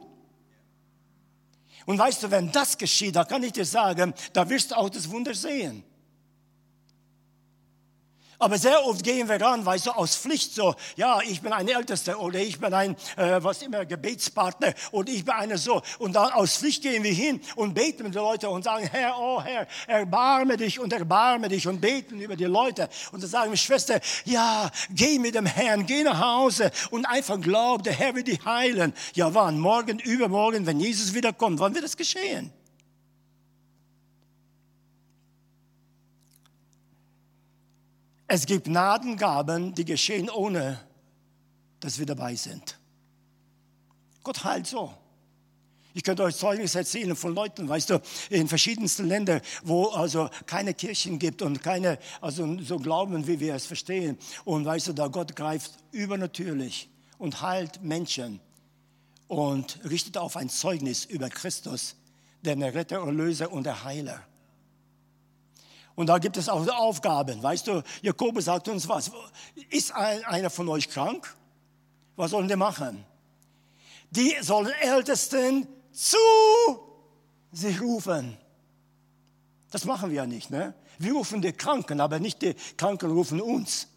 Und 1.90 1.98
weißt 1.98 2.22
du, 2.22 2.31
wenn 2.31 2.53
das 2.53 2.79
geschieht, 2.79 3.16
da 3.16 3.24
kann 3.24 3.42
ich 3.42 3.50
dir 3.50 3.64
sagen, 3.64 4.14
da 4.33 4.48
wirst 4.48 4.70
du 4.70 4.76
auch 4.76 4.88
das 4.88 5.11
Wunder 5.11 5.35
sehen. 5.35 5.83
Aber 8.40 8.57
sehr 8.57 8.87
oft 8.87 9.05
gehen 9.05 9.29
wir 9.29 9.38
ran, 9.38 9.66
weißt 9.66 9.87
du, 9.87 9.90
aus 9.90 10.16
Pflicht 10.16 10.55
so, 10.55 10.74
ja, 10.96 11.20
ich 11.20 11.42
bin 11.42 11.53
ein 11.53 11.68
Ältester 11.68 12.18
oder 12.18 12.38
ich 12.38 12.59
bin 12.59 12.72
ein, 12.72 12.96
äh, 13.16 13.38
was 13.42 13.61
immer, 13.61 13.85
Gebetspartner 13.85 14.72
und 14.92 15.11
ich 15.11 15.26
bin 15.26 15.35
einer 15.35 15.59
so. 15.59 15.83
Und 15.98 16.14
dann 16.14 16.33
aus 16.33 16.57
Pflicht 16.57 16.83
gehen 16.83 17.05
wir 17.05 17.12
hin 17.12 17.42
und 17.57 17.74
beten 17.74 18.03
mit 18.05 18.14
den 18.14 18.22
Leuten 18.22 18.46
und 18.46 18.64
sagen, 18.64 18.88
Herr, 18.90 19.14
oh 19.18 19.42
Herr, 19.42 19.66
erbarme 19.87 20.57
dich 20.57 20.81
und 20.81 20.90
erbarme 20.90 21.50
dich 21.50 21.68
und 21.68 21.83
beten 21.83 22.18
über 22.18 22.35
die 22.35 22.46
Leute. 22.46 22.88
Und 23.12 23.22
dann 23.22 23.29
sagen 23.29 23.50
wir, 23.50 23.59
Schwester, 23.59 24.00
ja, 24.24 24.70
geh 24.88 25.18
mit 25.18 25.35
dem 25.35 25.44
Herrn, 25.44 25.85
geh 25.85 26.03
nach 26.03 26.18
Hause 26.18 26.70
und 26.90 27.05
einfach 27.05 27.38
glaub, 27.38 27.83
der 27.83 27.92
Herr 27.92 28.15
wird 28.15 28.29
dich 28.29 28.42
heilen. 28.46 28.94
Ja, 29.12 29.35
wann? 29.35 29.58
Morgen, 29.58 29.98
übermorgen, 29.98 30.65
wenn 30.65 30.81
Jesus 30.81 31.12
wiederkommt, 31.12 31.60
wann 31.60 31.75
wird 31.75 31.85
das 31.85 31.98
geschehen? 31.98 32.50
Es 38.33 38.46
gibt 38.46 38.66
Gnadengaben, 38.66 39.74
die 39.74 39.85
geschehen 39.85 40.31
ohne, 40.31 40.78
dass 41.81 41.98
wir 41.98 42.06
dabei 42.06 42.37
sind. 42.37 42.78
Gott 44.22 44.44
heilt 44.44 44.68
so. 44.68 44.94
Ich 45.94 46.04
könnte 46.04 46.22
euch 46.22 46.37
Zeugnis 46.37 46.76
erzählen 46.76 47.16
von 47.16 47.35
Leuten, 47.35 47.68
weißt 47.68 47.90
du, 47.90 48.00
in 48.28 48.46
verschiedensten 48.46 49.08
Ländern, 49.08 49.40
wo 49.64 49.87
also 49.87 50.31
keine 50.46 50.74
Kirchen 50.74 51.18
gibt 51.18 51.42
und 51.42 51.60
keine, 51.60 51.98
also 52.20 52.56
so 52.62 52.78
Glauben, 52.78 53.26
wie 53.26 53.40
wir 53.40 53.56
es 53.56 53.66
verstehen. 53.66 54.16
Und 54.44 54.64
weißt 54.64 54.87
du, 54.87 54.92
da 54.92 55.08
Gott 55.08 55.35
greift 55.35 55.72
übernatürlich 55.90 56.88
und 57.18 57.42
heilt 57.42 57.83
Menschen 57.83 58.38
und 59.26 59.81
richtet 59.83 60.16
auf 60.16 60.37
ein 60.37 60.50
Zeugnis 60.50 61.04
über 61.04 61.31
Christus, 61.31 61.96
der 62.42 62.56
Retter, 62.72 63.04
Erlöser 63.04 63.50
und 63.50 63.64
der 63.64 63.83
Heiler. 63.83 64.24
Und 65.95 66.07
da 66.07 66.19
gibt 66.19 66.37
es 66.37 66.49
auch 66.49 66.67
Aufgaben. 66.69 67.43
Weißt 67.43 67.67
du, 67.67 67.83
Jakobus 68.03 68.47
sagt 68.47 68.69
uns 68.69 68.88
was. 68.88 69.11
Ist 69.69 69.93
einer 69.93 70.51
von 70.51 70.69
euch 70.69 70.88
krank? 70.88 71.35
Was 72.17 72.31
sollen 72.31 72.49
die 72.49 72.57
machen? 72.57 73.05
Die 74.11 74.35
sollen 74.41 74.73
Ältesten 74.81 75.67
zu 75.93 76.17
sich 77.53 77.81
rufen. 77.81 78.37
Das 79.71 79.85
machen 79.85 80.11
wir 80.11 80.17
ja 80.17 80.27
nicht. 80.27 80.51
Ne? 80.51 80.75
Wir 80.99 81.13
rufen 81.13 81.41
die 81.41 81.53
Kranken, 81.53 82.01
aber 82.01 82.19
nicht 82.19 82.43
die 82.43 82.55
Kranken 82.77 83.11
rufen 83.11 83.41
uns. 83.41 83.88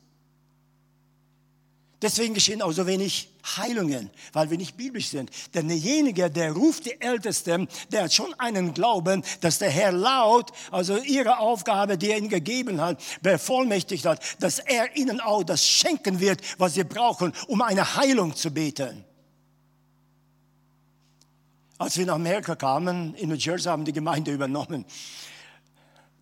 Deswegen 2.04 2.34
geschehen 2.34 2.62
auch 2.62 2.74
so 2.74 2.86
wenig 2.86 3.30
Heilungen, 3.56 4.10
weil 4.34 4.50
wir 4.50 4.58
nicht 4.58 4.76
biblisch 4.76 5.08
sind. 5.08 5.32
Denn 5.54 5.70
derjenige, 5.70 6.30
der 6.30 6.52
ruft 6.52 6.86
die 6.86 7.00
Ältesten, 7.00 7.70
der 7.94 8.04
hat 8.04 8.14
schon 8.14 8.34
einen 8.38 8.74
Glauben, 8.74 9.24
dass 9.40 9.60
der 9.60 9.70
Herr 9.70 9.94
laut, 9.94 10.52
also 10.70 10.98
ihre 10.98 11.40
Aufgabe, 11.40 11.98
die 11.98 12.12
er 12.12 12.18
ihnen 12.18 12.28
gegeben 12.28 12.82
hat, 12.82 13.02
bevollmächtigt 13.22 14.06
hat, 14.06 14.22
dass 14.42 14.60
er 14.60 14.98
ihnen 14.98 15.22
auch 15.22 15.44
das 15.44 15.66
schenken 15.66 16.20
wird, 16.20 16.42
was 16.58 16.74
sie 16.74 16.84
brauchen, 16.84 17.32
um 17.48 17.62
eine 17.62 17.96
Heilung 17.96 18.36
zu 18.36 18.52
beten. 18.52 19.06
Als 21.78 21.98
wir 21.98 22.06
nach 22.06 22.16
Amerika 22.16 22.58
kamen, 22.58 23.16
in 23.16 23.30
New 23.30 23.36
Jersey 23.36 23.70
haben 23.70 23.86
die 23.86 23.94
Gemeinde 23.94 24.34
übernommen. 24.34 24.86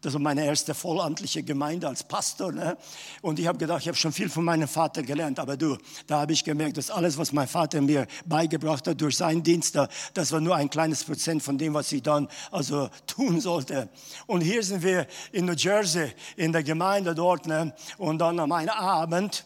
Das 0.01 0.13
war 0.13 0.19
meine 0.19 0.43
erste 0.43 0.73
vollamtliche 0.73 1.43
Gemeinde 1.43 1.87
als 1.87 2.03
Pastor. 2.03 2.51
Ne? 2.51 2.75
Und 3.21 3.37
ich 3.37 3.45
habe 3.45 3.59
gedacht, 3.59 3.81
ich 3.81 3.87
habe 3.87 3.97
schon 3.97 4.11
viel 4.11 4.29
von 4.29 4.43
meinem 4.43 4.67
Vater 4.67 5.03
gelernt. 5.03 5.39
Aber 5.39 5.55
du, 5.55 5.77
da 6.07 6.21
habe 6.21 6.33
ich 6.33 6.43
gemerkt, 6.43 6.77
dass 6.77 6.89
alles, 6.89 7.19
was 7.19 7.31
mein 7.31 7.47
Vater 7.47 7.79
mir 7.81 8.07
beigebracht 8.25 8.87
hat 8.87 8.99
durch 8.99 9.17
seinen 9.17 9.43
Dienst, 9.43 9.77
das 10.15 10.31
war 10.31 10.41
nur 10.41 10.55
ein 10.55 10.71
kleines 10.71 11.03
Prozent 11.03 11.43
von 11.43 11.59
dem, 11.59 11.75
was 11.75 11.91
ich 11.91 12.01
dann 12.01 12.27
also 12.49 12.89
tun 13.05 13.39
sollte. 13.39 13.89
Und 14.25 14.41
hier 14.41 14.63
sind 14.63 14.81
wir 14.81 15.05
in 15.31 15.45
New 15.45 15.53
Jersey, 15.53 16.11
in 16.35 16.51
der 16.51 16.63
Gemeinde 16.63 17.13
dort. 17.13 17.45
Ne? 17.45 17.75
Und 17.99 18.17
dann 18.17 18.39
am 18.39 18.51
einen 18.51 18.69
Abend 18.69 19.45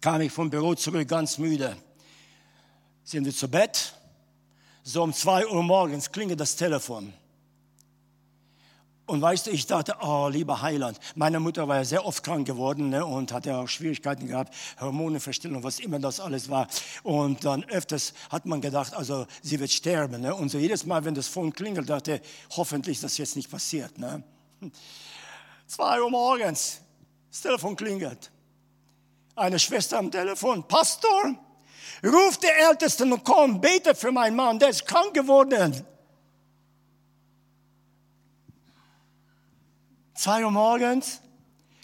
kam 0.00 0.20
ich 0.20 0.30
vom 0.30 0.50
Büro 0.50 0.76
zurück, 0.76 1.08
ganz 1.08 1.36
müde. 1.36 1.76
Sind 3.02 3.24
wir 3.24 3.34
zu 3.34 3.48
Bett? 3.48 3.92
So 4.84 5.02
um 5.02 5.12
zwei 5.12 5.44
Uhr 5.48 5.64
morgens 5.64 6.12
klingelt 6.12 6.38
das 6.38 6.54
Telefon. 6.54 7.12
Und 9.08 9.22
weißt 9.22 9.46
du, 9.46 9.50
ich 9.52 9.66
dachte, 9.66 9.96
oh, 10.02 10.28
lieber 10.30 10.60
Heiland, 10.60 10.98
meine 11.14 11.40
Mutter 11.40 11.66
war 11.66 11.76
ja 11.76 11.84
sehr 11.84 12.04
oft 12.04 12.22
krank 12.22 12.46
geworden 12.46 12.90
ne, 12.90 13.06
und 13.06 13.32
hatte 13.32 13.56
auch 13.56 13.66
Schwierigkeiten 13.66 14.26
gehabt, 14.26 14.54
Hormonenverstellung, 14.78 15.62
was 15.62 15.80
immer 15.80 15.98
das 15.98 16.20
alles 16.20 16.50
war. 16.50 16.68
Und 17.04 17.42
dann 17.42 17.64
öfters 17.64 18.12
hat 18.28 18.44
man 18.44 18.60
gedacht, 18.60 18.92
also 18.92 19.26
sie 19.40 19.58
wird 19.60 19.70
sterben. 19.70 20.20
Ne? 20.20 20.34
Und 20.34 20.50
so 20.50 20.58
jedes 20.58 20.84
Mal, 20.84 21.06
wenn 21.06 21.14
das 21.14 21.26
Phone 21.26 21.54
klingelt, 21.54 21.88
dachte 21.88 22.20
hoffentlich 22.54 22.98
ist 22.98 23.04
das 23.04 23.16
jetzt 23.16 23.34
nicht 23.34 23.50
passiert. 23.50 23.96
Ne? 23.96 24.22
Zwei 25.66 26.02
Uhr 26.02 26.10
morgens, 26.10 26.82
das 27.30 27.40
Telefon 27.40 27.76
klingelt. 27.76 28.30
Eine 29.36 29.58
Schwester 29.58 30.00
am 30.00 30.10
Telefon, 30.10 30.68
Pastor, 30.68 31.34
ruf 32.04 32.36
die 32.36 32.46
Ältesten 32.68 33.10
und 33.10 33.24
komm, 33.24 33.58
bete 33.58 33.94
für 33.94 34.12
meinen 34.12 34.36
Mann, 34.36 34.58
der 34.58 34.68
ist 34.68 34.86
krank 34.86 35.14
geworden. 35.14 35.82
Zwei 40.18 40.44
Uhr 40.44 40.50
morgens. 40.50 41.20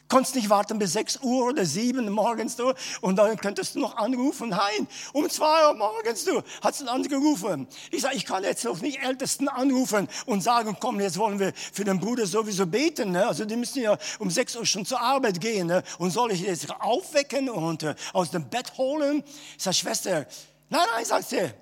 Konntest 0.08 0.34
nicht 0.34 0.50
warten 0.50 0.76
bis 0.80 0.92
sechs 0.92 1.20
Uhr 1.22 1.46
oder 1.46 1.64
sieben 1.64 2.10
morgens 2.10 2.56
du 2.56 2.72
und 3.00 3.14
dann 3.14 3.36
könntest 3.36 3.76
du 3.76 3.78
noch 3.78 3.96
anrufen. 3.96 4.48
Nein, 4.48 4.88
um 5.12 5.30
zwei 5.30 5.68
Uhr 5.68 5.74
morgens 5.74 6.24
du 6.24 6.42
hast 6.60 6.80
du 6.80 6.88
angerufen. 6.88 7.68
Ich 7.92 8.02
sage, 8.02 8.16
ich 8.16 8.24
kann 8.26 8.42
jetzt 8.42 8.64
noch 8.64 8.80
nicht 8.80 9.00
Ältesten 9.00 9.48
anrufen 9.48 10.08
und 10.26 10.42
sagen, 10.42 10.76
komm, 10.80 10.98
jetzt 10.98 11.16
wollen 11.16 11.38
wir 11.38 11.52
für 11.54 11.84
den 11.84 12.00
Bruder 12.00 12.26
sowieso 12.26 12.66
beten. 12.66 13.12
Ne? 13.12 13.24
Also 13.24 13.44
die 13.44 13.54
müssen 13.54 13.84
ja 13.84 13.96
um 14.18 14.30
sechs 14.30 14.56
Uhr 14.56 14.66
schon 14.66 14.84
zur 14.84 15.00
Arbeit 15.00 15.40
gehen. 15.40 15.68
Ne? 15.68 15.84
Und 15.98 16.10
soll 16.10 16.32
ich 16.32 16.40
jetzt 16.40 16.68
aufwecken 16.80 17.48
und 17.48 17.84
äh, 17.84 17.94
aus 18.12 18.32
dem 18.32 18.50
Bett 18.50 18.76
holen? 18.76 19.22
Ich 19.56 19.62
sage, 19.62 19.76
Schwester, 19.76 20.26
nein, 20.70 20.86
nein, 20.92 21.04
sagt 21.04 21.28
sie, 21.28 21.52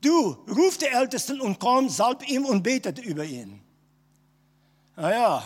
du 0.00 0.36
ruf 0.48 0.78
die 0.78 0.86
Ältesten 0.86 1.40
und 1.40 1.58
komm, 1.58 1.88
salb 1.88 2.28
ihm 2.28 2.44
und 2.44 2.62
betet 2.62 3.00
über 3.00 3.24
ihn. 3.24 3.60
Naja, 4.94 5.42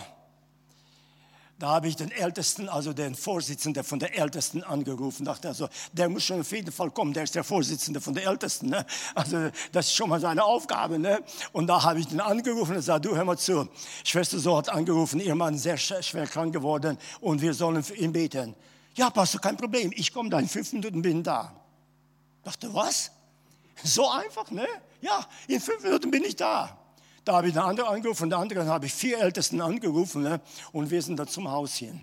da 1.59 1.69
habe 1.69 1.89
ich 1.89 1.97
den 1.97 2.11
Ältesten, 2.11 2.69
also 2.69 2.93
den 2.93 3.15
Vorsitzenden 3.15 3.83
von 3.83 3.99
der 3.99 4.19
Ältesten 4.19 4.63
angerufen. 4.63 5.25
Dachte 5.25 5.49
also, 5.49 5.69
der 5.93 6.11
muss 6.11 6.25
schon 6.25 6.41
auf 6.41 6.53
jeden 6.53 6.71
Fall 6.71 6.91
kommen. 6.91 7.15
Der 7.15 7.23
ist 7.23 7.35
der 7.35 7.45
Vorsitzende 7.45 8.01
von 8.01 8.13
der 8.13 8.27
Ältesten. 8.27 8.69
Ne? 8.69 8.85
Also 9.15 9.51
das 9.73 9.87
ist 9.87 9.95
schon 9.95 10.11
mal 10.11 10.21
seine 10.21 10.45
Aufgabe. 10.45 10.99
Ne? 10.99 11.23
Und 11.53 11.67
da 11.67 11.83
habe 11.83 11.99
ich 12.01 12.09
den 12.09 12.21
angerufen 12.21 12.73
und 12.73 12.77
gesagt, 12.77 13.07
du 13.07 13.17
hör 13.17 13.25
mal 13.25 13.39
zu. 13.39 13.69
Schwester 14.05 14.39
so 14.39 14.59
hat 14.59 14.69
angerufen, 14.69 15.19
ihr 15.19 15.35
Mann 15.35 15.55
ist 15.55 15.63
sehr 15.63 15.79
schwer 15.79 16.27
krank 16.27 16.53
geworden 16.53 16.99
und 17.21 17.41
wir 17.41 17.55
sollen 17.55 17.83
für 17.83 17.97
ihn 17.97 18.13
beten. 18.13 18.55
Ja, 18.95 19.09
Pastor, 19.09 19.41
kein 19.41 19.57
Problem. 19.57 19.93
Ich 19.95 20.13
komme 20.13 20.29
da 20.29 20.39
in 20.39 20.49
fünf 20.49 20.73
Minuten 20.75 21.01
bin 21.01 21.23
da. 21.23 21.55
Dachte, 22.45 22.73
was? 22.75 23.11
So 23.83 24.11
einfach, 24.11 24.51
ne? 24.51 24.67
Ja, 25.01 25.27
in 25.49 25.61
fünf 25.61 25.83
Minuten 25.83 26.11
bin 26.11 26.23
ich 26.25 26.37
da. 26.37 26.79
Da 27.27 27.33
habe 27.33 27.49
ich 27.49 27.59
eine 27.59 27.65
andere 27.65 27.89
angerufen, 27.89 28.31
der 28.31 28.39
andere 28.39 28.67
habe 28.67 28.87
ich 28.87 28.95
vier 28.95 29.19
Ältesten 29.19 29.61
angerufen 29.61 30.23
ne? 30.23 30.41
und 30.71 30.93
wir 30.93 31.03
sind 31.03 31.19
da 31.19 31.27
zum 31.27 31.51
Haus 31.51 31.75
hin. 31.75 32.01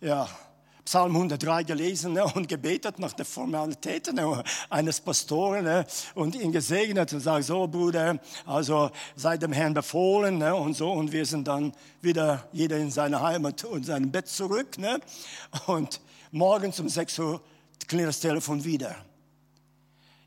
Ja, 0.00 0.28
Psalm 0.84 1.16
103 1.16 1.64
gelesen 1.64 2.12
ne, 2.12 2.24
und 2.24 2.48
gebetet 2.48 3.00
nach 3.00 3.12
der 3.12 3.24
Formalität 3.24 4.12
ne, 4.12 4.44
eines 4.70 5.00
Pastoren 5.00 5.64
ne, 5.64 5.84
und 6.14 6.36
ihn 6.36 6.52
gesegnet 6.52 7.12
und 7.12 7.18
sagt, 7.18 7.46
so 7.46 7.66
Bruder, 7.66 8.20
also 8.44 8.92
sei 9.16 9.36
dem 9.36 9.52
Herrn 9.52 9.74
befohlen 9.74 10.38
ne, 10.38 10.54
und 10.54 10.74
so 10.74 10.92
und 10.92 11.10
wir 11.10 11.26
sind 11.26 11.48
dann 11.48 11.72
wieder 12.00 12.46
jeder 12.52 12.76
in 12.76 12.92
seine 12.92 13.20
Heimat 13.20 13.64
und 13.64 13.84
sein 13.84 14.12
Bett 14.12 14.28
zurück 14.28 14.78
ne, 14.78 15.00
und 15.66 16.00
morgens 16.30 16.78
um 16.78 16.88
6 16.88 17.18
Uhr 17.18 17.40
klingelt 17.88 18.10
das 18.10 18.20
Telefon 18.20 18.62
wieder. 18.62 18.94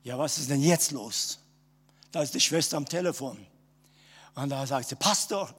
Ja, 0.03 0.17
was 0.17 0.39
ist 0.39 0.49
denn 0.49 0.61
jetzt 0.61 0.91
los? 0.91 1.39
Da 2.12 2.24
ist 2.24 2.34
die 2.34 2.39
Schwester 2.39 2.78
am 2.78 2.86
Telefon. 2.86 3.45
Und 4.36 4.49
da 4.49 4.66
sagt 4.66 4.89
sie, 4.89 4.95
Pastor, 4.95 5.49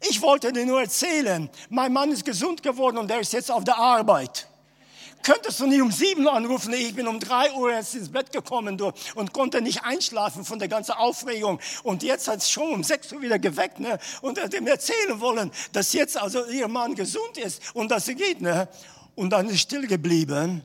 ich 0.00 0.20
wollte 0.22 0.52
dir 0.52 0.66
nur 0.66 0.80
erzählen, 0.80 1.48
mein 1.68 1.92
Mann 1.92 2.10
ist 2.12 2.24
gesund 2.24 2.62
geworden 2.62 2.98
und 2.98 3.10
er 3.10 3.20
ist 3.20 3.32
jetzt 3.32 3.50
auf 3.50 3.64
der 3.64 3.76
Arbeit. 3.76 4.48
Könntest 5.24 5.58
du 5.58 5.66
nicht 5.66 5.80
um 5.80 5.90
sieben 5.90 6.28
anrufen? 6.28 6.74
Ich 6.74 6.94
bin 6.94 7.08
um 7.08 7.18
drei 7.18 7.50
Uhr 7.52 7.72
jetzt 7.72 7.94
ins 7.94 8.10
Bett 8.10 8.30
gekommen 8.30 8.78
und 9.14 9.32
konnte 9.32 9.62
nicht 9.62 9.82
einschlafen 9.82 10.44
von 10.44 10.58
der 10.58 10.68
ganzen 10.68 10.92
Aufregung. 10.92 11.60
Und 11.82 12.02
jetzt 12.02 12.28
hat 12.28 12.38
es 12.38 12.50
schon 12.50 12.74
um 12.74 12.84
sechs 12.84 13.10
Uhr 13.10 13.22
wieder 13.22 13.38
geweckt 13.38 13.80
ne? 13.80 13.98
und 14.20 14.38
hat 14.38 14.52
mir 14.60 14.70
erzählen 14.72 15.18
wollen, 15.20 15.50
dass 15.72 15.94
jetzt 15.94 16.18
also 16.18 16.44
ihr 16.46 16.68
Mann 16.68 16.94
gesund 16.94 17.38
ist 17.38 17.62
und 17.74 17.90
dass 17.90 18.04
sie 18.04 18.14
geht. 18.14 18.42
Ne? 18.42 18.68
Und 19.14 19.30
dann 19.30 19.48
ist 19.48 19.60
still 19.60 19.86
geblieben. 19.86 20.62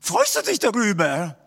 Freust 0.00 0.34
du 0.34 0.42
dich 0.42 0.58
darüber? 0.58 1.37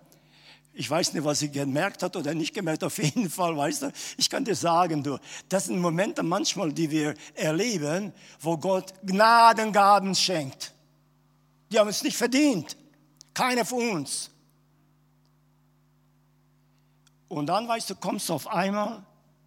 Ich 0.74 0.90
weiß 0.90 1.14
nicht, 1.14 1.24
was 1.24 1.40
sie 1.40 1.52
gemerkt 1.52 2.02
hat 2.02 2.16
oder 2.16 2.34
nicht 2.34 2.54
gemerkt, 2.54 2.84
auf 2.84 2.98
jeden 2.98 3.30
Fall, 3.30 3.56
weißt 3.58 3.82
du, 3.84 3.92
ich 4.18 4.30
kann 4.30 4.46
dir 4.46 4.56
sagen, 4.56 5.04
du, 5.04 5.18
das 5.50 5.66
sind 5.66 5.80
Momente 5.80 6.24
manchmal, 6.24 6.72
die 6.72 6.90
wir 6.90 7.14
erleben, 7.34 8.14
wo 8.40 8.58
Gott 8.58 8.94
Gnadengaben 9.04 10.16
schenkt. 10.16 10.74
Die 11.72 11.78
haben 11.80 11.90
es 11.90 12.04
nicht 12.04 12.18
verdient. 12.18 12.78
Keiner 13.34 13.66
von 13.66 13.90
uns. 13.92 14.30
Und 17.28 17.48
dann, 17.48 17.68
weißt 17.68 17.90
du, 17.90 17.96
kommst 17.96 18.30
du 18.30 18.34
auf 18.34 18.48
einmal 18.48 19.06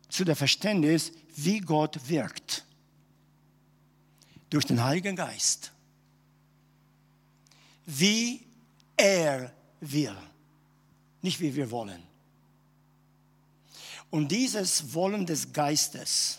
zu 0.09 0.25
der 0.25 0.37
Verständnis, 0.37 1.13
wie 1.37 1.61
Gott 1.61 2.09
wirkt. 2.09 2.65
durch 4.55 4.67
den 4.67 4.83
Heiligen 4.85 5.17
Geist. 5.17 5.73
Wie 7.87 8.47
er 8.97 9.53
will, 9.81 10.17
nicht 11.25 11.41
wie 11.41 11.57
wir 11.57 11.71
wollen. 11.71 12.03
Und 14.11 14.29
dieses 14.29 14.93
Wollen 14.93 15.25
des 15.25 15.55
Geistes 15.55 16.39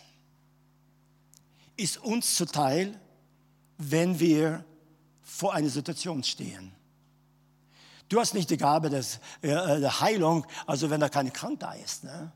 ist 1.75 1.97
uns 1.97 2.35
zuteil, 2.35 2.97
wenn 3.79 4.19
wir 4.19 4.63
vor 5.23 5.55
einer 5.55 5.69
Situation 5.69 6.23
stehen. 6.23 6.71
Du 8.09 8.19
hast 8.19 8.35
nicht 8.35 8.51
die 8.51 8.57
Gabe 8.57 8.91
des, 8.91 9.19
äh, 9.41 9.49
äh, 9.49 9.79
der 9.79 9.99
Heilung, 10.01 10.45
also 10.67 10.91
wenn 10.91 11.01
da 11.01 11.09
keine 11.09 11.31
Krankheit 11.31 11.79
da 11.79 11.83
ist, 11.83 12.03
ne? 12.03 12.31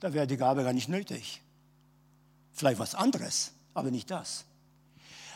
da 0.00 0.14
wäre 0.14 0.26
die 0.26 0.38
Gabe 0.38 0.64
gar 0.64 0.72
nicht 0.72 0.88
nötig. 0.88 1.42
Vielleicht 2.52 2.80
was 2.80 2.94
anderes, 2.94 3.52
aber 3.74 3.90
nicht 3.90 4.10
das. 4.10 4.46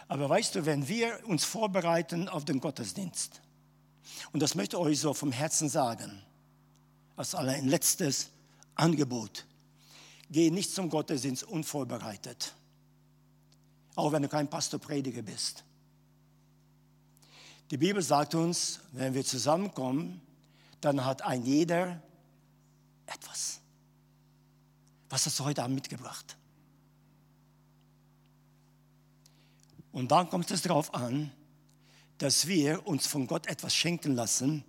Aber 0.08 0.30
weißt 0.30 0.54
du, 0.54 0.64
wenn 0.64 0.88
wir 0.88 1.20
uns 1.26 1.44
vorbereiten 1.44 2.30
auf 2.30 2.46
den 2.46 2.58
Gottesdienst, 2.58 3.41
und 4.32 4.40
das 4.40 4.54
möchte 4.54 4.76
ich 4.76 4.82
euch 4.82 5.00
so 5.00 5.14
vom 5.14 5.32
Herzen 5.32 5.68
sagen, 5.68 6.22
als 7.16 7.34
ein 7.34 7.68
letztes 7.68 8.30
Angebot, 8.74 9.46
geh 10.30 10.50
nicht 10.50 10.74
zum 10.74 10.88
Gottesdienst 10.88 11.44
unvorbereitet, 11.44 12.54
auch 13.94 14.12
wenn 14.12 14.22
du 14.22 14.28
kein 14.28 14.48
Pastor-Prediger 14.48 15.22
bist. 15.22 15.64
Die 17.70 17.76
Bibel 17.78 18.02
sagt 18.02 18.34
uns, 18.34 18.80
wenn 18.92 19.14
wir 19.14 19.24
zusammenkommen, 19.24 20.20
dann 20.80 21.04
hat 21.04 21.22
ein 21.22 21.44
jeder 21.44 22.02
etwas. 23.06 23.60
Was 25.08 25.26
hast 25.26 25.38
du 25.38 25.44
heute 25.44 25.62
Abend 25.62 25.76
mitgebracht? 25.76 26.36
Und 29.92 30.10
dann 30.10 30.28
kommt 30.28 30.50
es 30.50 30.62
darauf 30.62 30.92
an, 30.94 31.30
dass 32.22 32.46
wir 32.46 32.86
uns 32.86 33.08
von 33.08 33.26
Gott 33.26 33.48
etwas 33.48 33.74
schenken 33.74 34.14
lassen. 34.14 34.62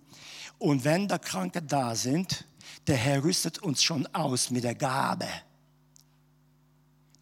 Und 0.58 0.82
wenn 0.82 1.06
da 1.06 1.18
Kranke 1.18 1.62
da 1.62 1.94
sind, 1.94 2.46
der 2.88 2.96
Herr 2.96 3.22
rüstet 3.22 3.60
uns 3.60 3.80
schon 3.80 4.08
aus 4.08 4.50
mit 4.50 4.64
der 4.64 4.74
Gabe, 4.74 5.28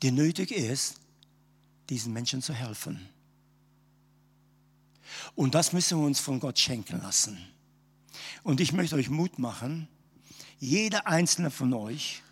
die 0.01 0.11
nötig 0.11 0.51
ist, 0.51 0.97
diesen 1.91 2.14
Menschen 2.14 2.41
zu 2.41 2.55
helfen. 2.55 3.11
Und 5.35 5.55
das 5.55 5.74
müssen 5.74 5.99
wir 5.99 6.07
uns 6.07 6.18
von 6.18 6.41
Gott 6.41 6.59
schenken 6.59 7.03
lassen. 7.03 7.37
Und 8.43 8.62
ich 8.62 8.72
möchte 8.72 8.97
euch 8.97 9.11
Mut 9.11 9.39
machen, 9.39 9.87
jeder 10.59 11.07
einzelne 11.07 11.51
von 11.51 11.74
euch 11.74 12.22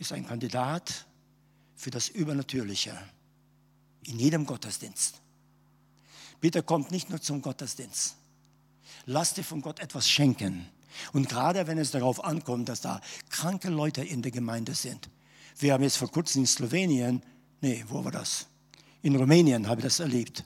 ist 0.00 0.12
ein 0.12 0.26
Kandidat 0.26 1.06
für 1.76 1.90
das 1.90 2.08
Übernatürliche 2.08 2.98
in 4.02 4.18
jedem 4.18 4.46
Gottesdienst. 4.46 5.21
Bitte 6.42 6.64
kommt 6.64 6.90
nicht 6.90 7.08
nur 7.08 7.22
zum 7.22 7.40
Gottesdienst. 7.40 8.16
Lasst 9.06 9.36
dir 9.36 9.44
von 9.44 9.62
Gott 9.62 9.78
etwas 9.78 10.10
schenken. 10.10 10.68
Und 11.12 11.28
gerade 11.28 11.68
wenn 11.68 11.78
es 11.78 11.92
darauf 11.92 12.22
ankommt, 12.24 12.68
dass 12.68 12.80
da 12.80 13.00
kranke 13.30 13.70
Leute 13.70 14.02
in 14.02 14.22
der 14.22 14.32
Gemeinde 14.32 14.74
sind. 14.74 15.08
Wir 15.56 15.72
haben 15.72 15.84
jetzt 15.84 15.98
vor 15.98 16.10
kurzem 16.10 16.42
in 16.42 16.48
Slowenien, 16.48 17.22
nee, 17.60 17.84
wo 17.86 18.04
war 18.04 18.10
das? 18.10 18.48
In 19.02 19.14
Rumänien 19.14 19.68
habe 19.68 19.82
ich 19.82 19.84
das 19.84 20.00
erlebt. 20.00 20.44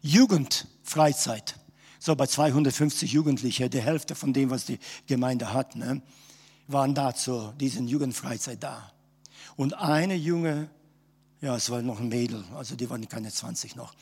Jugendfreizeit. 0.00 1.56
So 1.98 2.14
bei 2.14 2.28
250 2.28 3.10
Jugendlichen, 3.10 3.68
die 3.68 3.82
Hälfte 3.82 4.14
von 4.14 4.32
dem, 4.32 4.48
was 4.50 4.66
die 4.66 4.78
Gemeinde 5.08 5.52
hat, 5.52 5.74
ne, 5.74 6.02
waren 6.68 6.94
da 6.94 7.16
zu 7.16 7.52
diesen 7.58 7.88
Jugendfreizeit 7.88 8.62
da. 8.62 8.92
Und 9.56 9.74
eine 9.74 10.14
junge, 10.14 10.70
ja, 11.40 11.56
es 11.56 11.68
war 11.68 11.82
noch 11.82 11.98
ein 11.98 12.08
Mädel, 12.08 12.44
also 12.54 12.76
die 12.76 12.88
waren 12.88 13.08
keine 13.08 13.32
20 13.32 13.74
noch 13.74 13.92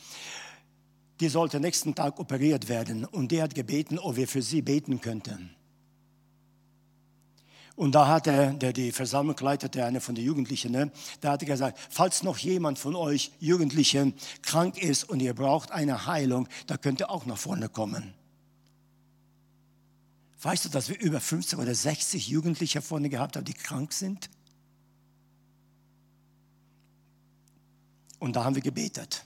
die 1.20 1.28
sollte 1.28 1.60
nächsten 1.60 1.94
Tag 1.94 2.18
operiert 2.18 2.68
werden 2.68 3.04
und 3.04 3.30
der 3.30 3.44
hat 3.44 3.54
gebeten, 3.54 3.98
ob 3.98 4.16
wir 4.16 4.26
für 4.26 4.42
sie 4.42 4.62
beten 4.62 5.00
könnten. 5.00 5.54
Und 7.76 7.94
da 7.94 8.08
hat 8.08 8.26
er, 8.26 8.52
der 8.52 8.72
die 8.72 8.92
Versammlung 8.92 9.36
leitete, 9.38 9.84
einer 9.84 10.00
von 10.00 10.14
den 10.14 10.24
Jugendlichen, 10.24 10.72
ne, 10.72 10.90
da 11.20 11.32
hat 11.32 11.42
er 11.42 11.46
gesagt, 11.48 11.78
falls 11.88 12.22
noch 12.22 12.38
jemand 12.38 12.78
von 12.78 12.94
euch 12.94 13.32
Jugendlichen 13.38 14.14
krank 14.42 14.82
ist 14.82 15.04
und 15.08 15.20
ihr 15.20 15.34
braucht 15.34 15.70
eine 15.70 16.06
Heilung, 16.06 16.48
da 16.66 16.76
könnt 16.76 17.00
ihr 17.00 17.10
auch 17.10 17.26
nach 17.26 17.38
vorne 17.38 17.68
kommen. 17.68 18.14
Weißt 20.42 20.64
du, 20.64 20.68
dass 20.70 20.88
wir 20.88 20.98
über 20.98 21.20
50 21.20 21.58
oder 21.58 21.74
60 21.74 22.28
Jugendliche 22.28 22.82
vorne 22.82 23.10
gehabt 23.10 23.36
haben, 23.36 23.44
die 23.44 23.54
krank 23.54 23.92
sind? 23.92 24.30
Und 28.18 28.36
da 28.36 28.44
haben 28.44 28.54
wir 28.54 28.62
gebetet 28.62 29.24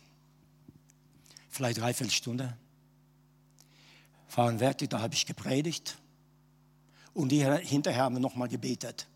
vielleicht 1.54 1.78
dreiviertel 1.78 2.12
Stunde. 2.12 2.56
Fahren 4.26 4.58
fertig, 4.58 4.90
da 4.90 5.00
habe 5.00 5.14
ich 5.14 5.26
gepredigt. 5.26 5.96
Und 7.12 7.30
die, 7.30 7.44
hinterher 7.44 8.02
haben 8.02 8.16
wir 8.16 8.20
nochmal 8.20 8.48
gebetet. 8.48 9.06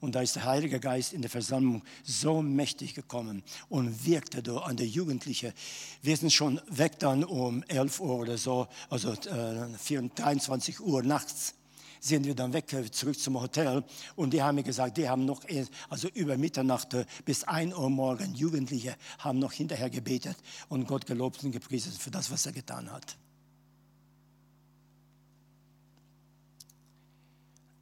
Und 0.00 0.14
da 0.14 0.22
ist 0.22 0.34
der 0.34 0.44
Heilige 0.44 0.80
Geist 0.80 1.12
in 1.12 1.20
der 1.20 1.30
Versammlung 1.30 1.82
so 2.02 2.42
mächtig 2.42 2.94
gekommen 2.94 3.44
und 3.68 4.04
wirkte 4.04 4.42
da 4.42 4.56
an 4.58 4.76
der 4.76 4.86
Jugendlichen. 4.86 5.52
Wir 6.00 6.16
sind 6.16 6.32
schon 6.32 6.60
weg 6.66 6.98
dann 6.98 7.22
um 7.22 7.62
11 7.64 8.00
Uhr 8.00 8.16
oder 8.16 8.38
so, 8.38 8.66
also 8.88 9.12
äh, 9.12 10.08
23 10.16 10.80
Uhr 10.80 11.02
nachts 11.02 11.54
sind 12.02 12.26
wir 12.26 12.34
dann 12.34 12.52
weg, 12.52 12.72
äh, 12.72 12.90
zurück 12.90 13.18
zum 13.18 13.40
Hotel. 13.40 13.84
Und 14.16 14.32
die 14.32 14.42
haben 14.42 14.56
mir 14.56 14.64
gesagt, 14.64 14.96
die 14.96 15.08
haben 15.08 15.24
noch, 15.24 15.42
also 15.88 16.08
über 16.08 16.36
Mitternacht 16.36 16.94
äh, 16.94 17.06
bis 17.24 17.44
1 17.44 17.74
Uhr 17.74 17.88
morgen, 17.90 18.34
Jugendliche 18.34 18.96
haben 19.18 19.38
noch 19.38 19.52
hinterher 19.52 19.88
gebetet 19.88 20.36
und 20.68 20.86
Gott 20.86 21.06
gelobt 21.06 21.44
und 21.44 21.52
gepriesen 21.52 21.92
für 21.92 22.10
das, 22.10 22.32
was 22.32 22.44
er 22.44 22.52
getan 22.52 22.90
hat. 22.90 23.16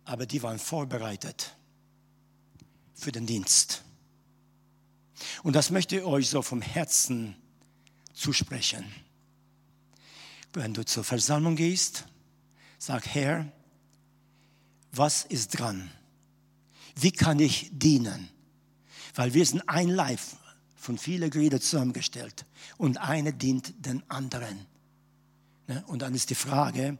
Aber 0.05 0.27
die 0.27 0.43
waren 0.43 0.59
vorbereitet 0.59 1.57
für 2.95 3.13
den 3.13 3.27
Dienst. 3.27 3.83
Und 5.43 5.57
das 5.57 5.71
möchte 5.71 5.97
ich 5.97 6.03
euch 6.03 6.29
so 6.29 6.43
vom 6.43 6.61
Herzen 6.61 7.37
zusprechen. 8.13 8.85
Wenn 10.53 10.75
du 10.75 10.85
zur 10.85 11.05
Versammlung 11.05 11.57
gehst, 11.57 12.05
sag, 12.79 13.07
Herr, 13.07 13.51
was 14.93 15.25
ist 15.25 15.59
dran? 15.59 15.91
Wie 16.97 17.13
kann 17.13 17.39
ich 17.39 17.71
dienen? 17.73 18.29
Weil 19.15 19.35
wir 19.35 19.45
sind 19.47 19.69
ein 19.69 19.89
Leib 19.89 20.21
von 20.77 20.99
vielen 20.99 21.31
Gliedern 21.31 21.61
zusammengestellt 21.61 22.47
und 22.79 22.99
eine 22.99 23.33
dient 23.33 23.85
den 23.85 24.03
anderen. 24.09 24.67
Ne? 25.67 25.85
Und 25.87 26.03
dann 26.03 26.15
ist 26.15 26.31
die 26.31 26.35
Frage, 26.35 26.99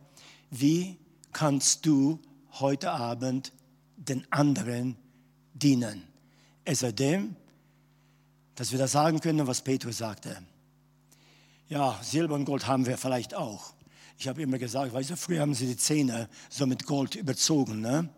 wie 0.51 0.99
kannst 1.33 1.87
du 1.87 2.21
heute 2.53 2.91
Abend 2.93 3.53
den 3.97 4.31
anderen 4.31 4.97
dienen? 5.55 6.05
Es 6.65 6.81
sei 6.81 6.93
denn, 6.93 7.37
dass 8.55 8.73
wir 8.73 8.79
das 8.79 8.93
sagen 8.93 9.21
können, 9.21 9.47
was 9.47 9.63
Petrus 9.63 9.99
sagte. 9.99 10.37
Ja, 11.69 11.99
Silber 12.03 12.35
und 12.35 12.45
Gold 12.45 12.67
haben 12.67 12.85
wir 12.87 12.99
vielleicht 12.99 13.35
auch. 13.35 13.73
Ich 14.21 14.29
habe 14.29 14.43
immer 14.43 14.59
gesagt, 14.59 14.93
weißt 14.93 15.09
du, 15.09 15.17
früher 15.17 15.41
haben 15.41 15.55
sie 15.55 15.67
die 15.67 15.79
Zähne 15.79 16.29
so 16.51 16.67
mit 16.67 16.85
Gold 16.85 17.15
überzogen. 17.15 17.81
Ne? 17.81 18.11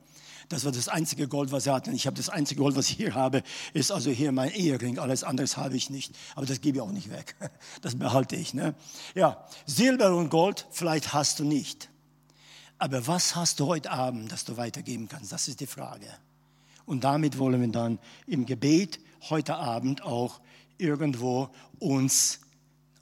Das 0.49 0.65
war 0.65 0.73
das 0.73 0.89
einzige 0.89 1.29
Gold, 1.29 1.53
was 1.53 1.63
sie 1.63 1.71
hatten. 1.71 1.95
Ich 1.95 2.09
habe 2.09 2.17
das 2.17 2.29
einzige 2.29 2.61
Gold, 2.61 2.75
was 2.75 2.91
ich 2.91 2.97
hier 2.97 3.15
habe, 3.15 3.45
ist 3.73 3.93
also 3.93 4.11
hier 4.11 4.33
mein 4.33 4.51
Ehering. 4.51 4.99
Alles 4.99 5.23
andere 5.23 5.47
habe 5.47 5.77
ich 5.77 5.91
nicht. 5.91 6.13
Aber 6.35 6.45
das 6.45 6.61
gebe 6.61 6.79
ich 6.79 6.83
auch 6.83 6.91
nicht 6.91 7.09
weg. 7.13 7.37
Das 7.83 7.97
behalte 7.97 8.35
ich. 8.35 8.53
Ne? 8.53 8.75
Ja, 9.15 9.47
Silber 9.65 10.17
und 10.17 10.29
Gold, 10.29 10.67
vielleicht 10.73 11.13
hast 11.13 11.39
du 11.39 11.45
nicht. 11.45 11.89
Aber 12.79 13.07
was 13.07 13.37
hast 13.37 13.61
du 13.61 13.69
heute 13.69 13.93
Abend, 13.93 14.33
das 14.33 14.45
du 14.45 14.57
weitergeben 14.57 15.09
kannst? 15.09 15.31
Das 15.31 15.47
ist 15.47 15.61
die 15.61 15.69
Frage. 15.69 16.09
Und 16.85 17.05
damit 17.05 17.39
wollen 17.39 17.61
wir 17.61 17.69
dann 17.69 18.01
im 18.27 18.45
Gebet 18.45 18.99
heute 19.31 19.55
Abend 19.55 20.03
auch 20.03 20.41
irgendwo 20.79 21.51
uns 21.79 22.41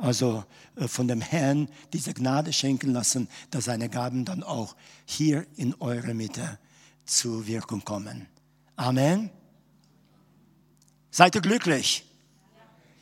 also 0.01 0.45
äh, 0.77 0.89
von 0.89 1.09
dem 1.09 1.21
Herrn 1.21 1.69
diese 1.93 2.15
Gnade 2.15 2.53
schenken 2.53 2.93
lassen, 2.93 3.29
dass 3.51 3.65
seine 3.65 3.89
Gaben 3.89 4.25
dann 4.25 4.43
auch 4.43 4.75
hier 5.05 5.47
in 5.57 5.75
eurer 5.81 6.15
Mitte 6.15 6.59
zur 7.05 7.47
Wirkung 7.47 7.85
kommen. 7.85 8.27
Amen. 8.77 9.31
Seid 11.11 11.35
ihr 11.35 11.41
glücklich? 11.41 12.05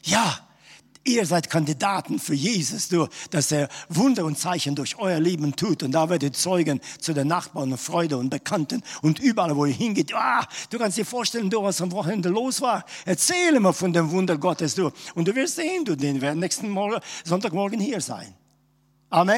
Ja. 0.03 0.48
Ihr 1.05 1.25
seid 1.27 1.49
Kandidaten 1.49 2.19
für 2.19 2.35
Jesus, 2.35 2.89
dass 3.31 3.53
er 3.53 3.69
Wunder 3.89 4.25
und 4.25 4.39
Zeichen 4.39 4.75
durch 4.75 4.99
euer 4.99 5.21
Leben 5.21 5.57
tut. 5.57 5.83
Und 5.83 5.93
da 5.93 6.09
werdet 6.11 6.23
ihr 6.23 6.33
Zeugen 6.33 6.81
zu 7.01 7.15
den 7.15 7.29
Nachbarn 7.29 7.73
und 7.73 7.79
Freude 7.79 8.19
und 8.19 8.31
Bekannten 8.31 8.83
und 9.03 9.19
überall, 9.19 9.57
wo 9.57 9.65
ihr 9.65 9.75
hingeht. 9.75 10.13
Ah, 10.15 10.47
du 10.71 10.79
kannst 10.79 10.99
dir 10.99 11.07
vorstellen, 11.07 11.51
du, 11.51 11.63
was 11.63 11.81
am 11.81 11.93
Wochenende 11.93 12.29
los 12.29 12.61
war. 12.61 12.85
Erzähl 13.05 13.55
immer 13.55 13.73
von 13.73 13.93
dem 13.93 14.11
Wunder 14.11 14.37
Gottes, 14.37 14.75
du. 14.75 14.91
Und 15.15 15.29
du 15.29 15.35
wirst 15.35 15.57
sehen, 15.57 15.85
du, 15.85 15.97
den 15.97 16.21
werden 16.21 16.41
nächsten 16.41 16.69
Morgen, 16.69 17.01
Sonntagmorgen 17.25 17.81
hier 17.81 18.01
sein. 18.01 18.35
Amen. 19.11 19.37